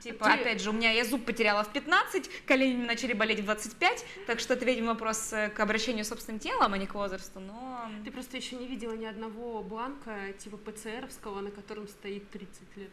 Типа, 0.00 0.24
Ты... 0.24 0.30
опять 0.30 0.62
же, 0.62 0.70
у 0.70 0.72
меня 0.72 0.92
я 0.92 1.04
зуб 1.04 1.26
потеряла 1.26 1.62
в 1.62 1.74
15, 1.74 2.46
колени 2.46 2.86
начали 2.86 3.12
болеть 3.12 3.40
в 3.40 3.44
25, 3.44 4.06
так 4.26 4.40
что 4.40 4.54
это, 4.54 4.64
видимо, 4.64 4.92
вопрос 4.92 5.30
э, 5.34 5.50
к 5.50 5.60
обращению 5.60 6.06
с 6.06 6.08
собственным 6.08 6.40
телом, 6.40 6.72
а 6.72 6.78
не 6.78 6.86
к 6.86 6.94
возрасту, 6.94 7.38
но... 7.38 7.86
Ты 8.02 8.10
просто 8.10 8.38
еще 8.38 8.56
не 8.56 8.66
видела 8.66 8.94
ни 8.94 9.04
одного 9.04 9.62
бланка, 9.62 10.32
типа 10.38 10.56
ПЦРовского, 10.56 11.40
на 11.40 11.50
котором 11.50 11.86
стоит 11.86 12.30
30 12.30 12.76
лет 12.78 12.90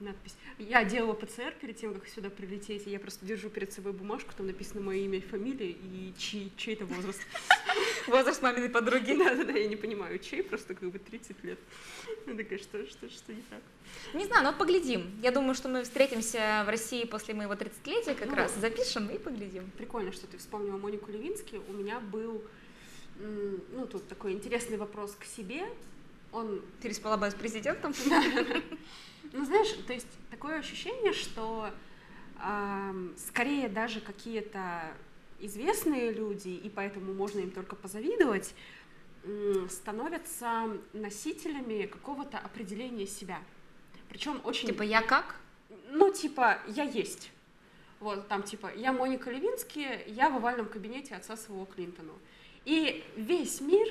надпись. 0.00 0.36
Я 0.58 0.84
делала 0.84 1.14
ПЦР 1.14 1.54
перед 1.60 1.76
тем, 1.76 1.94
как 1.94 2.08
сюда 2.08 2.30
прилететь, 2.30 2.86
и 2.86 2.90
я 2.90 2.98
просто 2.98 3.24
держу 3.26 3.48
перед 3.50 3.72
собой 3.72 3.92
бумажку, 3.92 4.32
там 4.36 4.46
написано 4.46 4.80
мое 4.80 4.98
имя 4.98 5.18
и 5.18 5.20
фамилия, 5.20 5.70
и 5.70 6.12
чей, 6.16 6.52
чей 6.56 6.74
это 6.74 6.86
возраст. 6.86 7.20
Возраст 8.06 8.42
маминой 8.42 8.70
подруги. 8.70 9.14
Да-да-да, 9.16 9.52
я 9.52 9.68
не 9.68 9.76
понимаю, 9.76 10.18
чей, 10.18 10.42
просто 10.42 10.74
как 10.74 10.90
бы 10.90 10.98
30 10.98 11.44
лет. 11.44 11.58
Я 12.26 12.34
такая, 12.34 12.58
что, 12.58 12.86
что, 12.86 13.10
что 13.10 13.32
не 13.32 13.42
так? 13.42 13.60
Не 14.14 14.24
знаю, 14.24 14.44
но 14.44 14.52
поглядим. 14.52 15.10
Я 15.22 15.30
думаю, 15.30 15.54
что 15.54 15.68
мы 15.68 15.82
встретимся 15.82 16.62
в 16.64 16.68
России 16.68 17.04
после 17.04 17.34
моего 17.34 17.54
30-летия 17.54 18.14
как 18.14 18.28
ну, 18.28 18.34
раз, 18.34 18.54
запишем 18.54 19.08
и 19.08 19.18
поглядим. 19.18 19.70
Прикольно, 19.76 20.12
что 20.12 20.26
ты 20.26 20.38
вспомнила 20.38 20.78
Монику 20.78 21.10
Левински. 21.10 21.60
У 21.68 21.72
меня 21.72 22.00
был, 22.00 22.42
ну, 23.18 23.86
тут 23.86 24.08
такой 24.08 24.32
интересный 24.32 24.78
вопрос 24.78 25.14
к 25.18 25.24
себе. 25.24 25.64
Он... 26.32 26.62
Ты 26.80 26.88
переспала 26.88 27.16
бы 27.16 27.30
с 27.30 27.34
президентом? 27.34 27.94
Ну, 29.32 29.44
знаешь, 29.44 29.72
то 29.86 29.92
есть 29.92 30.06
такое 30.30 30.58
ощущение, 30.58 31.12
что 31.12 31.70
э, 32.42 33.08
скорее 33.16 33.68
даже 33.68 34.00
какие-то 34.00 34.92
известные 35.40 36.12
люди, 36.12 36.48
и 36.48 36.70
поэтому 36.70 37.12
можно 37.12 37.40
им 37.40 37.50
только 37.50 37.76
позавидовать, 37.76 38.54
э, 39.24 39.66
становятся 39.68 40.78
носителями 40.92 41.86
какого-то 41.86 42.38
определения 42.38 43.06
себя. 43.06 43.40
Причем 44.08 44.40
очень... 44.44 44.68
Типа 44.68 44.82
я 44.82 45.02
как? 45.02 45.36
Ну, 45.90 46.12
типа 46.12 46.58
я 46.68 46.84
есть. 46.84 47.30
Вот 48.00 48.28
там 48.28 48.42
типа 48.42 48.72
я 48.74 48.92
Моника 48.92 49.30
Левински, 49.30 50.04
я 50.06 50.30
в 50.30 50.36
овальном 50.36 50.66
кабинете 50.66 51.16
отца 51.16 51.36
своего 51.36 51.66
Клинтону. 51.66 52.14
И 52.64 53.04
весь 53.16 53.60
мир 53.60 53.88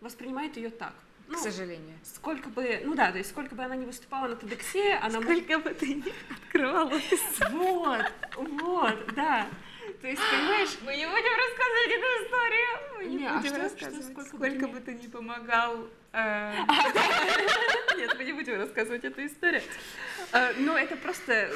воспринимает 0.00 0.56
ее 0.56 0.70
так 0.70 0.94
ну, 1.28 1.34
к 1.34 1.38
сожалению. 1.38 1.98
Сколько 2.02 2.48
бы, 2.48 2.82
ну 2.84 2.94
да, 2.94 3.10
то 3.10 3.18
есть 3.18 3.30
сколько 3.30 3.54
бы 3.54 3.62
она 3.62 3.76
не 3.76 3.86
выступала 3.86 4.28
на 4.28 4.34
TEDx, 4.34 4.98
она... 5.00 5.20
Сколько 5.20 5.58
бы 5.58 5.70
ты 5.70 5.94
не 5.94 6.12
открывала 6.30 7.00
Вот, 7.50 8.12
вот, 8.36 9.14
да. 9.14 9.46
То 10.00 10.08
есть, 10.08 10.20
понимаешь... 10.30 10.70
Мы 10.82 10.96
не 10.96 11.06
будем 11.06 11.32
рассказывать 11.36 11.90
эту 11.92 12.24
историю. 12.24 12.68
Мы 12.96 13.04
не, 13.04 13.16
не 13.16 13.26
а 13.26 13.38
будем 13.38 13.52
а 13.52 13.54
что, 13.54 13.62
рассказывать. 13.62 14.02
Что, 14.02 14.12
сколько, 14.12 14.36
сколько 14.36 14.68
бы 14.68 14.80
ты 14.80 14.94
не 14.94 15.08
помогал... 15.08 15.88
Э, 16.12 16.52
Нет, 17.96 18.14
мы 18.16 18.24
не 18.24 18.32
будем 18.32 18.60
рассказывать 18.60 19.04
эту 19.04 19.24
историю. 19.24 19.62
Э, 20.32 20.52
но 20.58 20.76
это 20.76 20.96
просто 20.96 21.50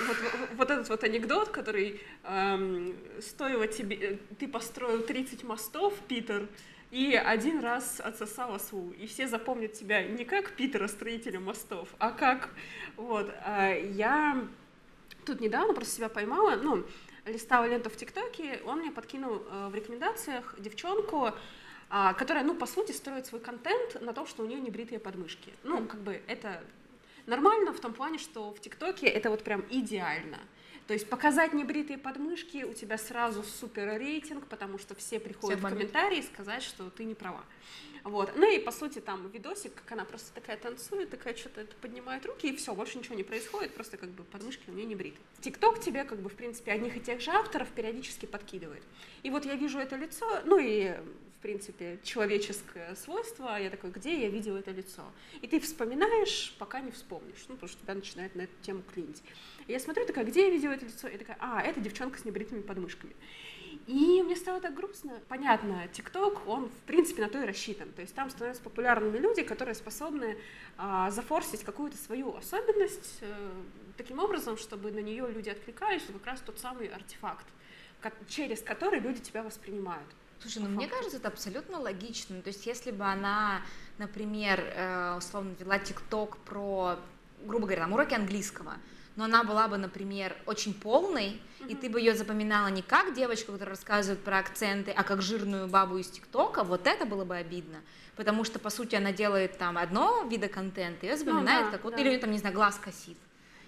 вот, 0.54 0.70
этот 0.70 0.88
вот 0.88 1.04
анекдот, 1.04 1.50
который 1.50 2.00
эм, 2.24 2.96
стоило 3.20 3.66
тебе... 3.66 4.18
Ты 4.38 4.48
построил 4.48 5.02
30 5.02 5.44
мостов, 5.44 5.94
Питер, 6.06 6.48
и 6.90 7.14
один 7.14 7.60
раз 7.60 8.00
отсосала 8.00 8.58
СУ, 8.58 8.92
и 8.98 9.06
все 9.06 9.28
запомнят 9.28 9.74
тебя 9.74 10.02
не 10.02 10.24
как 10.24 10.52
Питера, 10.52 10.88
строителя 10.88 11.40
мостов, 11.40 11.88
а 11.98 12.10
как, 12.10 12.50
вот, 12.96 13.30
а 13.44 13.72
я 13.74 14.46
тут 15.24 15.40
недавно 15.40 15.74
просто 15.74 15.96
себя 15.96 16.08
поймала, 16.08 16.56
ну, 16.56 16.84
листала 17.26 17.66
ленту 17.66 17.90
в 17.90 17.96
ТикТоке, 17.96 18.60
он 18.64 18.80
мне 18.80 18.90
подкинул 18.90 19.42
э, 19.50 19.68
в 19.68 19.74
рекомендациях 19.74 20.54
девчонку, 20.58 21.32
а, 21.90 22.12
которая, 22.14 22.44
ну, 22.44 22.54
по 22.54 22.66
сути, 22.66 22.92
строит 22.92 23.26
свой 23.26 23.40
контент 23.40 24.00
на 24.00 24.12
том, 24.12 24.26
что 24.26 24.42
у 24.42 24.46
нее 24.46 24.60
не 24.60 24.70
бритые 24.70 24.98
подмышки. 24.98 25.52
Ну, 25.64 25.86
как 25.86 26.00
бы 26.00 26.20
это 26.26 26.62
нормально 27.26 27.72
в 27.72 27.80
том 27.80 27.94
плане, 27.94 28.18
что 28.18 28.52
в 28.52 28.60
ТикТоке 28.60 29.06
это 29.06 29.30
вот 29.30 29.42
прям 29.42 29.64
идеально. 29.70 30.38
То 30.88 30.94
есть 30.94 31.06
показать 31.10 31.52
небритые 31.52 31.98
подмышки, 31.98 32.64
у 32.64 32.72
тебя 32.72 32.96
сразу 32.96 33.42
супер 33.42 33.98
рейтинг, 33.98 34.46
потому 34.46 34.78
что 34.78 34.94
все 34.94 35.20
приходят 35.20 35.58
все 35.58 35.68
в 35.68 35.70
комментарии 35.70 36.22
сказать, 36.22 36.62
что 36.62 36.88
ты 36.88 37.04
не 37.04 37.14
права. 37.14 37.44
Вот. 38.04 38.32
Ну 38.36 38.50
и 38.50 38.58
по 38.58 38.70
сути 38.70 38.98
там 38.98 39.28
видосик, 39.28 39.74
как 39.74 39.92
она 39.92 40.06
просто 40.06 40.32
такая 40.32 40.56
танцует, 40.56 41.10
такая 41.10 41.36
что-то 41.36 41.66
поднимает 41.82 42.24
руки, 42.24 42.48
и 42.48 42.56
все, 42.56 42.74
больше 42.74 42.96
ничего 42.96 43.16
не 43.16 43.22
происходит, 43.22 43.74
просто 43.74 43.98
как 43.98 44.08
бы 44.08 44.24
подмышки 44.24 44.62
у 44.68 44.72
нее 44.72 44.86
не 44.86 44.94
бриты. 44.94 45.18
Тикток 45.42 45.78
тебе 45.78 46.04
как 46.04 46.20
бы 46.20 46.30
в 46.30 46.34
принципе 46.34 46.72
одних 46.72 46.96
и 46.96 47.00
тех 47.00 47.20
же 47.20 47.32
авторов 47.32 47.68
периодически 47.68 48.24
подкидывает. 48.24 48.82
И 49.22 49.28
вот 49.28 49.44
я 49.44 49.56
вижу 49.56 49.78
это 49.78 49.94
лицо, 49.96 50.40
ну 50.46 50.58
и 50.58 50.96
в 51.38 51.40
принципе, 51.40 52.00
человеческое 52.02 52.96
свойство. 52.96 53.56
Я 53.56 53.70
такой, 53.70 53.90
где 53.90 54.22
я 54.22 54.28
видела 54.28 54.58
это 54.58 54.72
лицо? 54.72 55.04
И 55.40 55.46
ты 55.46 55.60
вспоминаешь, 55.60 56.56
пока 56.58 56.80
не 56.80 56.90
вспомнишь, 56.90 57.44
ну, 57.48 57.54
потому 57.54 57.68
что 57.70 57.80
тебя 57.80 57.94
начинает 57.94 58.34
на 58.34 58.42
эту 58.42 58.54
тему 58.60 58.82
клинить. 58.92 59.22
И 59.68 59.72
я 59.72 59.78
смотрю, 59.78 60.04
такая, 60.04 60.24
где 60.24 60.46
я 60.46 60.50
видела 60.50 60.72
это 60.72 60.86
лицо? 60.86 61.06
И 61.06 61.16
такая, 61.16 61.36
а, 61.38 61.62
это 61.62 61.78
девчонка 61.78 62.18
с 62.18 62.24
небритыми 62.24 62.60
подмышками. 62.60 63.14
И 63.86 64.20
мне 64.22 64.34
стало 64.34 64.60
так 64.60 64.74
грустно. 64.74 65.20
Понятно, 65.28 65.86
ТикТок, 65.92 66.44
он, 66.48 66.70
в 66.70 66.80
принципе, 66.86 67.22
на 67.22 67.28
то 67.28 67.40
и 67.40 67.46
рассчитан. 67.46 67.92
То 67.92 68.02
есть 68.02 68.16
там 68.16 68.30
становятся 68.30 68.62
популярными 68.62 69.18
люди, 69.18 69.44
которые 69.44 69.76
способны 69.76 70.36
а, 70.76 71.08
зафорсить 71.12 71.62
какую-то 71.62 71.96
свою 71.96 72.34
особенность 72.34 73.20
а, 73.22 73.64
таким 73.96 74.18
образом, 74.18 74.56
чтобы 74.56 74.90
на 74.90 74.98
нее 74.98 75.30
люди 75.30 75.50
откликались, 75.50 76.02
что 76.02 76.14
как 76.14 76.26
раз 76.26 76.40
тот 76.40 76.58
самый 76.58 76.88
артефакт, 76.88 77.46
через 78.26 78.60
который 78.60 78.98
люди 78.98 79.20
тебя 79.20 79.44
воспринимают. 79.44 80.08
Слушай, 80.40 80.62
ну 80.62 80.68
мне 80.68 80.86
кажется, 80.86 81.16
это 81.16 81.28
абсолютно 81.28 81.80
логично. 81.80 82.40
То 82.42 82.48
есть, 82.48 82.64
если 82.66 82.90
бы 82.90 83.04
она, 83.04 83.62
например, 83.98 84.60
э, 84.60 85.16
условно 85.18 85.54
вела 85.58 85.78
ТикТок 85.78 86.36
про, 86.38 86.98
грубо 87.44 87.66
говоря, 87.66 87.82
там, 87.82 87.92
уроки 87.92 88.14
английского, 88.14 88.74
но 89.16 89.24
она 89.24 89.42
была 89.42 89.66
бы, 89.66 89.78
например, 89.78 90.36
очень 90.46 90.72
полной, 90.72 91.40
mm-hmm. 91.60 91.68
и 91.68 91.74
ты 91.74 91.90
бы 91.90 91.98
ее 91.98 92.14
запоминала 92.14 92.68
не 92.68 92.82
как 92.82 93.14
девочку, 93.14 93.50
которая 93.50 93.74
рассказывает 93.74 94.22
про 94.22 94.38
акценты, 94.38 94.92
а 94.92 95.02
как 95.02 95.22
жирную 95.22 95.66
бабу 95.66 95.98
из 95.98 96.08
ТикТока, 96.08 96.62
вот 96.62 96.86
это 96.86 97.04
было 97.04 97.24
бы 97.24 97.36
обидно. 97.36 97.80
Потому 98.14 98.44
что, 98.44 98.60
по 98.60 98.70
сути, 98.70 98.94
она 98.94 99.10
делает 99.10 99.58
там 99.58 99.76
одно 99.76 100.24
вида 100.30 100.48
контента, 100.48 101.04
ее 101.06 101.16
запоминает 101.16 101.66
ну, 101.66 101.70
да, 101.72 101.76
как 101.76 101.84
вот, 101.84 101.96
да. 101.96 102.00
или 102.00 102.16
там, 102.18 102.30
не 102.30 102.38
знаю, 102.38 102.54
глаз 102.54 102.76
косит. 102.76 103.16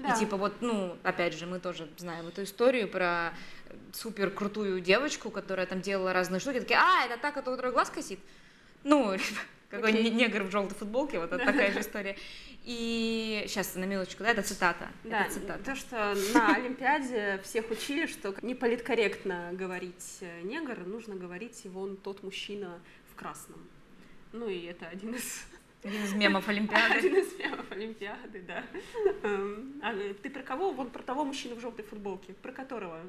Да. 0.02 0.14
И 0.14 0.18
типа 0.18 0.36
вот, 0.36 0.54
ну, 0.60 0.96
опять 1.02 1.34
же, 1.34 1.46
мы 1.46 1.58
тоже 1.58 1.88
знаем 1.98 2.28
эту 2.28 2.42
историю 2.42 2.88
про 2.88 3.32
супер 3.92 4.30
крутую 4.30 4.80
девочку, 4.80 5.30
которая 5.30 5.66
там 5.66 5.80
делала 5.80 6.12
разные 6.12 6.40
штуки, 6.40 6.60
такие, 6.60 6.78
а, 6.78 7.06
это 7.06 7.18
та, 7.18 7.32
которая 7.32 7.72
глаз 7.72 7.90
косит. 7.90 8.18
Ну, 8.82 9.16
какой 9.70 9.92
okay. 9.92 10.10
негр 10.10 10.44
в 10.44 10.50
желтой 10.50 10.76
футболке, 10.76 11.18
вот 11.18 11.32
это 11.32 11.44
такая 11.44 11.72
же 11.72 11.80
история. 11.80 12.16
И 12.64 13.44
сейчас 13.46 13.74
на 13.74 13.84
минуточку, 13.84 14.22
да, 14.22 14.30
это 14.30 14.42
цитата. 14.42 14.88
Да, 15.04 15.24
это 15.24 15.34
цитата. 15.34 15.64
то, 15.64 15.76
что 15.76 16.14
на 16.34 16.54
Олимпиаде 16.54 17.40
всех 17.42 17.70
учили, 17.70 18.06
что 18.06 18.34
не 18.42 18.54
политкорректно 18.54 19.50
говорить 19.52 20.18
э, 20.20 20.42
негр, 20.42 20.78
нужно 20.86 21.14
говорить 21.14 21.62
вон 21.64 21.96
тот 21.96 22.22
мужчина 22.22 22.80
в 23.10 23.14
красном. 23.14 23.66
Ну 24.32 24.48
и 24.48 24.64
это 24.64 24.86
один 24.86 25.14
из 25.14 25.44
один 25.82 26.04
из 26.04 26.12
мемов 26.12 26.46
Олимпиады. 26.48 26.94
Один 26.98 27.16
из 27.16 27.38
мемов 27.38 27.59
Олимпиады, 27.70 28.42
да. 28.42 28.64
Эм, 29.22 29.80
а 29.82 29.94
ты 30.22 30.30
про 30.30 30.42
кого? 30.42 30.70
Вон 30.70 30.90
про 30.90 31.02
того 31.02 31.24
мужчину 31.24 31.56
в 31.56 31.60
желтой 31.60 31.84
футболке. 31.84 32.34
Про 32.34 32.52
которого? 32.52 33.00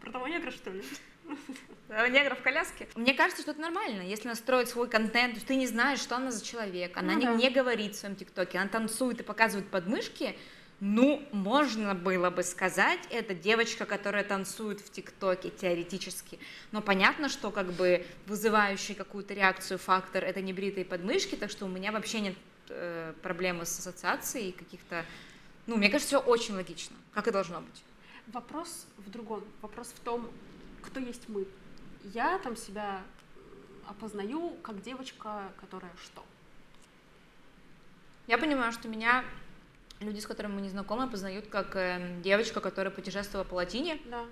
Про 0.00 0.12
того 0.12 0.28
негра, 0.28 0.50
что 0.50 0.70
ли? 0.70 0.82
Негра 1.88 2.34
в 2.34 2.42
коляске. 2.42 2.88
Мне 2.94 3.14
кажется, 3.14 3.42
что 3.42 3.52
это 3.52 3.60
нормально. 3.60 4.02
Если 4.02 4.26
она 4.26 4.34
строит 4.34 4.68
свой 4.68 4.88
контент, 4.88 5.38
ты 5.46 5.54
не 5.54 5.66
знаешь, 5.66 6.00
что 6.00 6.16
она 6.16 6.30
за 6.30 6.44
человек. 6.44 6.96
Она 6.96 7.12
ну, 7.12 7.18
не, 7.18 7.26
да. 7.26 7.34
не 7.34 7.50
говорит 7.50 7.94
в 7.94 7.98
своем 7.98 8.16
ТикТоке. 8.16 8.58
Она 8.58 8.68
танцует 8.68 9.20
и 9.20 9.22
показывает 9.22 9.68
подмышки. 9.68 10.36
Ну, 10.80 11.22
можно 11.30 11.94
было 11.94 12.30
бы 12.30 12.42
сказать, 12.42 12.98
это 13.10 13.34
девочка, 13.34 13.86
которая 13.86 14.24
танцует 14.24 14.80
в 14.80 14.90
ТикТоке, 14.90 15.50
теоретически. 15.50 16.40
Но 16.72 16.80
понятно, 16.82 17.28
что 17.28 17.52
как 17.52 17.72
бы 17.72 18.04
вызывающий 18.26 18.96
какую-то 18.96 19.32
реакцию 19.32 19.78
фактор 19.78 20.24
это 20.24 20.40
не 20.40 20.52
бритые 20.52 20.84
подмышки, 20.84 21.36
так 21.36 21.52
что 21.52 21.66
у 21.66 21.68
меня 21.68 21.92
вообще 21.92 22.18
нет 22.18 22.34
э, 22.68 23.14
проблемы 23.22 23.64
с 23.64 23.78
ассоциацией 23.78 24.52
каких-то... 24.52 25.04
Ну, 25.66 25.76
мне 25.76 25.88
кажется, 25.88 26.18
все 26.18 26.26
очень 26.26 26.54
логично, 26.54 26.96
как 27.12 27.28
и 27.28 27.30
должно 27.30 27.60
быть. 27.60 27.82
Вопрос 28.28 28.86
в 28.98 29.10
другом. 29.10 29.44
Вопрос 29.60 29.88
в 29.88 30.00
том, 30.00 30.30
кто 30.82 31.00
есть 31.00 31.28
мы. 31.28 31.46
Я 32.12 32.38
там 32.38 32.56
себя 32.56 33.02
опознаю 33.86 34.56
как 34.62 34.82
девочка, 34.82 35.52
которая 35.60 35.92
что? 36.02 36.24
Я 38.26 38.38
понимаю, 38.38 38.72
что 38.72 38.88
меня 38.88 39.24
люди, 40.00 40.20
с 40.20 40.26
которыми 40.26 40.54
мы 40.54 40.60
не 40.60 40.68
знакомы, 40.68 41.08
познают 41.08 41.46
как 41.46 41.76
э, 41.76 42.20
девочка, 42.22 42.60
которая 42.60 42.92
путешествовала 42.92 43.44
по 43.44 43.54
латине. 43.54 44.00
Да. 44.06 44.24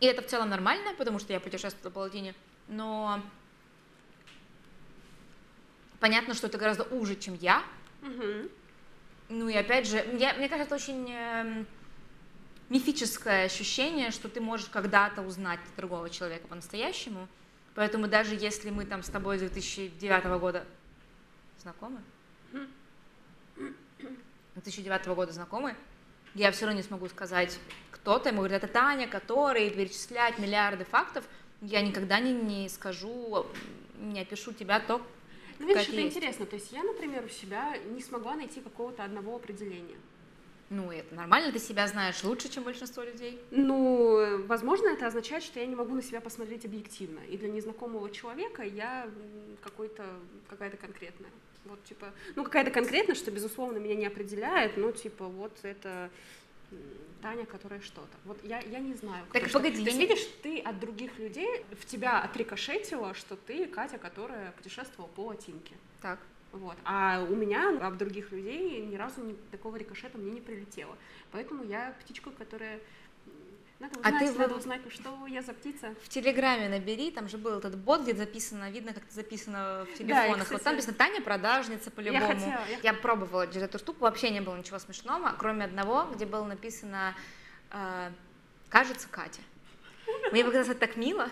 И 0.00 0.06
это 0.06 0.22
в 0.22 0.26
целом 0.26 0.48
нормально, 0.50 0.94
потому 0.96 1.18
что 1.18 1.32
я 1.32 1.40
путешествовала 1.40 1.90
по 1.90 1.98
латине. 2.00 2.34
Но 2.68 3.22
понятно, 6.00 6.34
что 6.34 6.46
это 6.46 6.58
гораздо 6.58 6.84
уже, 6.84 7.16
чем 7.16 7.34
я. 7.34 7.62
Угу. 8.02 8.48
Ну 9.30 9.48
и 9.48 9.54
опять 9.54 9.86
же, 9.86 10.04
я, 10.18 10.34
мне 10.34 10.48
кажется, 10.48 10.74
это 10.74 10.74
очень 10.76 11.10
эм, 11.10 11.66
мифическое 12.68 13.44
ощущение, 13.44 14.10
что 14.10 14.28
ты 14.28 14.40
можешь 14.40 14.68
когда-то 14.68 15.22
узнать 15.22 15.60
другого 15.76 16.10
человека 16.10 16.48
по-настоящему. 16.48 17.28
Поэтому 17.74 18.08
даже 18.08 18.34
если 18.34 18.70
мы 18.70 18.86
там 18.86 19.02
с 19.02 19.08
тобой 19.08 19.38
с 19.38 19.40
2009 19.40 20.24
года 20.40 20.64
знакомы, 21.60 22.00
2009 24.54 25.06
года 25.08 25.32
знакомы, 25.32 25.76
я 26.34 26.50
все 26.50 26.66
равно 26.66 26.80
не 26.80 26.86
смогу 26.86 27.08
сказать, 27.08 27.58
кто 27.90 28.18
то 28.18 28.28
ему 28.28 28.38
говорит, 28.38 28.62
это 28.62 28.72
Таня, 28.72 29.06
который 29.06 29.70
перечисляет 29.70 30.38
миллиарды 30.38 30.84
фактов, 30.84 31.24
я 31.60 31.80
никогда 31.82 32.20
не, 32.20 32.32
не 32.32 32.68
скажу, 32.68 33.46
не 33.98 34.20
опишу 34.20 34.52
тебя 34.52 34.80
то, 34.80 35.04
Ну, 35.58 35.66
видишь, 35.66 35.88
это 35.88 35.92
есть. 35.92 36.16
интересно. 36.16 36.46
То 36.46 36.56
есть 36.56 36.72
я, 36.72 36.82
например, 36.82 37.24
у 37.24 37.28
себя 37.28 37.76
не 37.94 38.02
смогла 38.02 38.36
найти 38.36 38.60
какого-то 38.60 39.04
одного 39.04 39.36
определения. 39.36 39.96
Ну, 40.70 40.92
это 40.92 41.14
нормально, 41.14 41.50
ты 41.50 41.58
себя 41.58 41.86
знаешь 41.86 42.22
лучше, 42.22 42.50
чем 42.50 42.64
большинство 42.64 43.02
людей. 43.02 43.40
Ну, 43.50 44.44
возможно, 44.46 44.88
это 44.88 45.06
означает, 45.06 45.42
что 45.42 45.60
я 45.60 45.66
не 45.66 45.74
могу 45.74 45.94
на 45.94 46.02
себя 46.02 46.20
посмотреть 46.20 46.66
объективно. 46.66 47.20
И 47.20 47.38
для 47.38 47.48
незнакомого 47.48 48.10
человека 48.10 48.62
я 48.62 49.08
какой-то, 49.62 50.04
какая-то 50.48 50.76
конкретная. 50.76 51.30
Вот, 51.64 51.82
типа, 51.84 52.12
ну, 52.36 52.44
какая-то 52.44 52.70
конкретная, 52.70 53.14
что, 53.14 53.30
безусловно, 53.30 53.78
меня 53.78 53.94
не 53.94 54.06
определяет, 54.06 54.76
но, 54.76 54.92
типа, 54.92 55.24
вот 55.26 55.52
это 55.62 56.10
Таня, 57.22 57.46
которая 57.46 57.80
что-то. 57.80 58.16
Вот 58.24 58.38
я, 58.44 58.60
я 58.60 58.78
не 58.78 58.94
знаю. 58.94 59.24
Так, 59.32 59.48
что. 59.48 59.58
погоди, 59.58 59.82
не- 59.82 59.90
видишь, 59.90 60.24
ты 60.42 60.60
от 60.60 60.78
других 60.78 61.18
людей, 61.18 61.64
в 61.72 61.84
тебя 61.84 62.20
отрикошетило, 62.20 63.14
что 63.14 63.36
ты 63.36 63.66
Катя, 63.66 63.98
которая 63.98 64.52
путешествовала 64.52 65.08
по 65.08 65.26
Латинке. 65.26 65.74
Так. 66.00 66.20
Вот. 66.52 66.76
А 66.84 67.26
у 67.28 67.34
меня 67.34 67.86
от 67.86 67.98
других 67.98 68.32
людей 68.32 68.80
ни 68.86 68.96
разу 68.96 69.22
ни, 69.22 69.32
такого 69.50 69.76
рикошета 69.76 70.16
мне 70.16 70.30
не 70.30 70.40
прилетело. 70.40 70.96
Поэтому 71.30 71.64
я 71.64 71.94
птичка, 72.00 72.30
которая... 72.30 72.80
Надо 73.80 73.94
А 74.02 74.08
узнать, 74.08 74.32
ты 74.32 74.38
надо 74.38 74.54
в- 74.54 74.58
узнать, 74.58 74.80
ну, 74.84 74.90
что 74.90 75.26
я 75.28 75.40
за 75.42 75.52
птица. 75.52 75.94
В 76.02 76.08
Телеграме 76.08 76.68
набери, 76.68 77.12
там 77.12 77.28
же 77.28 77.38
был 77.38 77.58
этот 77.58 77.76
бот, 77.76 78.02
где 78.02 78.12
записано, 78.14 78.70
видно, 78.70 78.92
как 78.92 79.04
записано 79.10 79.86
в 79.92 79.96
телефонах. 79.96 80.38
кстати, 80.42 80.52
вот 80.52 80.62
там 80.64 80.72
написано 80.74 80.96
Таня 80.96 81.20
продажница 81.22 81.90
по-любому. 81.92 82.20
Я 82.24 82.34
хотела, 82.34 82.66
я 82.68 82.78
Я 82.82 82.94
пробовала 82.94 83.46
через 83.46 83.62
эту 83.62 83.78
штуку, 83.78 84.00
вообще 84.00 84.30
не 84.30 84.40
было 84.40 84.56
ничего 84.56 84.80
смешного, 84.80 85.32
кроме 85.38 85.64
одного, 85.66 86.06
где 86.12 86.26
было 86.26 86.44
написано 86.44 87.14
э, 87.70 88.10
«Кажется, 88.68 89.06
Катя». 89.08 89.40
Мне 90.32 90.42
показалось 90.44 90.70
это 90.70 90.80
так 90.80 90.96
мило. 90.96 91.28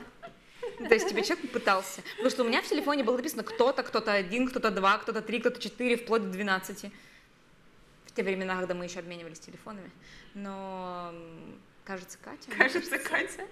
То 0.89 0.95
есть 0.95 1.09
тебе 1.09 1.23
человек 1.25 1.51
пытался. 1.51 2.03
Потому 2.13 2.31
что 2.31 2.45
у 2.45 2.47
меня 2.47 2.63
в 2.63 2.67
телефоне 2.69 3.03
было 3.03 3.17
написано 3.17 3.43
кто-то, 3.43 3.83
кто-то 3.83 4.13
один, 4.13 4.49
кто-то 4.49 4.71
два, 4.71 4.99
кто-то 4.99 5.21
три, 5.21 5.41
кто-то 5.41 5.61
четыре, 5.61 5.97
вплоть 5.97 6.23
до 6.23 6.29
12. 6.29 6.93
В 8.07 8.13
те 8.13 8.23
времена, 8.23 8.57
когда 8.57 8.75
мы 8.75 8.85
еще 8.85 8.99
обменивались 9.01 9.41
телефонами. 9.41 9.91
Но 10.35 11.13
кажется, 11.87 12.19
Катя. 12.23 12.49
мне 12.49 12.57
Кажется, 12.59 12.99
Катя. 12.99 13.47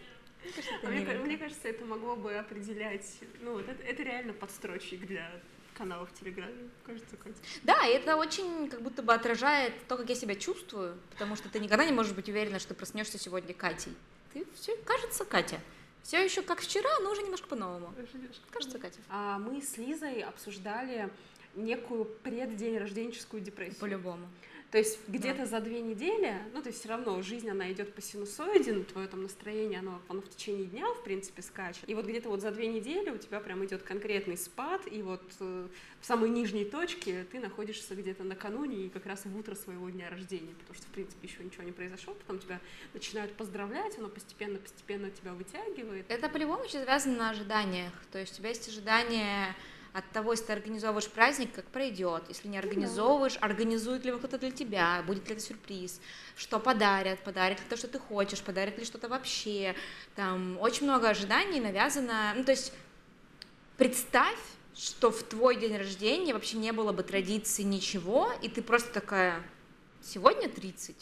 кажется, 0.55 0.89
Мне, 0.89 1.05
мне 1.19 1.39
кажется, 1.39 1.69
это 1.69 1.85
могло 1.85 2.17
бы 2.17 2.35
определять... 2.35 3.07
Ну, 3.41 3.53
вот 3.55 3.69
это, 3.69 3.83
это 3.83 4.03
реально 4.03 4.33
подстрочник 4.33 5.07
для 5.07 5.31
каналов 5.75 6.11
в 6.11 6.21
Телеграме. 6.21 6.69
Кажется, 6.85 7.17
Катя. 7.17 7.37
Да, 7.63 7.87
и 7.87 7.93
это 7.93 8.17
очень 8.17 8.69
как 8.69 8.83
будто 8.83 9.03
бы 9.03 9.15
отражает 9.15 9.73
то, 9.89 9.97
как 9.97 10.09
я 10.09 10.15
себя 10.15 10.35
чувствую, 10.35 10.99
потому 11.11 11.37
что 11.37 11.49
ты 11.49 11.59
никогда 11.61 11.85
не 11.85 11.93
можешь 11.93 12.13
быть 12.13 12.29
уверена, 12.29 12.59
что 12.59 12.75
проснешься 12.75 13.19
сегодня 13.19 13.55
Катей. 13.55 13.95
Ты 14.33 14.47
все, 14.55 14.77
кажется, 14.79 15.25
Катя. 15.25 15.61
Все 16.03 16.23
еще 16.23 16.43
как 16.43 16.61
вчера, 16.61 16.91
но 17.01 17.13
уже 17.13 17.23
немножко 17.23 17.49
по-новому. 17.49 17.95
Кажется, 18.51 18.79
Катя. 18.79 18.99
А 19.09 19.39
мы 19.39 19.63
с 19.63 19.79
Лизой 19.79 20.21
обсуждали 20.21 21.09
некую 21.55 22.05
преддень 22.05 22.79
рожденческую 22.79 23.43
депрессию. 23.43 23.81
По-любому. 23.81 24.29
То 24.75 24.79
есть 24.79 24.99
где-то 25.07 25.47
за 25.47 25.61
две 25.61 25.81
недели, 25.81 26.35
ну, 26.53 26.61
то 26.61 26.67
есть 26.67 26.81
все 26.81 26.89
равно 26.89 27.23
жизнь, 27.23 27.49
она 27.49 27.71
идет 27.71 27.95
по 27.95 28.03
синусоиде, 28.03 28.73
но 28.73 28.83
твое 28.83 29.07
там 29.07 29.23
настроение, 29.23 29.79
оно, 29.79 30.03
оно 30.09 30.21
в 30.21 30.29
течение 30.29 30.67
дня, 30.67 30.85
в 30.95 31.05
принципе, 31.05 31.43
скачет. 31.43 31.89
И 31.89 31.95
вот 31.95 32.07
где-то 32.07 32.29
вот 32.29 32.41
за 32.41 32.51
две 32.51 32.67
недели 32.67 33.11
у 33.11 33.17
тебя 33.17 33.39
прям 33.39 33.65
идет 33.65 33.85
конкретный 33.85 34.37
спад, 34.37 34.81
и 34.91 35.01
вот 35.01 35.23
э, 35.39 35.69
в 36.01 36.05
самой 36.05 36.29
нижней 36.29 36.65
точке 36.65 37.25
ты 37.31 37.39
находишься 37.39 37.95
где-то 37.95 38.25
накануне 38.25 38.87
и 38.87 38.89
как 38.89 39.07
раз 39.07 39.25
в 39.25 39.39
утро 39.39 39.55
своего 39.55 39.89
дня 39.91 40.11
рождения, 40.11 40.55
потому 40.59 40.75
что, 40.75 40.87
в 40.89 40.91
принципе, 40.91 41.29
еще 41.29 41.45
ничего 41.45 41.63
не 41.63 41.71
произошло, 41.71 42.15
потом 42.15 42.41
тебя 42.41 42.59
начинают 42.95 43.33
поздравлять, 43.35 43.97
оно 43.99 44.09
постепенно-постепенно 44.09 45.09
тебя 45.13 45.35
вытягивает. 45.35 46.07
Это 46.09 46.29
по-любому 46.29 46.65
еще 46.65 46.81
завязано 46.81 47.17
на 47.17 47.31
ожиданиях. 47.31 47.93
То 48.11 48.19
есть 48.19 48.33
у 48.33 48.37
тебя 48.39 48.49
есть 48.49 48.69
ожидания 48.69 49.55
от 49.95 50.11
того, 50.11 50.33
если 50.33 50.47
ты 50.47 50.53
организовываешь 50.53 51.09
праздник, 51.09 51.55
как 51.55 51.65
пройдет. 51.67 52.25
Если 52.29 52.49
не 52.49 52.59
организовываешь, 52.59 53.39
организует 53.41 54.05
ли 54.05 54.11
кто-то 54.11 54.39
для 54.39 54.51
тебя, 54.51 55.03
будет 55.07 55.29
ли 55.29 55.37
это 55.37 55.43
сюрприз, 55.43 56.01
что 56.37 56.59
подарят, 56.59 57.21
подарят 57.21 57.61
ли 57.61 57.67
то, 57.69 57.77
что 57.77 57.87
ты 57.87 58.01
хочешь, 58.01 58.43
подарят 58.43 58.77
ли 58.77 58.85
что-то 58.85 59.09
вообще. 59.09 59.77
Там 60.17 60.59
очень 60.61 60.85
много 60.85 61.09
ожиданий 61.09 61.61
навязано. 61.61 62.33
Ну, 62.35 62.43
то 62.43 62.51
есть 62.51 62.73
представь, 63.77 64.39
что 64.75 65.13
в 65.13 65.23
твой 65.23 65.55
день 65.55 65.77
рождения 65.77 66.35
вообще 66.35 66.57
не 66.57 66.73
было 66.73 66.93
бы 66.93 67.05
традиции 67.05 67.63
ничего, 67.63 68.33
и 68.43 68.49
ты 68.49 68.63
просто 68.63 68.93
такая, 68.93 69.45
сегодня 70.03 70.49
30. 70.49 70.97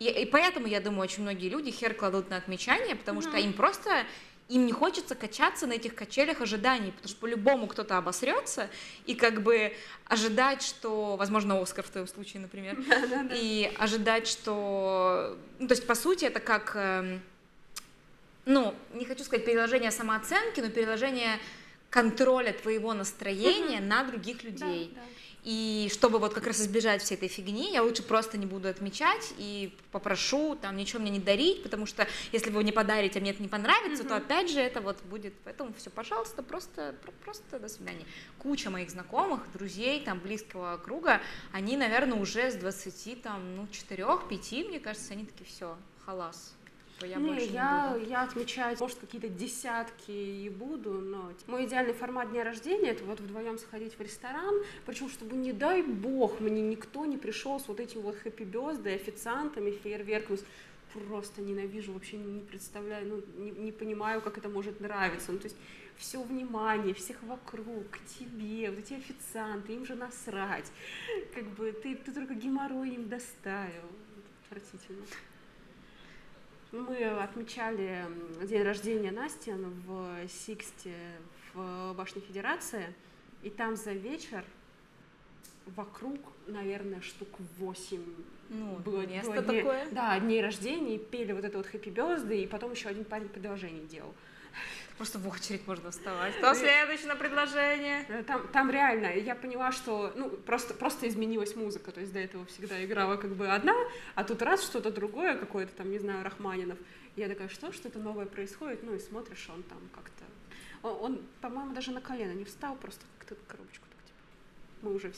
И, 0.00 0.04
и 0.08 0.26
поэтому, 0.26 0.66
я 0.66 0.80
думаю, 0.80 1.02
очень 1.02 1.22
многие 1.22 1.48
люди 1.48 1.70
хер 1.70 1.94
кладут 1.94 2.28
на 2.28 2.38
отмечание, 2.38 2.96
потому 2.96 3.22
что 3.22 3.36
им 3.36 3.52
просто 3.52 4.04
им 4.48 4.66
не 4.66 4.72
хочется 4.72 5.14
качаться 5.14 5.66
на 5.66 5.72
этих 5.72 5.94
качелях 5.94 6.40
ожиданий, 6.40 6.92
потому 6.92 7.08
что 7.08 7.20
по-любому 7.20 7.66
кто-то 7.66 7.98
обосрется, 7.98 8.68
и 9.04 9.14
как 9.14 9.42
бы 9.42 9.72
ожидать, 10.04 10.62
что, 10.62 11.16
возможно, 11.16 11.60
Оскар 11.60 11.84
в 11.84 11.90
твоем 11.90 12.06
случае, 12.06 12.42
например, 12.42 12.78
и 13.34 13.72
ожидать, 13.78 14.28
что... 14.28 15.36
Ну, 15.58 15.66
то 15.66 15.74
есть, 15.74 15.86
по 15.86 15.96
сути, 15.96 16.26
это 16.26 16.38
как, 16.38 16.76
эм, 16.76 17.20
ну, 18.44 18.74
не 18.94 19.04
хочу 19.04 19.24
сказать 19.24 19.44
переложение 19.44 19.90
самооценки, 19.90 20.60
но 20.60 20.68
переложение 20.68 21.40
контроля 21.90 22.52
твоего 22.52 22.94
настроения 22.94 23.80
на 23.80 24.04
других 24.04 24.44
людей. 24.44 24.92
Да, 24.94 25.00
да. 25.00 25.06
И 25.46 25.88
чтобы 25.92 26.18
вот 26.18 26.34
как 26.34 26.44
раз 26.48 26.60
избежать 26.60 27.02
всей 27.02 27.14
этой 27.14 27.28
фигни, 27.28 27.72
я 27.72 27.84
лучше 27.84 28.02
просто 28.02 28.36
не 28.36 28.46
буду 28.46 28.66
отмечать 28.68 29.32
и 29.38 29.72
попрошу 29.92 30.56
там 30.56 30.76
ничего 30.76 31.00
мне 31.00 31.12
не 31.12 31.20
дарить, 31.20 31.62
потому 31.62 31.86
что 31.86 32.08
если 32.32 32.50
вы 32.50 32.64
не 32.64 32.72
подарите, 32.72 33.20
а 33.20 33.22
мне 33.22 33.30
это 33.30 33.40
не 33.40 33.46
понравится, 33.48 34.02
то 34.02 34.16
опять 34.16 34.50
же 34.50 34.58
это 34.58 34.80
вот 34.80 35.00
будет. 35.04 35.34
Поэтому 35.44 35.72
все, 35.78 35.88
пожалуйста, 35.88 36.42
просто, 36.42 36.96
про- 37.00 37.12
просто 37.12 37.60
до 37.60 37.68
свидания. 37.68 38.04
Куча 38.40 38.70
моих 38.70 38.90
знакомых, 38.90 39.40
друзей, 39.52 40.00
там 40.00 40.18
близкого 40.18 40.78
круга, 40.78 41.20
они, 41.52 41.76
наверное, 41.76 42.18
уже 42.18 42.50
с 42.50 42.56
20, 42.56 43.22
там, 43.22 43.54
ну, 43.54 43.68
4-5, 43.70 44.68
мне 44.68 44.80
кажется, 44.80 45.12
они 45.12 45.26
такие, 45.26 45.46
все, 45.46 45.78
халас. 46.04 46.55
Типа, 46.96 47.06
Я 47.06 47.16
не, 47.16 47.26
больше 47.26 47.46
не 47.48 47.52
я, 47.52 47.92
буду. 47.92 48.10
я 48.10 48.22
отмечать, 48.22 48.80
может, 48.80 48.98
какие-то 48.98 49.28
десятки 49.28 50.10
и 50.10 50.48
буду, 50.48 50.92
но 50.92 51.30
мой 51.46 51.66
идеальный 51.66 51.92
формат 51.92 52.30
дня 52.30 52.42
рождения 52.42 52.90
это 52.90 53.04
вот 53.04 53.20
вдвоем 53.20 53.58
сходить 53.58 53.98
в 53.98 54.00
ресторан, 54.00 54.54
причем, 54.86 55.10
чтобы, 55.10 55.36
не 55.36 55.52
дай 55.52 55.82
бог, 55.82 56.40
мне 56.40 56.62
никто 56.62 57.04
не 57.04 57.18
пришел 57.18 57.60
с 57.60 57.68
вот 57.68 57.80
этим 57.80 58.00
вот 58.00 58.16
хэппи 58.16 58.44
бёздой, 58.44 58.94
официантами, 58.94 59.70
фейерверком. 59.72 60.38
Просто 61.08 61.42
ненавижу, 61.42 61.92
вообще 61.92 62.16
не 62.16 62.40
представляю, 62.40 63.06
ну, 63.06 63.22
не, 63.42 63.50
не 63.50 63.72
понимаю, 63.72 64.22
как 64.22 64.38
это 64.38 64.48
может 64.48 64.80
нравиться. 64.80 65.30
Ну, 65.30 65.38
то 65.38 65.44
есть 65.44 65.56
все 65.98 66.22
внимание, 66.22 66.94
всех 66.94 67.22
вокруг, 67.24 67.90
к 67.90 67.98
тебе, 68.06 68.70
вот 68.70 68.78
эти 68.78 68.94
официанты, 68.94 69.74
им 69.74 69.84
же 69.84 69.94
насрать. 69.94 70.72
Как 71.34 71.44
бы 71.44 71.72
ты, 71.72 71.96
ты 71.96 72.12
только 72.12 72.34
геморрой 72.34 72.94
им 72.94 73.08
доставил. 73.10 73.90
Отвратительно. 74.46 75.04
Мы 76.72 77.04
отмечали 77.04 78.04
день 78.42 78.62
рождения 78.62 79.10
Насти 79.12 79.52
в 79.52 80.28
Сиксте 80.28 80.94
в 81.54 81.94
Башне 81.94 82.20
Федерации, 82.22 82.92
и 83.42 83.50
там 83.50 83.76
за 83.76 83.92
вечер 83.92 84.44
вокруг, 85.76 86.18
наверное, 86.46 87.00
штук 87.00 87.28
восемь 87.58 88.02
Ну, 88.48 88.76
было, 88.76 89.06
место 89.06 89.32
было 89.32 89.42
дней- 89.42 89.62
такое. 89.62 89.86
Да, 89.90 90.18
дней 90.20 90.42
рождения, 90.42 90.96
и 90.96 90.98
пели 90.98 91.32
вот 91.32 91.44
это 91.44 91.56
вот 91.56 91.66
хэппи 91.66 91.88
бёзды, 91.90 92.42
и 92.42 92.46
потом 92.46 92.72
еще 92.72 92.88
один 92.88 93.04
парень 93.04 93.28
предложение 93.28 93.84
делал. 93.86 94.12
Просто 94.96 95.18
в 95.18 95.28
очередь 95.28 95.66
можно 95.66 95.90
вставать. 95.90 96.34
Кто 96.36 96.54
следующий 96.54 97.06
на 97.06 97.16
предложение? 97.16 98.06
Э, 98.08 98.22
Там, 98.22 98.48
там 98.48 98.70
реально, 98.70 99.14
я 99.14 99.34
поняла, 99.34 99.70
что 99.70 100.12
ну, 100.16 100.30
просто, 100.30 100.72
просто 100.72 101.06
изменилась 101.06 101.54
музыка, 101.54 101.92
то 101.92 102.00
есть 102.00 102.12
до 102.12 102.18
этого 102.20 102.46
всегда 102.46 102.82
играла 102.82 103.16
как 103.16 103.34
бы 103.34 103.48
одна, 103.48 103.74
а 104.14 104.24
тут 104.24 104.40
раз 104.40 104.64
что-то 104.64 104.90
другое, 104.90 105.36
какое-то 105.36 105.72
там, 105.74 105.90
не 105.90 105.98
знаю, 105.98 106.24
Рахманинов. 106.24 106.78
Я 107.14 107.28
такая, 107.28 107.48
что, 107.48 107.72
что-то 107.72 107.98
новое 107.98 108.26
происходит, 108.26 108.82
ну 108.82 108.94
и 108.94 108.98
смотришь, 108.98 109.48
он 109.54 109.62
там 109.64 109.78
как-то... 109.94 110.24
Он, 110.82 110.96
он, 111.02 111.26
по-моему, 111.40 111.74
даже 111.74 111.90
на 111.90 112.00
колено 112.00 112.32
не 112.32 112.44
встал, 112.44 112.76
просто 112.76 113.04
как-то 113.18 113.36
коробочку 113.48 113.85
мы 114.86 114.94
уже 114.94 115.10
в 115.10 115.16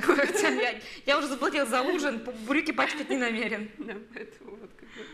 хотя 0.00 0.48
я, 1.06 1.18
уже 1.18 1.28
заплатила 1.28 1.66
за 1.66 1.82
ужин, 1.82 2.26
брюки 2.46 2.72
пачкать 2.72 3.10
не 3.10 3.16
намерен. 3.16 3.70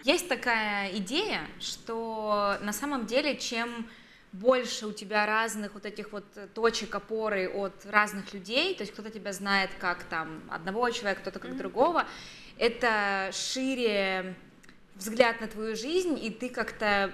Есть 0.04 0.28
такая 0.28 0.96
идея, 0.98 1.40
что 1.58 2.56
на 2.60 2.72
самом 2.72 3.06
деле, 3.06 3.36
чем 3.36 3.88
больше 4.32 4.86
у 4.86 4.92
тебя 4.92 5.26
разных 5.26 5.74
вот 5.74 5.84
этих 5.84 6.12
вот 6.12 6.24
точек 6.54 6.94
опоры 6.94 7.48
от 7.48 7.84
разных 7.84 8.32
людей, 8.32 8.74
то 8.74 8.82
есть 8.82 8.92
кто-то 8.92 9.10
тебя 9.10 9.32
знает 9.32 9.70
как 9.78 10.04
там 10.04 10.42
одного 10.48 10.88
человека, 10.90 11.20
кто-то 11.20 11.38
как 11.38 11.50
mm-hmm. 11.50 11.58
другого, 11.58 12.06
это 12.56 13.30
шире 13.32 14.34
взгляд 14.94 15.40
на 15.40 15.48
твою 15.48 15.76
жизнь, 15.76 16.18
и 16.22 16.30
ты 16.30 16.48
как-то 16.48 17.12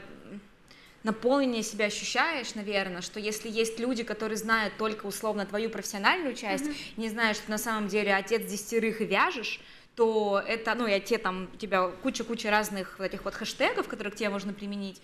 наполненнее 1.05 1.62
себя 1.62 1.86
ощущаешь, 1.86 2.55
наверное, 2.55 3.03
что 3.03 3.20
если 3.20 3.49
есть 3.49 3.78
люди, 3.78 4.03
которые 4.03 4.36
знают 4.36 4.76
только 4.76 5.07
условно 5.07 5.46
твою 5.46 5.70
профессиональную 5.70 6.34
часть, 6.34 6.64
mm-hmm. 6.64 6.92
не 6.96 7.09
знают, 7.09 7.36
что 7.36 7.51
на 7.51 7.59
самом 7.59 7.88
деле 7.88 8.14
отец 8.14 8.51
десятерых 8.51 9.01
и 9.01 9.05
вяжешь, 9.05 9.61
то 9.94 10.42
это, 10.46 10.74
ну, 10.74 10.86
я 10.86 11.01
те 11.01 11.18
там, 11.18 11.49
у 11.53 11.57
тебя 11.57 11.88
куча-куча 11.88 12.51
разных 12.51 12.99
вот 12.99 13.07
этих 13.07 13.24
вот 13.24 13.34
хэштегов, 13.34 13.88
которые 13.88 14.12
к 14.12 14.16
тебе 14.16 14.28
можно 14.28 14.53
применить, 14.53 15.01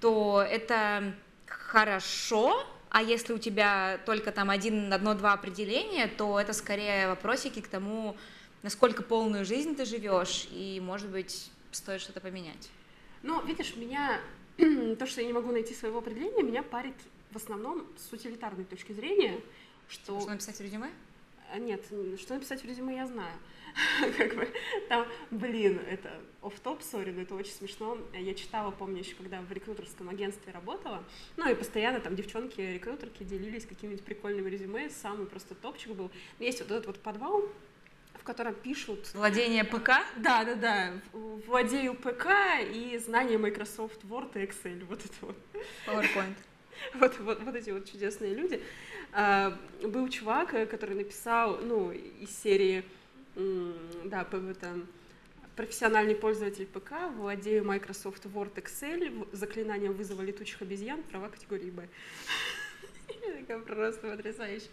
то 0.00 0.44
это 0.48 1.14
хорошо, 1.46 2.66
а 2.90 3.02
если 3.02 3.32
у 3.32 3.38
тебя 3.38 4.00
только 4.04 4.32
там 4.32 4.50
один, 4.50 4.92
одно-два 4.92 5.32
определения, 5.32 6.08
то 6.08 6.40
это 6.40 6.52
скорее 6.52 7.08
вопросики 7.08 7.60
к 7.60 7.68
тому, 7.68 8.16
насколько 8.62 9.02
полную 9.02 9.44
жизнь 9.44 9.76
ты 9.76 9.84
живешь, 9.84 10.48
и, 10.50 10.80
может 10.82 11.08
быть, 11.08 11.50
стоит 11.70 12.00
что-то 12.00 12.20
поменять. 12.20 12.68
Ну, 13.22 13.40
видишь, 13.46 13.76
меня 13.76 14.20
то, 14.98 15.06
что 15.06 15.20
я 15.20 15.26
не 15.26 15.32
могу 15.32 15.52
найти 15.52 15.74
своего 15.74 15.98
определения, 15.98 16.42
меня 16.42 16.62
парит 16.62 16.94
в 17.30 17.36
основном 17.36 17.86
с 17.96 18.12
утилитарной 18.12 18.64
точки 18.64 18.92
зрения, 18.92 19.40
что... 19.88 20.20
Что 20.20 20.30
написать 20.30 20.56
в 20.56 20.60
резюме? 20.60 20.90
А, 21.52 21.58
нет, 21.58 21.84
что 22.18 22.34
написать 22.34 22.62
в 22.62 22.66
резюме 22.66 22.96
я 22.96 23.06
знаю. 23.06 23.34
как 24.18 24.34
бы 24.34 24.48
там, 24.88 25.06
блин, 25.30 25.80
это 25.88 26.20
оф 26.42 26.58
топ 26.60 26.82
сори, 26.82 27.10
но 27.10 27.22
это 27.22 27.34
очень 27.34 27.52
смешно. 27.52 27.98
Я 28.12 28.34
читала, 28.34 28.70
помню, 28.70 28.98
еще 28.98 29.14
когда 29.14 29.40
в 29.40 29.50
рекрутерском 29.52 30.08
агентстве 30.08 30.52
работала, 30.52 31.04
ну 31.36 31.50
и 31.50 31.54
постоянно 31.54 32.00
там 32.00 32.14
девчонки-рекрутерки 32.14 33.24
делились 33.24 33.66
какими-нибудь 33.66 34.04
прикольными 34.04 34.48
резюме, 34.50 34.90
самый 34.90 35.26
просто 35.26 35.54
топчик 35.54 35.92
был. 35.92 36.10
Есть 36.38 36.60
вот 36.60 36.70
этот 36.70 36.86
вот 36.86 37.00
подвал, 37.00 37.44
в 38.22 38.24
котором 38.24 38.54
пишут... 38.54 39.10
Владение 39.14 39.64
ПК? 39.64 39.90
Да, 40.16 40.44
да, 40.44 40.54
да. 40.54 40.92
Владею 41.12 41.94
ПК 41.94 42.28
и 42.72 42.96
знание 43.04 43.36
Microsoft 43.36 44.04
Word 44.04 44.30
и 44.40 44.46
Excel. 44.46 44.84
Вот 44.84 45.04
это 45.04 45.14
вот. 45.22 45.36
PowerPoint. 45.86 46.34
Вот, 46.94 47.16
вот, 47.20 47.40
вот 47.42 47.54
эти 47.54 47.70
вот 47.70 47.88
чудесные 47.88 48.34
люди. 48.34 48.60
А, 49.12 49.56
был 49.82 50.08
чувак, 50.08 50.54
э, 50.54 50.66
который 50.66 50.96
написал, 50.96 51.58
ну, 51.58 51.92
из 51.92 52.30
серии, 52.42 52.82
да, 53.36 54.24
там, 54.24 54.88
профессиональный 55.54 56.16
пользователь 56.16 56.66
ПК, 56.66 56.92
владею 57.16 57.64
Microsoft 57.64 58.24
Word, 58.26 58.54
Excel, 58.54 59.28
заклинанием 59.32 59.92
вызова 59.92 60.22
летучих 60.22 60.60
обезьян, 60.62 61.02
права 61.04 61.28
категории 61.28 61.70
Б. 61.70 61.88
Такая 63.40 63.58
просто 63.60 64.10
потрясающе. 64.10 64.66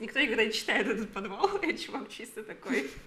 Никто 0.00 0.20
никогда 0.20 0.44
не 0.44 0.52
читает 0.52 0.86
этот 0.86 1.10
подвал, 1.10 1.50
а 1.62 1.72
чувак 1.72 2.08
чисто 2.08 2.42
такой. 2.42 2.90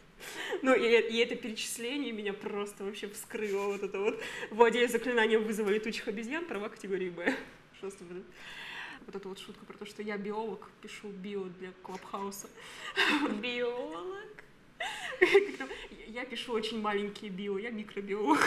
Ну, 0.63 0.75
и, 0.75 0.83
и 0.83 1.17
это 1.19 1.37
перечисление 1.37 2.11
меня 2.11 2.33
просто 2.33 2.83
вообще 2.83 3.07
вскрыло. 3.07 3.67
Вот 3.67 3.83
это 3.83 3.99
вот. 3.99 4.21
Владея 4.51 4.89
заклинанием 4.89 5.45
вызова 5.45 5.69
летучих 5.69 6.09
обезьян, 6.09 6.43
права 6.43 6.67
категории 6.67 7.09
Б. 7.09 7.33
Просто 7.79 8.03
вот 9.05 9.15
эта 9.15 9.29
вот 9.29 9.39
шутка 9.39 9.65
про 9.65 9.77
то, 9.77 9.85
что 9.85 10.01
я 10.03 10.17
биолог, 10.17 10.69
пишу 10.81 11.07
био 11.07 11.45
для 11.45 11.71
Клабхауса. 11.83 12.49
Биолог? 13.41 14.43
Я 16.07 16.25
пишу 16.25 16.51
очень 16.51 16.81
маленькие 16.81 17.31
био, 17.31 17.57
я 17.57 17.69
микробиолог. 17.69 18.41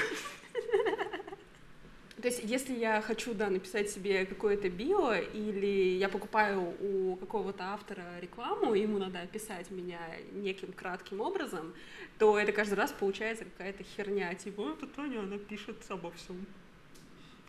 То 2.22 2.28
есть, 2.28 2.40
если 2.44 2.74
я 2.74 3.02
хочу, 3.02 3.34
да, 3.34 3.50
написать 3.50 3.90
себе 3.90 4.24
какое-то 4.24 4.70
био, 4.70 5.14
или 5.14 5.98
я 5.98 6.08
покупаю 6.08 6.72
у 6.80 7.16
какого-то 7.16 7.64
автора 7.64 8.04
рекламу, 8.20 8.74
ему 8.74 8.98
надо 8.98 9.20
описать 9.22 9.72
меня 9.72 9.98
неким 10.30 10.72
кратким 10.72 11.20
образом, 11.20 11.74
то 12.20 12.38
это 12.38 12.52
каждый 12.52 12.74
раз 12.74 12.92
получается 12.92 13.44
какая-то 13.44 13.82
херня, 13.82 14.32
типа, 14.36 14.76
это 14.76 14.86
Таня, 14.86 15.18
она 15.18 15.36
пишет 15.36 15.84
обо 15.88 16.12
всем. 16.12 16.46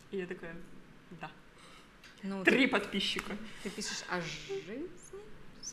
И 0.09 0.17
я 0.17 0.25
такая, 0.25 0.55
да. 1.21 1.29
Ну, 2.23 2.43
Три 2.43 2.65
ты, 2.65 2.71
подписчика. 2.71 3.37
Ты 3.61 3.69
пишешь 3.69 4.03
о 4.09 4.21
жизни? 4.21 4.87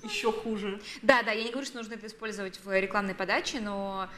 Еще 0.05 0.30
хуже. 0.30 0.78
Да, 1.01 1.22
да, 1.22 1.32
я 1.32 1.44
не 1.44 1.51
говорю, 1.51 1.66
что 1.66 1.78
нужно 1.78 1.94
это 1.94 2.07
использовать 2.07 2.62
в 2.62 2.78
рекламной 2.78 3.14
подаче, 3.14 3.61
но 3.61 4.09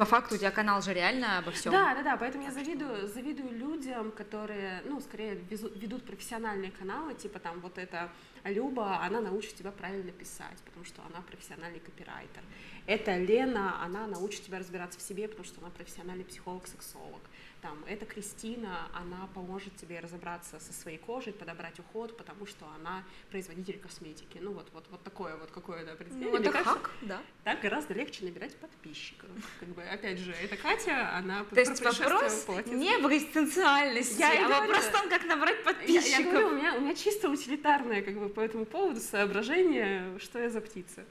по 0.00 0.06
факту 0.06 0.36
у 0.36 0.38
тебя 0.38 0.50
канал 0.50 0.80
же 0.80 0.94
реально 0.94 1.36
обо 1.36 1.50
всем. 1.50 1.72
Да, 1.72 1.94
да, 1.94 2.02
да, 2.02 2.16
поэтому 2.16 2.44
я 2.44 2.50
завидую, 2.50 3.06
завидую 3.06 3.50
людям, 3.50 4.12
которые, 4.12 4.80
ну, 4.86 4.98
скорее 5.02 5.34
ведут 5.34 6.06
профессиональные 6.06 6.70
каналы, 6.70 7.12
типа 7.12 7.38
там 7.38 7.60
вот 7.60 7.76
эта 7.76 8.08
Люба, 8.44 9.00
она 9.02 9.20
научит 9.20 9.56
тебя 9.56 9.70
правильно 9.70 10.10
писать, 10.10 10.56
потому 10.64 10.86
что 10.86 11.02
она 11.02 11.20
профессиональный 11.20 11.80
копирайтер. 11.80 12.42
Это 12.86 13.14
Лена, 13.18 13.84
она 13.84 14.06
научит 14.06 14.42
тебя 14.42 14.58
разбираться 14.58 14.98
в 14.98 15.02
себе, 15.02 15.28
потому 15.28 15.44
что 15.44 15.60
она 15.60 15.68
профессиональный 15.68 16.24
психолог-сексолог 16.24 17.20
там, 17.60 17.84
это 17.86 18.06
Кристина, 18.06 18.88
она 18.94 19.28
поможет 19.34 19.76
тебе 19.76 20.00
разобраться 20.00 20.58
со 20.60 20.72
своей 20.72 20.98
кожей, 20.98 21.32
подобрать 21.32 21.78
уход, 21.78 22.16
потому 22.16 22.46
что 22.46 22.66
она 22.76 23.04
производитель 23.30 23.78
косметики. 23.78 24.38
Ну 24.40 24.52
вот, 24.52 24.68
вот, 24.72 24.86
вот 24.90 25.02
такое 25.02 25.36
вот 25.36 25.50
какое-то 25.50 25.92
определение. 25.92 26.30
Ну, 26.30 26.38
это 26.38 26.50
кажется, 26.50 26.72
хак, 26.72 26.90
да. 27.02 27.22
Так 27.44 27.60
гораздо 27.60 27.94
легче 27.94 28.24
набирать 28.24 28.56
подписчиков. 28.56 29.28
Как 29.58 29.68
бы, 29.70 29.82
опять 29.82 30.18
же, 30.18 30.32
это 30.32 30.56
Катя, 30.56 31.14
она 31.16 31.44
То 31.44 31.60
есть 31.60 31.80
вопрос 31.82 32.46
не 32.66 32.96
в 32.98 33.06
экзистенциальности, 33.08 34.18
я 34.20 34.46
а 34.46 34.60
вопрос 34.60 34.84
в 34.84 34.92
том, 34.92 35.08
как 35.08 35.24
набрать 35.24 35.62
подписчиков. 35.62 36.08
Я, 36.08 36.18
я 36.18 36.30
говорю, 36.30 36.48
у 36.48 36.52
меня, 36.52 36.74
у 36.74 36.80
меня 36.80 36.94
чисто 36.94 37.28
утилитарное 37.28 38.02
как 38.02 38.18
бы 38.18 38.28
по 38.28 38.40
этому 38.40 38.64
поводу 38.64 39.00
соображение, 39.00 40.18
что 40.18 40.38
я 40.38 40.50
за 40.50 40.60
птица. 40.60 41.04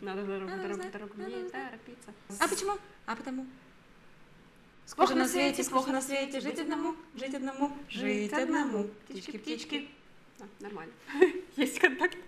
Надо 0.00 0.24
дорогу, 0.24 0.50
Надо 0.50 0.62
дорогу, 0.62 0.82
дорогу, 0.92 1.14
не 1.18 1.48
торопиться. 1.48 2.12
А 2.40 2.48
почему? 2.48 2.72
А 3.06 3.16
потому? 3.16 3.46
Сколько 4.86 5.14
на 5.14 5.26
свете, 5.26 5.62
сколько 5.64 5.92
на 5.92 6.02
свете, 6.02 6.40
жить 6.40 6.58
одному, 6.58 6.94
жить 7.14 7.34
одному, 7.34 7.72
жить 7.88 8.32
одному. 8.32 8.88
Птички, 9.08 9.38
птички. 9.38 9.88
Да, 10.38 10.44
нормально. 10.60 10.92
Есть 11.56 11.78
контакт. 11.78 12.18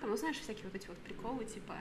Там, 0.00 0.10
ну, 0.10 0.16
знаешь, 0.16 0.38
всякие 0.38 0.64
вот 0.64 0.74
эти 0.74 0.86
вот 0.86 0.98
приколы, 0.98 1.44
типа 1.46 1.76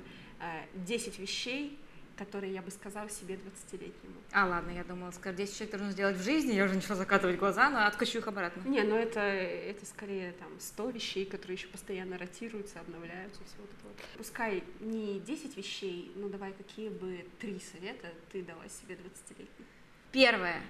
10 0.75 1.19
э, 1.19 1.21
вещей, 1.21 1.77
которые 2.17 2.53
я 2.53 2.61
бы 2.61 2.71
сказала 2.71 3.09
себе 3.09 3.35
20-летнему. 3.35 4.15
А, 4.31 4.45
ладно, 4.45 4.71
я 4.71 4.83
думала, 4.83 5.11
скажу, 5.11 5.37
10 5.37 5.57
человек 5.57 5.73
нужно 5.73 5.91
сделать 5.91 6.17
в 6.17 6.23
жизни, 6.23 6.53
я 6.53 6.65
уже 6.65 6.75
начала 6.75 6.95
закатывать 6.95 7.37
глаза, 7.37 7.69
но 7.69 7.85
откачу 7.85 8.19
их 8.19 8.27
обратно. 8.27 8.61
Не, 8.67 8.83
ну 8.83 8.95
это, 8.95 9.19
это 9.19 9.85
скорее 9.85 10.33
там 10.33 10.59
100 10.59 10.89
вещей, 10.91 11.25
которые 11.25 11.57
еще 11.57 11.67
постоянно 11.67 12.17
ротируются, 12.17 12.79
обновляются, 12.79 13.41
все 13.45 13.55
вот 13.57 13.69
это 13.69 13.87
вот. 13.87 13.97
Пускай 14.17 14.63
не 14.79 15.19
10 15.19 15.57
вещей, 15.57 16.11
ну 16.15 16.29
давай, 16.29 16.53
какие 16.53 16.89
бы 16.89 17.25
три 17.39 17.59
совета 17.59 18.09
ты 18.31 18.43
дала 18.43 18.67
себе 18.69 18.95
20-летней? 18.95 19.65
Первое. 20.11 20.61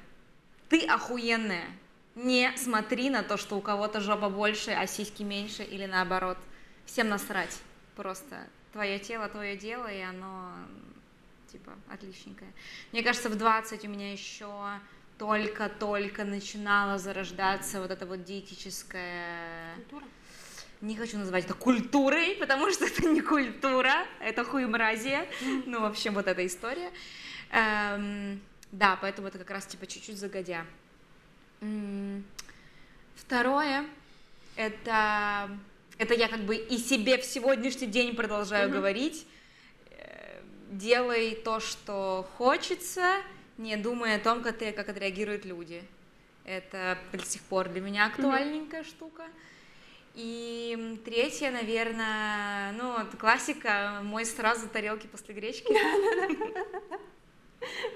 Ты 0.70 0.86
охуенная. 0.88 1.68
Не 2.16 2.56
смотри 2.58 3.10
на 3.10 3.24
то, 3.24 3.38
что 3.38 3.58
у 3.58 3.62
кого-то 3.62 4.00
жопа 4.00 4.30
больше, 4.30 4.72
а 4.72 4.86
сиськи 4.88 5.24
меньше 5.24 5.64
или 5.64 5.86
наоборот. 5.86 6.38
Всем 6.86 7.10
насрать. 7.10 7.60
Просто 7.96 8.48
твое 8.72 9.00
тело, 9.00 9.28
твое 9.30 9.58
дело, 9.58 9.88
и 9.88 10.00
оно 10.00 10.54
типа, 11.54 11.72
отличненькая. 11.88 12.52
Мне 12.92 13.04
кажется, 13.04 13.30
в 13.30 13.36
20 13.36 13.86
у 13.86 13.88
меня 13.88 14.12
еще 14.12 14.80
только-только 15.18 16.26
начинала 16.26 16.98
зарождаться 16.98 17.80
вот 17.80 17.92
эта 17.92 18.06
вот 18.06 18.24
диетическая... 18.24 19.76
Культура? 19.76 20.06
Не 20.82 20.98
хочу 20.98 21.18
называть 21.18 21.46
это 21.46 21.54
культурой, 21.54 22.36
потому 22.36 22.70
что 22.72 22.86
это 22.86 23.08
не 23.08 23.22
культура, 23.22 24.06
это 24.20 24.44
хуемразие. 24.44 25.30
Ну, 25.66 25.80
в 25.82 25.86
общем, 25.86 26.14
вот 26.16 26.28
эта 26.28 26.46
история. 26.46 26.92
Эм, 27.52 28.42
да, 28.72 28.98
поэтому 29.00 29.28
это 29.28 29.38
как 29.38 29.52
раз 29.52 29.66
типа 29.68 29.86
чуть-чуть 29.86 30.18
загодя. 30.18 30.66
Второе, 33.16 33.86
это, 34.58 35.58
это 35.98 36.14
я 36.16 36.28
как 36.28 36.42
бы 36.42 36.56
и 36.56 36.78
себе 36.78 37.18
в 37.18 37.24
сегодняшний 37.24 37.88
день 37.88 38.16
продолжаю 38.16 38.68
mm-hmm. 38.68 38.74
говорить 38.74 39.28
делай 40.78 41.36
то, 41.36 41.60
что 41.60 42.28
хочется, 42.38 43.18
не 43.58 43.78
думая 43.78 44.18
о 44.18 44.20
том, 44.20 44.42
как, 44.42 44.58
ты, 44.58 44.72
как 44.72 44.90
отреагируют 44.90 45.46
люди. 45.46 45.84
Это 46.46 46.98
до 47.12 47.26
сих 47.26 47.42
пор 47.44 47.70
для 47.70 47.82
меня 47.82 48.08
актуальненькая 48.08 48.82
mm-hmm. 48.82 48.88
штука. 48.88 49.24
И 50.16 51.00
третье, 51.06 51.50
наверное, 51.50 52.72
ну, 52.74 52.96
классика, 53.18 54.02
мой 54.04 54.26
сразу 54.26 54.68
тарелки 54.68 55.08
после 55.08 55.34
гречки. 55.34 55.74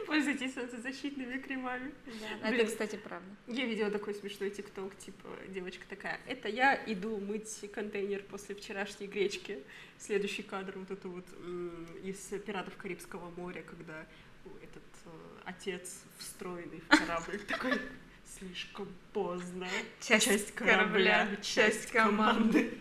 Пользуйтесь 0.05 0.53
защитными 0.53 1.37
кремами. 1.39 1.93
Да, 2.41 2.49
это, 2.49 2.65
кстати, 2.65 2.95
правда. 2.95 3.27
Я 3.47 3.65
видела 3.65 3.91
такой 3.91 4.13
смешной 4.13 4.49
тикток, 4.49 4.97
типа, 4.97 5.27
девочка 5.49 5.85
такая, 5.89 6.19
это 6.27 6.47
я 6.47 6.81
иду 6.85 7.17
мыть 7.19 7.69
контейнер 7.73 8.23
после 8.23 8.55
вчерашней 8.55 9.07
гречки. 9.07 9.59
Следующий 9.97 10.43
кадр 10.43 10.73
вот 10.77 10.91
это 10.91 11.07
вот 11.07 11.25
из 12.03 12.17
«Пиратов 12.45 12.77
Карибского 12.77 13.29
моря», 13.31 13.63
когда 13.63 14.05
этот 14.61 14.83
э, 15.05 15.09
отец 15.45 16.03
встроенный 16.17 16.79
в 16.79 16.87
корабль 16.87 17.39
такой 17.47 17.73
Слишком 18.39 18.87
поздно. 19.13 19.67
Часть, 19.99 20.25
часть 20.25 20.51
корабля, 20.53 21.25
корабля, 21.25 21.41
часть 21.41 21.91
команды. 21.91 22.71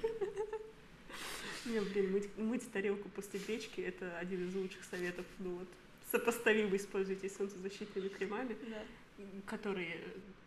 Не, 1.64 1.80
блин, 1.80 2.12
мыть, 2.12 2.36
мыть 2.36 2.72
тарелку 2.72 3.08
после 3.08 3.40
гречки– 3.40 3.80
это 3.82 4.18
один 4.18 4.48
из 4.48 4.54
лучших 4.54 4.84
советов. 4.84 5.24
Ну 5.38 5.56
вот, 5.56 5.68
сопоставимо 6.10 6.76
используйте 6.76 7.28
солнцезащитными 7.28 8.08
кремами, 8.08 8.56
да. 8.68 8.82
которые 9.46 9.98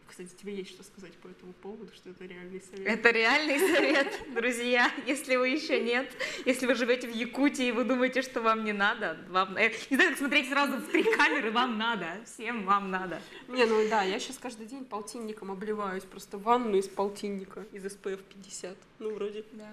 кстати, 0.10 0.30
тебе 0.42 0.56
есть 0.56 0.72
что 0.72 0.84
сказать 0.84 1.14
по 1.14 1.28
этому 1.28 1.54
поводу, 1.54 1.94
что 1.94 2.10
это 2.10 2.26
реальный 2.26 2.60
совет? 2.62 2.88
Это 2.88 3.12
реальный 3.12 3.60
совет, 3.60 4.08
друзья. 4.34 4.92
Если 5.06 5.36
вы 5.36 5.50
еще 5.50 5.80
нет, 5.80 6.12
если 6.46 6.66
вы 6.66 6.74
живете 6.74 7.08
в 7.08 7.16
Якутии 7.16 7.68
и 7.68 7.72
вы 7.72 7.84
думаете, 7.84 8.24
что 8.24 8.42
вам 8.42 8.66
не 8.66 8.74
надо, 8.74 9.18
вам... 9.30 9.56
Э, 9.56 9.72
не 9.92 9.96
знаю, 9.96 10.10
как 10.10 10.18
смотреть 10.18 10.50
сразу 10.50 10.78
в 10.78 10.88
три 10.88 11.04
камеры, 11.04 11.52
вам 11.52 11.78
надо, 11.78 12.08
всем 12.26 12.66
вам 12.66 12.90
надо. 12.90 13.22
Не, 13.48 13.66
ну 13.66 13.88
да, 13.88 14.02
я 14.02 14.20
сейчас 14.20 14.40
каждый 14.40 14.66
день 14.66 14.84
полтинником 14.84 15.52
обливаюсь, 15.52 16.04
просто 16.04 16.40
ванну 16.40 16.76
из 16.78 16.88
полтинника, 16.88 17.66
из 17.72 17.86
SPF 17.86 18.22
50, 18.24 18.76
ну 18.98 19.14
вроде. 19.14 19.46
Да. 19.52 19.72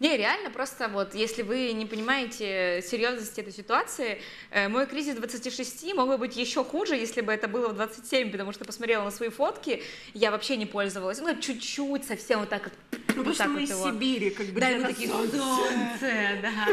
Не, 0.00 0.16
реально, 0.16 0.50
просто 0.50 0.88
вот, 0.88 1.14
если 1.14 1.42
вы 1.42 1.72
не 1.72 1.84
понимаете 1.84 2.82
серьезности 2.86 3.40
этой 3.40 3.52
ситуации, 3.52 4.22
э, 4.52 4.68
мой 4.68 4.86
кризис 4.86 5.16
26 5.16 5.92
мог 5.94 6.08
бы 6.08 6.18
быть 6.18 6.36
еще 6.36 6.62
хуже, 6.62 6.94
если 6.94 7.20
бы 7.20 7.32
это 7.32 7.48
было 7.48 7.68
в 7.68 7.74
27, 7.74 8.30
потому 8.30 8.52
что 8.52 8.64
посмотрела 8.64 9.02
на 9.02 9.10
свои 9.10 9.28
фотки, 9.28 9.82
я 10.14 10.30
вообще 10.30 10.56
не 10.56 10.66
пользовалась, 10.66 11.18
ну, 11.18 11.34
чуть-чуть, 11.40 12.04
совсем 12.04 12.40
вот 12.40 12.48
так 12.48 12.64
вот. 12.64 13.07
Ну, 13.18 13.24
потому 13.24 13.34
что 13.34 13.48
мы 13.48 13.62
из 13.62 13.70
Сибири, 13.70 14.30
как 14.30 14.46
бы. 14.46 14.60
Да, 14.60 14.68
мы 14.70 14.84
такие, 14.84 15.08
солнце, 15.08 16.38
да. 16.42 16.68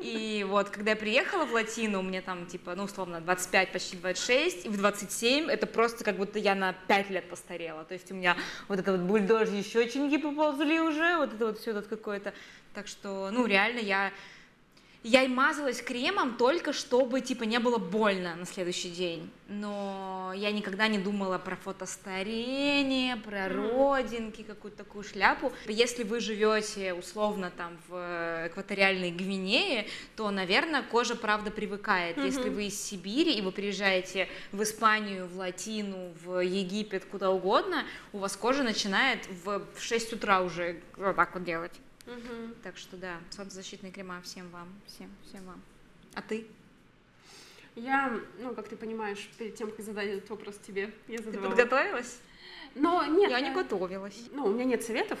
И 0.00 0.46
вот, 0.48 0.70
когда 0.70 0.92
я 0.92 0.96
приехала 0.96 1.44
в 1.44 1.52
Латину, 1.52 2.02
мне 2.02 2.22
там, 2.22 2.46
типа, 2.46 2.74
ну, 2.74 2.84
условно, 2.84 3.20
25, 3.20 3.72
почти 3.72 3.96
26, 3.96 4.66
и 4.66 4.68
в 4.68 4.76
27 4.76 5.50
это 5.50 5.66
просто 5.66 6.04
как 6.04 6.16
будто 6.16 6.38
я 6.38 6.54
на 6.54 6.72
5 6.72 7.10
лет 7.10 7.28
постарела. 7.28 7.84
То 7.84 7.94
есть 7.94 8.10
у 8.10 8.14
меня 8.14 8.36
вот 8.68 8.78
это 8.78 8.92
вот 8.92 9.00
бульдожьи 9.02 9.62
щеченьки 9.62 10.18
поползли 10.18 10.80
уже, 10.80 11.16
вот 11.16 11.34
это 11.34 11.46
вот 11.46 11.58
все 11.58 11.74
тут 11.74 11.86
какое-то 11.86 12.32
так 12.74 12.86
что, 12.86 13.30
ну, 13.32 13.46
реально 13.46 13.80
я 13.80 14.12
я 15.02 15.22
и 15.22 15.28
мазалась 15.28 15.80
кремом 15.80 16.36
только 16.36 16.72
чтобы 16.72 17.20
типа 17.20 17.44
не 17.44 17.58
было 17.58 17.78
больно 17.78 18.34
на 18.36 18.44
следующий 18.44 18.90
день. 18.90 19.30
Но 19.48 20.32
я 20.36 20.52
никогда 20.52 20.86
не 20.88 20.98
думала 20.98 21.38
про 21.38 21.56
фотостарение, 21.56 23.16
про 23.16 23.48
родинки, 23.48 24.42
какую-то 24.42 24.78
такую 24.78 25.02
шляпу. 25.02 25.52
Если 25.66 26.04
вы 26.04 26.20
живете 26.20 26.94
условно 26.94 27.50
там 27.56 27.78
в 27.88 28.46
экваториальной 28.46 29.10
Гвинее, 29.10 29.86
то, 30.16 30.30
наверное, 30.30 30.82
кожа 30.82 31.16
правда 31.16 31.50
привыкает. 31.50 32.16
Mm-hmm. 32.16 32.26
Если 32.26 32.48
вы 32.48 32.66
из 32.66 32.80
Сибири 32.80 33.32
и 33.32 33.40
вы 33.40 33.52
приезжаете 33.52 34.28
в 34.52 34.62
Испанию, 34.62 35.26
в 35.26 35.36
Латину, 35.36 36.12
в 36.22 36.40
Египет, 36.40 37.04
куда 37.06 37.30
угодно, 37.30 37.84
у 38.12 38.18
вас 38.18 38.36
кожа 38.36 38.62
начинает 38.62 39.26
в 39.44 39.64
6 39.78 40.12
утра 40.12 40.42
уже 40.42 40.80
вот 40.96 41.16
так 41.16 41.34
вот 41.34 41.44
делать. 41.44 41.72
Угу. 42.10 42.54
Так 42.62 42.76
что 42.76 42.96
да, 42.96 43.20
солнцезащитные 43.30 43.92
крема 43.92 44.20
всем 44.22 44.48
вам, 44.50 44.68
всем, 44.86 45.10
всем 45.28 45.44
вам. 45.44 45.62
А 46.14 46.22
ты? 46.22 46.46
Я, 47.76 48.20
ну, 48.40 48.54
как 48.54 48.68
ты 48.68 48.76
понимаешь, 48.76 49.30
перед 49.38 49.54
тем, 49.54 49.70
как 49.70 49.84
задать 49.84 50.08
этот 50.08 50.30
вопрос 50.30 50.58
тебе, 50.66 50.92
я 51.06 51.18
задавала. 51.18 51.54
Ты 51.54 51.56
подготовилась? 51.56 52.18
Но 52.74 53.04
нет. 53.06 53.30
Я, 53.30 53.38
я 53.38 53.48
не 53.48 53.54
готовилась. 53.54 54.28
Ну, 54.32 54.46
у 54.46 54.52
меня 54.52 54.64
нет 54.64 54.82
советов. 54.82 55.18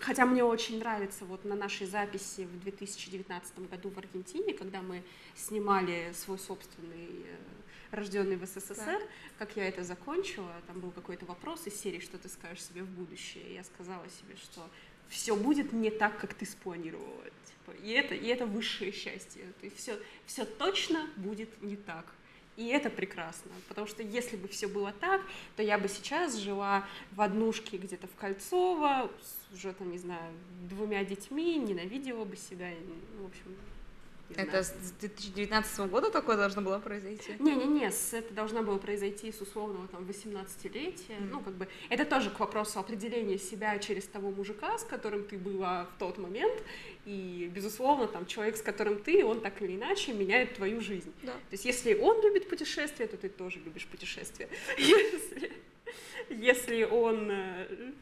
Хотя 0.00 0.26
мне 0.26 0.44
очень 0.44 0.78
нравится 0.78 1.24
вот 1.24 1.44
на 1.44 1.54
нашей 1.54 1.86
записи 1.86 2.42
в 2.42 2.60
2019 2.60 3.70
году 3.70 3.88
в 3.90 3.98
Аргентине, 3.98 4.52
когда 4.52 4.82
мы 4.82 5.02
снимали 5.34 6.12
свой 6.14 6.38
собственный 6.38 7.24
э, 7.24 7.36
рожденный 7.90 8.36
в 8.36 8.44
СССР, 8.44 8.76
так. 8.76 9.02
как 9.38 9.56
я 9.56 9.66
это 9.66 9.84
закончила, 9.84 10.52
там 10.66 10.80
был 10.80 10.90
какой-то 10.90 11.24
вопрос 11.24 11.66
из 11.66 11.80
серии, 11.80 12.00
что 12.00 12.18
ты 12.18 12.28
скажешь 12.28 12.62
себе 12.62 12.82
в 12.82 12.88
будущее. 12.88 13.54
Я 13.54 13.64
сказала 13.64 14.04
себе, 14.10 14.36
что 14.36 14.68
все 15.08 15.36
будет 15.36 15.72
не 15.72 15.90
так, 15.90 16.18
как 16.18 16.34
ты 16.34 16.46
спланировала. 16.46 17.24
Типа, 17.46 17.76
и, 17.82 17.90
это, 17.90 18.14
и 18.14 18.26
это 18.26 18.46
высшее 18.46 18.92
счастье. 18.92 19.44
То 19.60 19.66
есть 19.66 19.78
все, 19.78 19.98
все 20.26 20.44
точно 20.44 21.08
будет 21.16 21.62
не 21.62 21.76
так. 21.76 22.06
И 22.56 22.66
это 22.66 22.90
прекрасно, 22.90 23.52
потому 23.68 23.86
что 23.86 24.02
если 24.02 24.36
бы 24.36 24.48
все 24.48 24.66
было 24.66 24.92
так, 24.92 25.22
то 25.54 25.62
я 25.62 25.78
бы 25.78 25.86
сейчас 25.86 26.34
жила 26.36 26.84
в 27.12 27.20
однушке 27.20 27.76
где-то 27.76 28.08
в 28.08 28.16
Кольцово, 28.16 29.12
с 29.22 29.54
уже, 29.54 29.72
там, 29.72 29.92
не 29.92 29.98
знаю, 29.98 30.32
двумя 30.68 31.04
детьми, 31.04 31.56
ненавидела 31.56 32.24
бы 32.24 32.36
себя, 32.36 32.72
ну, 32.84 33.22
в 33.22 33.26
общем, 33.26 33.56
это 34.36 34.62
с 34.62 34.70
2019 35.00 35.78
года 35.90 36.10
такое 36.10 36.36
должно 36.36 36.62
было 36.62 36.78
произойти? 36.78 37.34
Не-не-не, 37.38 37.90
это 38.12 38.34
должно 38.34 38.62
было 38.62 38.78
произойти 38.78 39.32
с 39.32 39.40
условного 39.40 39.88
там 39.88 40.04
18-летия. 40.04 41.18
Mm-hmm. 41.18 41.30
Ну, 41.30 41.40
как 41.40 41.54
бы, 41.54 41.68
это 41.88 42.04
тоже 42.04 42.30
к 42.30 42.38
вопросу 42.38 42.78
определения 42.78 43.38
себя 43.38 43.78
через 43.78 44.06
того 44.06 44.30
мужика, 44.30 44.76
с 44.78 44.84
которым 44.84 45.24
ты 45.24 45.38
была 45.38 45.84
в 45.84 45.98
тот 45.98 46.18
момент. 46.18 46.62
И, 47.06 47.50
безусловно, 47.54 48.06
там 48.06 48.26
человек, 48.26 48.56
с 48.56 48.62
которым 48.62 49.02
ты, 49.02 49.24
он 49.24 49.40
так 49.40 49.62
или 49.62 49.76
иначе 49.76 50.12
меняет 50.12 50.54
твою 50.54 50.80
жизнь. 50.80 51.12
Да. 51.22 51.32
То 51.32 51.52
есть, 51.52 51.64
если 51.64 51.94
он 51.94 52.22
любит 52.22 52.48
путешествия, 52.48 53.06
то 53.06 53.16
ты 53.16 53.28
тоже 53.28 53.58
любишь 53.60 53.86
путешествия. 53.86 54.48
Если, 54.78 55.52
если 56.28 56.82
он 56.84 57.30
э, 57.30 57.92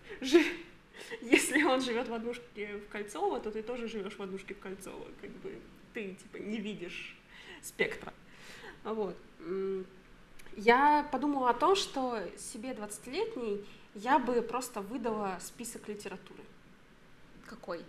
если 1.23 1.63
он 1.63 1.81
живет 1.81 2.09
в 2.09 2.15
однушке 2.15 2.79
в 2.79 2.89
Кольцово, 2.91 3.41
то 3.41 3.51
ты 3.51 3.63
тоже 3.63 3.89
живешь 3.89 4.17
в 4.17 4.23
однушке 4.23 4.55
в 4.55 4.59
Кольцово. 4.59 5.07
Как 5.21 5.31
бы 5.31 5.53
ты 5.97 6.13
типа 6.13 6.37
не 6.37 6.59
видишь 6.59 7.17
спектра. 7.63 8.13
Вот. 8.85 9.17
Я 10.57 11.09
подумала 11.11 11.51
о 11.51 11.55
том, 11.55 11.75
что 11.75 12.21
себе 12.37 12.73
20-летней 12.73 13.65
я 13.95 14.19
бы 14.19 14.43
просто 14.43 14.83
выдала 14.83 15.39
список 15.41 15.89
литературы. 15.89 16.43
Какой? 17.47 17.81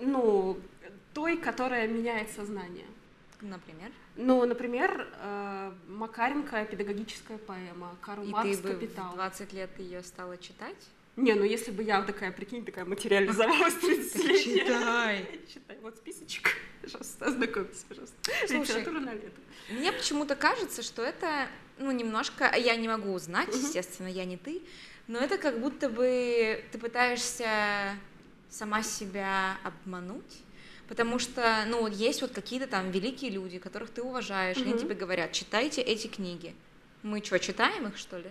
Ну, 0.00 0.58
той, 1.14 1.36
которая 1.36 1.86
меняет 1.86 2.28
сознание. 2.30 2.86
Например? 3.40 3.92
Ну, 4.16 4.44
например, 4.44 5.08
э, 5.20 5.72
Макаренко 5.86 6.64
«Педагогическая 6.64 7.38
поэма», 7.38 7.96
Карл 8.00 8.24
И 8.24 8.30
Маркс 8.30 8.58
ты 8.58 8.62
бы 8.62 8.74
«Капитал». 8.74 9.12
в 9.12 9.14
20 9.14 9.52
лет 9.52 9.70
ее 9.78 10.02
стала 10.02 10.36
читать? 10.38 10.88
Не, 11.18 11.34
ну 11.34 11.42
если 11.42 11.72
бы 11.72 11.82
я 11.82 12.00
такая, 12.02 12.30
прикинь, 12.30 12.64
такая 12.64 12.84
материализовалась 12.84 13.74
30 13.80 14.24
лет. 14.24 14.44
Читай. 14.44 15.40
Читай. 15.52 15.76
Вот 15.82 15.96
списочек. 15.96 16.50
Пожалуйста, 16.80 17.26
ознакомьтесь, 17.26 17.84
пожалуйста. 17.88 18.16
Слушай, 18.46 18.60
Литература 18.60 19.00
на 19.00 19.14
лето. 19.14 19.40
Мне 19.68 19.90
почему-то 19.90 20.36
кажется, 20.36 20.82
что 20.82 21.02
это, 21.02 21.48
ну, 21.78 21.90
немножко, 21.90 22.54
я 22.56 22.76
не 22.76 22.86
могу 22.86 23.12
узнать, 23.12 23.48
естественно, 23.48 24.06
я 24.06 24.24
не 24.24 24.36
ты, 24.36 24.62
но 25.08 25.18
это 25.18 25.38
как 25.38 25.58
будто 25.60 25.88
бы 25.88 26.64
ты 26.70 26.78
пытаешься 26.78 27.96
сама 28.48 28.84
себя 28.84 29.58
обмануть, 29.64 30.38
потому 30.88 31.18
что, 31.18 31.64
ну, 31.66 31.88
есть 31.88 32.22
вот 32.22 32.30
какие-то 32.30 32.68
там 32.68 32.92
великие 32.92 33.32
люди, 33.32 33.58
которых 33.58 33.90
ты 33.90 34.02
уважаешь, 34.02 34.56
угу. 34.56 34.70
они 34.70 34.78
тебе 34.78 34.94
говорят, 34.94 35.32
читайте 35.32 35.82
эти 35.82 36.06
книги. 36.06 36.54
Мы 37.02 37.22
что, 37.24 37.38
читаем 37.40 37.88
их, 37.88 37.98
что 37.98 38.18
ли? 38.18 38.30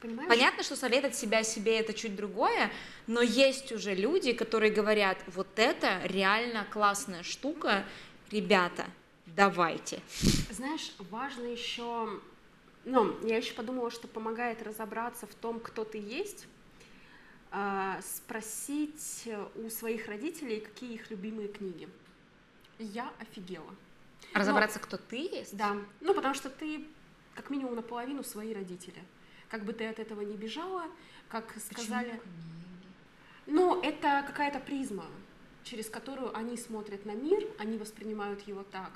Понимаешь? 0.00 0.28
Понятно, 0.28 0.62
что 0.62 0.76
совет 0.76 1.04
от 1.04 1.14
себя 1.14 1.42
себе 1.42 1.78
это 1.78 1.94
чуть 1.94 2.14
другое, 2.14 2.70
но 3.06 3.22
есть 3.22 3.72
уже 3.72 3.94
люди, 3.94 4.32
которые 4.32 4.70
говорят, 4.70 5.18
вот 5.26 5.48
это 5.56 6.00
реально 6.04 6.66
классная 6.70 7.22
штука, 7.22 7.84
ребята, 8.30 8.86
давайте. 9.24 10.00
Знаешь, 10.50 10.92
важно 11.10 11.44
еще, 11.44 12.20
ну, 12.84 13.16
я 13.26 13.38
еще 13.38 13.54
подумала, 13.54 13.90
что 13.90 14.06
помогает 14.06 14.62
разобраться 14.62 15.26
в 15.26 15.34
том, 15.34 15.60
кто 15.60 15.84
ты 15.84 15.98
есть, 15.98 16.46
а, 17.50 17.98
спросить 18.02 19.28
у 19.54 19.70
своих 19.70 20.08
родителей, 20.08 20.60
какие 20.60 20.94
их 20.94 21.10
любимые 21.10 21.48
книги. 21.48 21.88
Я 22.78 23.10
офигела. 23.18 23.74
Разобраться, 24.34 24.78
но, 24.78 24.84
кто 24.84 24.96
ты 24.98 25.16
есть? 25.16 25.56
Да, 25.56 25.76
ну 26.00 26.12
потому 26.12 26.34
что 26.34 26.50
ты 26.50 26.86
как 27.34 27.48
минимум 27.48 27.76
наполовину 27.76 28.22
свои 28.24 28.52
родители 28.52 29.02
как 29.48 29.64
бы 29.64 29.72
ты 29.72 29.86
от 29.86 29.98
этого 29.98 30.22
не 30.22 30.36
бежала, 30.36 30.84
как 31.28 31.54
сказали. 31.58 32.10
Почему 32.10 32.22
Ну, 33.46 33.82
это 33.82 34.24
какая-то 34.26 34.60
призма, 34.60 35.06
через 35.64 35.88
которую 35.88 36.36
они 36.36 36.56
смотрят 36.56 37.04
на 37.04 37.12
мир, 37.12 37.46
они 37.58 37.78
воспринимают 37.78 38.46
его 38.46 38.62
так. 38.62 38.92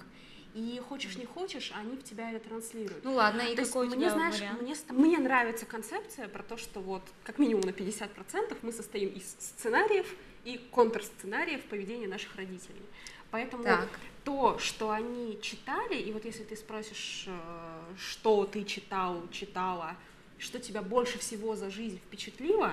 И 0.54 0.82
хочешь 0.88 1.16
не 1.16 1.26
хочешь, 1.26 1.72
они 1.76 1.96
в 1.96 2.02
тебя 2.02 2.32
это 2.32 2.48
транслируют. 2.48 3.04
Ну 3.04 3.14
ладно, 3.14 3.42
и 3.42 3.54
то 3.54 3.64
какой 3.64 3.86
есть, 3.86 3.96
у 3.96 3.98
мне, 3.98 4.10
знаешь, 4.10 4.40
мне, 4.60 4.74
мне 4.88 5.18
нравится 5.18 5.64
концепция 5.64 6.26
про 6.26 6.42
то, 6.42 6.56
что 6.56 6.80
вот 6.80 7.02
как 7.22 7.38
минимум 7.38 7.62
на 7.62 7.70
50% 7.70 8.58
мы 8.62 8.72
состоим 8.72 9.10
из 9.10 9.30
сценариев 9.38 10.12
и 10.44 10.58
контрсценариев 10.72 11.64
поведения 11.66 12.08
наших 12.08 12.34
родителей. 12.34 12.82
Поэтому 13.30 13.62
так. 13.62 13.88
то, 14.24 14.58
что 14.58 14.90
они 14.90 15.38
читали, 15.40 15.94
и 15.94 16.12
вот 16.12 16.24
если 16.24 16.42
ты 16.42 16.56
спросишь, 16.56 17.26
э, 17.28 17.94
что 17.96 18.44
ты 18.44 18.64
читал, 18.64 19.22
читала, 19.30 19.96
что 20.40 20.58
тебя 20.58 20.82
больше 20.82 21.18
всего 21.18 21.54
за 21.54 21.70
жизнь 21.70 21.98
впечатлило, 21.98 22.72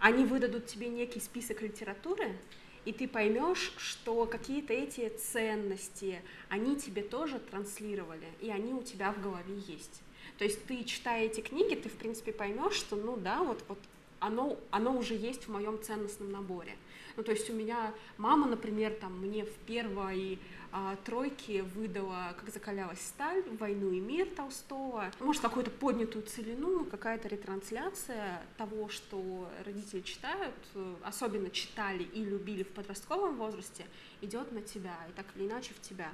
они 0.00 0.24
выдадут 0.24 0.66
тебе 0.66 0.88
некий 0.88 1.20
список 1.20 1.62
литературы, 1.62 2.36
и 2.84 2.92
ты 2.92 3.06
поймешь, 3.06 3.72
что 3.76 4.24
какие-то 4.24 4.72
эти 4.72 5.08
ценности, 5.08 6.22
они 6.48 6.76
тебе 6.76 7.02
тоже 7.02 7.38
транслировали, 7.38 8.26
и 8.40 8.50
они 8.50 8.72
у 8.72 8.82
тебя 8.82 9.12
в 9.12 9.20
голове 9.20 9.54
есть. 9.66 10.00
То 10.38 10.44
есть 10.44 10.64
ты, 10.66 10.84
читая 10.84 11.24
эти 11.24 11.40
книги, 11.40 11.74
ты, 11.74 11.88
в 11.88 11.96
принципе, 11.96 12.32
поймешь, 12.32 12.74
что, 12.74 12.96
ну 12.96 13.16
да, 13.16 13.42
вот, 13.42 13.62
вот 13.68 13.78
оно, 14.20 14.58
оно 14.70 14.96
уже 14.96 15.14
есть 15.14 15.44
в 15.44 15.48
моем 15.50 15.82
ценностном 15.82 16.30
наборе. 16.30 16.76
Ну, 17.18 17.24
то 17.24 17.32
есть 17.32 17.50
у 17.50 17.52
меня 17.52 17.92
мама, 18.16 18.46
например, 18.46 18.92
там 18.92 19.18
мне 19.18 19.44
в 19.44 19.52
первой 19.66 20.38
а, 20.70 20.94
тройке 21.04 21.64
выдала 21.64 22.36
«Как 22.38 22.48
закалялась 22.48 23.00
сталь», 23.00 23.42
«Войну 23.58 23.90
и 23.90 23.98
мир» 23.98 24.28
Толстого. 24.28 25.10
Может, 25.18 25.42
какую-то 25.42 25.72
поднятую 25.72 26.24
целину, 26.24 26.84
какая-то 26.84 27.26
ретрансляция 27.26 28.40
того, 28.56 28.88
что 28.88 29.50
родители 29.66 30.00
читают, 30.02 30.54
особенно 31.02 31.50
читали 31.50 32.04
и 32.04 32.24
любили 32.24 32.62
в 32.62 32.68
подростковом 32.68 33.34
возрасте, 33.34 33.84
идет 34.20 34.52
на 34.52 34.62
тебя, 34.62 34.96
и 35.08 35.12
так 35.14 35.26
или 35.34 35.48
иначе 35.48 35.74
в 35.74 35.80
тебя. 35.80 36.12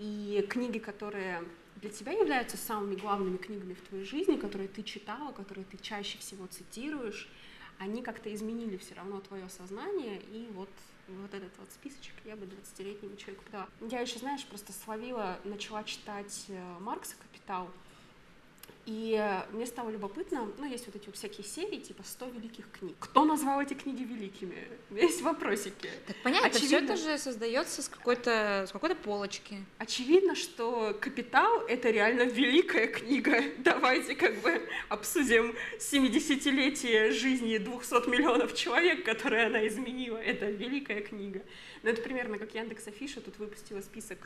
И 0.00 0.44
книги, 0.50 0.80
которые 0.80 1.44
для 1.76 1.90
тебя 1.90 2.10
являются 2.10 2.56
самыми 2.56 2.96
главными 2.96 3.36
книгами 3.36 3.74
в 3.74 3.82
твоей 3.82 4.04
жизни, 4.04 4.34
которые 4.34 4.66
ты 4.66 4.82
читала, 4.82 5.30
которые 5.30 5.64
ты 5.64 5.78
чаще 5.80 6.18
всего 6.18 6.48
цитируешь, 6.48 7.28
они 7.80 8.02
как-то 8.02 8.32
изменили 8.32 8.76
все 8.76 8.94
равно 8.94 9.20
твое 9.20 9.48
сознание, 9.48 10.20
и 10.30 10.48
вот 10.52 10.68
вот 11.08 11.34
этот 11.34 11.50
вот 11.58 11.68
списочек 11.72 12.14
я 12.24 12.36
бы 12.36 12.46
20-летнему 12.46 13.16
человеку 13.16 13.42
подала. 13.44 13.66
Я 13.80 14.00
еще, 14.00 14.20
знаешь, 14.20 14.44
просто 14.46 14.72
словила, 14.72 15.40
начала 15.42 15.82
читать 15.82 16.44
э, 16.48 16.78
Маркса 16.78 17.16
«Капитал», 17.20 17.68
и 18.86 19.16
э, 19.20 19.54
мне 19.54 19.66
стало 19.66 19.90
любопытно, 19.90 20.48
ну, 20.58 20.66
есть 20.66 20.86
вот 20.86 20.96
эти 20.96 21.06
вот 21.06 21.16
всякие 21.16 21.46
серии, 21.46 21.78
типа 21.78 22.02
100 22.02 22.28
великих 22.30 22.70
книг. 22.70 22.96
Кто 22.98 23.24
назвал 23.24 23.60
эти 23.60 23.74
книги 23.74 24.02
великими? 24.02 24.68
Есть 24.90 25.22
вопросики. 25.22 25.90
Так 26.06 26.16
понятно, 26.22 26.48
Очевидно, 26.48 26.96
все 26.96 27.06
это 27.06 27.12
же 27.12 27.18
создается 27.18 27.82
с 27.82 27.88
какой-то 27.88 28.64
с 28.68 28.72
какой-то 28.72 28.96
полочки. 28.96 29.58
Очевидно, 29.78 30.34
что 30.34 30.96
«Капитал»— 31.00 31.60
это 31.68 31.90
реально 31.90 32.22
великая 32.22 32.86
книга. 32.86 33.42
Давайте 33.58 34.14
как 34.14 34.40
бы 34.40 34.60
обсудим 34.88 35.54
70-летие 35.78 37.10
жизни 37.12 37.58
200 37.58 38.08
миллионов 38.08 38.54
человек, 38.54 39.04
которые 39.04 39.46
она 39.46 39.66
изменила. 39.66 40.16
Это 40.18 40.46
великая 40.46 41.02
книга. 41.02 41.42
Ну, 41.82 41.88
это 41.88 42.02
примерно 42.02 42.38
как 42.38 42.54
Яндекс 42.54 42.88
Афиша 42.88 43.20
тут 43.22 43.38
выпустила 43.38 43.80
список 43.80 44.18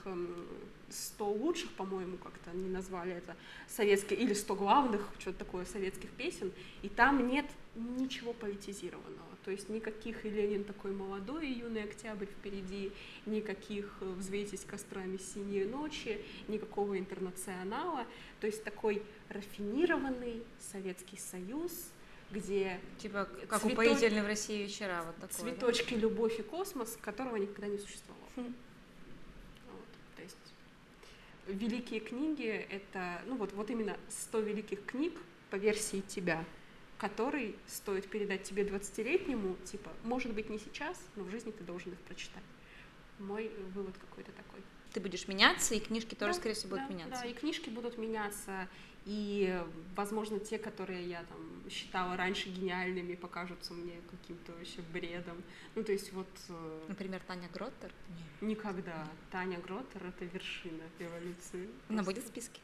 100 0.89 1.25
эм, 1.25 1.41
лучших, 1.41 1.71
по-моему, 1.73 2.17
как-то 2.17 2.51
они 2.51 2.69
назвали 2.69 3.13
это, 3.13 3.37
советские, 3.69 4.19
или 4.19 4.35
100 4.35 4.55
главных, 4.57 5.09
что-то 5.21 5.39
такое, 5.39 5.65
советских 5.65 6.11
песен, 6.11 6.53
и 6.83 6.89
там 6.89 7.29
нет 7.29 7.47
ничего 7.77 8.33
политизированного. 8.33 9.35
То 9.45 9.51
есть 9.51 9.69
никаких 9.69 10.25
и 10.25 10.31
Ленин 10.31 10.65
такой 10.65 10.93
молодой, 10.93 11.49
и 11.49 11.59
юный 11.59 11.85
октябрь 11.85 12.27
впереди, 12.27 12.91
никаких 13.27 13.95
э, 14.01 14.05
«Взвейтесь 14.05 14.65
кострами 14.65 15.19
синие 15.19 15.67
ночи», 15.67 16.21
никакого 16.49 16.99
интернационала. 16.99 18.07
То 18.41 18.47
есть 18.47 18.65
такой 18.65 19.03
рафинированный 19.29 20.43
Советский 20.73 21.19
Союз, 21.19 21.91
где 22.31 22.81
типа 22.99 23.29
как 23.49 23.61
цвето... 23.61 23.75
упоительны 23.75 24.23
в 24.23 24.27
России 24.27 24.63
вечера 24.63 25.03
вот 25.07 25.17
такое, 25.17 25.53
цветочки 25.53 25.95
да? 25.95 26.01
любовь 26.01 26.39
и 26.39 26.43
космос, 26.43 26.99
которого 27.01 27.37
никогда 27.37 27.67
не 27.67 27.79
существовало. 27.79 28.29
Хм. 28.37 28.55
Вот, 29.71 29.87
то 30.17 30.23
есть 30.23 30.37
великие 31.47 32.01
книги 32.01 32.67
это 32.71 33.21
ну 33.27 33.37
вот 33.37 33.53
вот 33.53 33.71
именно 33.71 33.97
100 34.09 34.41
великих 34.41 34.85
книг 34.85 35.15
по 35.51 35.57
версии 35.57 36.01
тебя, 36.01 36.45
который 36.99 37.55
стоит 37.67 38.09
передать 38.09 38.45
тебе 38.45 38.65
20-летнему, 38.65 39.57
типа, 39.65 39.93
может 40.05 40.33
быть, 40.33 40.49
не 40.51 40.59
сейчас, 40.59 41.01
но 41.17 41.25
в 41.25 41.31
жизни 41.31 41.51
ты 41.51 41.63
должен 41.63 41.93
их 41.93 41.99
прочитать. 42.01 42.43
Мой 43.19 43.51
вывод 43.75 43.95
какой-то 43.99 44.33
такой. 44.33 44.61
Ты 44.93 45.01
будешь 45.01 45.29
меняться, 45.29 45.75
и 45.75 45.81
книжки 45.81 46.15
тоже, 46.15 46.33
да, 46.33 46.39
скорее 46.39 46.55
всего, 46.55 46.71
будут 46.71 46.89
да, 46.89 46.95
меняться. 46.95 47.23
Да, 47.23 47.29
и 47.29 47.35
книжки 47.35 47.69
будут 47.69 47.99
меняться, 47.99 48.69
и, 49.05 49.63
возможно, 49.95 50.41
те, 50.41 50.59
которые 50.59 51.09
я 51.09 51.23
там 51.25 51.54
считала 51.71 52.17
раньше 52.17 52.49
гениальными, 52.49 53.15
покажутся 53.15 53.73
мне 53.75 54.01
каким-то 54.11 54.53
вообще 54.53 54.81
бредом. 54.93 55.43
Ну, 55.75 55.83
то 55.83 55.93
есть 55.93 56.13
вот... 56.13 56.29
Э, 56.49 56.85
Например, 56.89 57.21
Таня 57.27 57.49
Гроттер? 57.53 57.93
Никогда. 58.41 59.07
Таня 59.31 59.59
Гроттер— 59.59 60.05
это 60.07 60.25
вершина 60.25 60.83
эволюции. 60.99 61.69
Она 61.89 62.03
Просто... 62.03 62.05
будет 62.05 62.25
в 62.25 62.29
списке? 62.29 62.61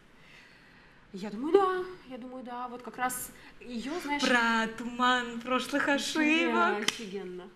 Я 1.13 1.31
думаю, 1.31 1.53
да. 1.53 1.85
Я 2.09 2.19
думаю, 2.19 2.45
да. 2.45 2.69
Вот 2.69 2.83
как 2.83 2.97
раз 2.97 3.33
ее, 3.61 3.93
знаешь... 4.01 4.23
Про 4.23 4.69
туман 4.79 5.41
прошлых 5.41 5.89
ошибок. 5.89 6.83
Офигенно. 6.83 7.49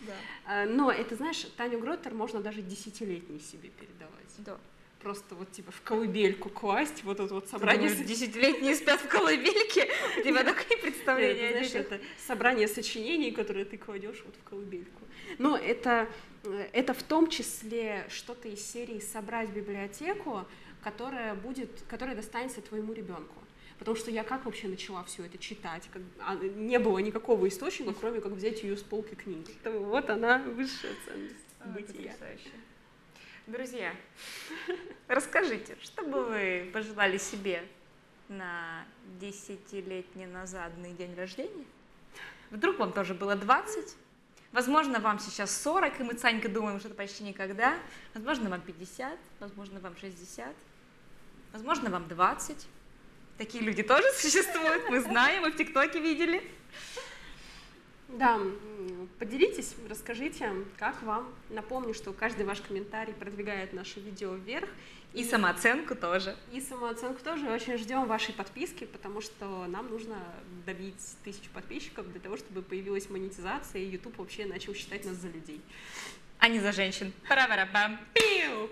Да. 0.00 0.14
А, 0.46 0.66
но 0.66 0.90
это, 0.90 1.16
знаешь, 1.16 1.44
Таню 1.56 1.78
Гроттер 1.78 2.14
можно 2.14 2.40
даже 2.40 2.62
десятилетней 2.62 3.40
себе 3.40 3.68
передавать. 3.70 4.34
Да 4.38 4.58
просто 5.02 5.34
вот 5.34 5.50
типа 5.52 5.72
в 5.72 5.80
колыбельку 5.82 6.48
класть, 6.48 7.02
вот 7.04 7.20
это 7.20 7.32
вот 7.34 7.48
собрание... 7.48 7.90
Десятилетние 7.90 8.74
спят 8.74 9.00
в 9.00 9.08
колыбельке? 9.08 9.88
У 10.18 10.22
тебя 10.22 10.44
такие 10.44 10.78
представления? 10.78 11.50
Знаешь, 11.50 11.74
это 11.74 12.00
собрание 12.18 12.68
сочинений, 12.68 13.30
которые 13.30 13.64
ты 13.64 13.78
кладешь 13.78 14.22
вот 14.24 14.34
в 14.36 14.48
колыбельку. 14.48 15.02
Но 15.38 15.56
это, 15.56 16.08
это 16.72 16.94
в 16.94 17.02
том 17.02 17.28
числе 17.28 18.06
что-то 18.08 18.48
из 18.48 18.64
серии 18.64 19.00
«Собрать 19.00 19.50
библиотеку», 19.50 20.44
которая 20.82 21.34
будет, 21.34 21.70
которая 21.88 22.16
достанется 22.16 22.60
твоему 22.60 22.92
ребенку. 22.92 23.34
Потому 23.78 23.96
что 23.96 24.10
я 24.10 24.24
как 24.24 24.44
вообще 24.44 24.68
начала 24.68 25.02
все 25.04 25.24
это 25.24 25.38
читать? 25.38 25.88
Как, 25.90 26.02
а, 26.18 26.34
не 26.36 26.78
было 26.78 26.98
никакого 26.98 27.48
источника, 27.48 27.94
кроме 27.98 28.20
как 28.20 28.32
взять 28.32 28.62
ее 28.62 28.76
с 28.76 28.82
полки 28.82 29.14
книги. 29.14 29.50
Вот 29.64 30.10
она 30.10 30.38
высшая 30.38 30.92
ценность 31.06 31.36
бытия. 31.64 32.12
Потрясающе. 32.12 32.50
Друзья, 33.50 33.92
расскажите, 35.08 35.76
что 35.82 36.04
бы 36.04 36.22
вы 36.22 36.70
пожелали 36.72 37.18
себе 37.18 37.66
на 38.28 38.84
десятилетний 39.20 40.26
назадный 40.26 40.92
день 40.92 41.16
рождения? 41.16 41.64
Вдруг 42.50 42.78
вам 42.78 42.92
тоже 42.92 43.12
было 43.12 43.34
20? 43.34 43.96
Возможно, 44.52 45.00
вам 45.00 45.18
сейчас 45.18 45.50
40, 45.62 45.98
и 45.98 46.02
мы 46.04 46.14
с 46.16 46.20
Санькой 46.20 46.52
думаем, 46.52 46.78
что 46.78 46.90
это 46.90 46.96
почти 46.96 47.24
никогда. 47.24 47.76
Возможно, 48.14 48.50
вам 48.50 48.60
50, 48.60 49.18
возможно, 49.40 49.80
вам 49.80 49.96
60, 49.96 50.54
возможно, 51.52 51.90
вам 51.90 52.06
20. 52.06 52.68
Такие 53.36 53.64
люди 53.64 53.82
тоже 53.82 54.06
существуют, 54.14 54.88
мы 54.90 55.00
знаем, 55.00 55.42
мы 55.42 55.50
в 55.50 55.56
ТикТоке 55.56 55.98
видели. 55.98 56.40
Да, 58.12 58.40
поделитесь, 59.18 59.76
расскажите, 59.88 60.52
как 60.78 61.02
вам. 61.02 61.32
Напомню, 61.48 61.94
что 61.94 62.12
каждый 62.12 62.44
ваш 62.44 62.60
комментарий 62.60 63.14
продвигает 63.14 63.72
наше 63.72 64.00
видео 64.00 64.34
вверх. 64.34 64.68
И, 65.12 65.20
и 65.20 65.24
самооценку 65.24 65.94
тоже. 65.94 66.36
И 66.52 66.60
самооценку 66.60 67.22
тоже. 67.22 67.48
Очень 67.50 67.76
ждем 67.78 68.06
вашей 68.06 68.32
подписки, 68.34 68.84
потому 68.84 69.20
что 69.20 69.66
нам 69.66 69.90
нужно 69.90 70.16
добить 70.66 71.00
тысячу 71.24 71.50
подписчиков 71.50 72.10
для 72.10 72.20
того, 72.20 72.36
чтобы 72.36 72.62
появилась 72.62 73.10
монетизация, 73.10 73.82
и 73.82 73.86
YouTube 73.86 74.18
вообще 74.18 74.46
начал 74.46 74.74
считать 74.74 75.04
нас 75.04 75.16
за 75.16 75.28
людей. 75.28 75.60
А 76.38 76.48
не 76.48 76.58
за 76.58 76.72
женщин. 76.72 77.12
Пара-пара-пам. 77.28 77.98
Пиу! 78.14 78.70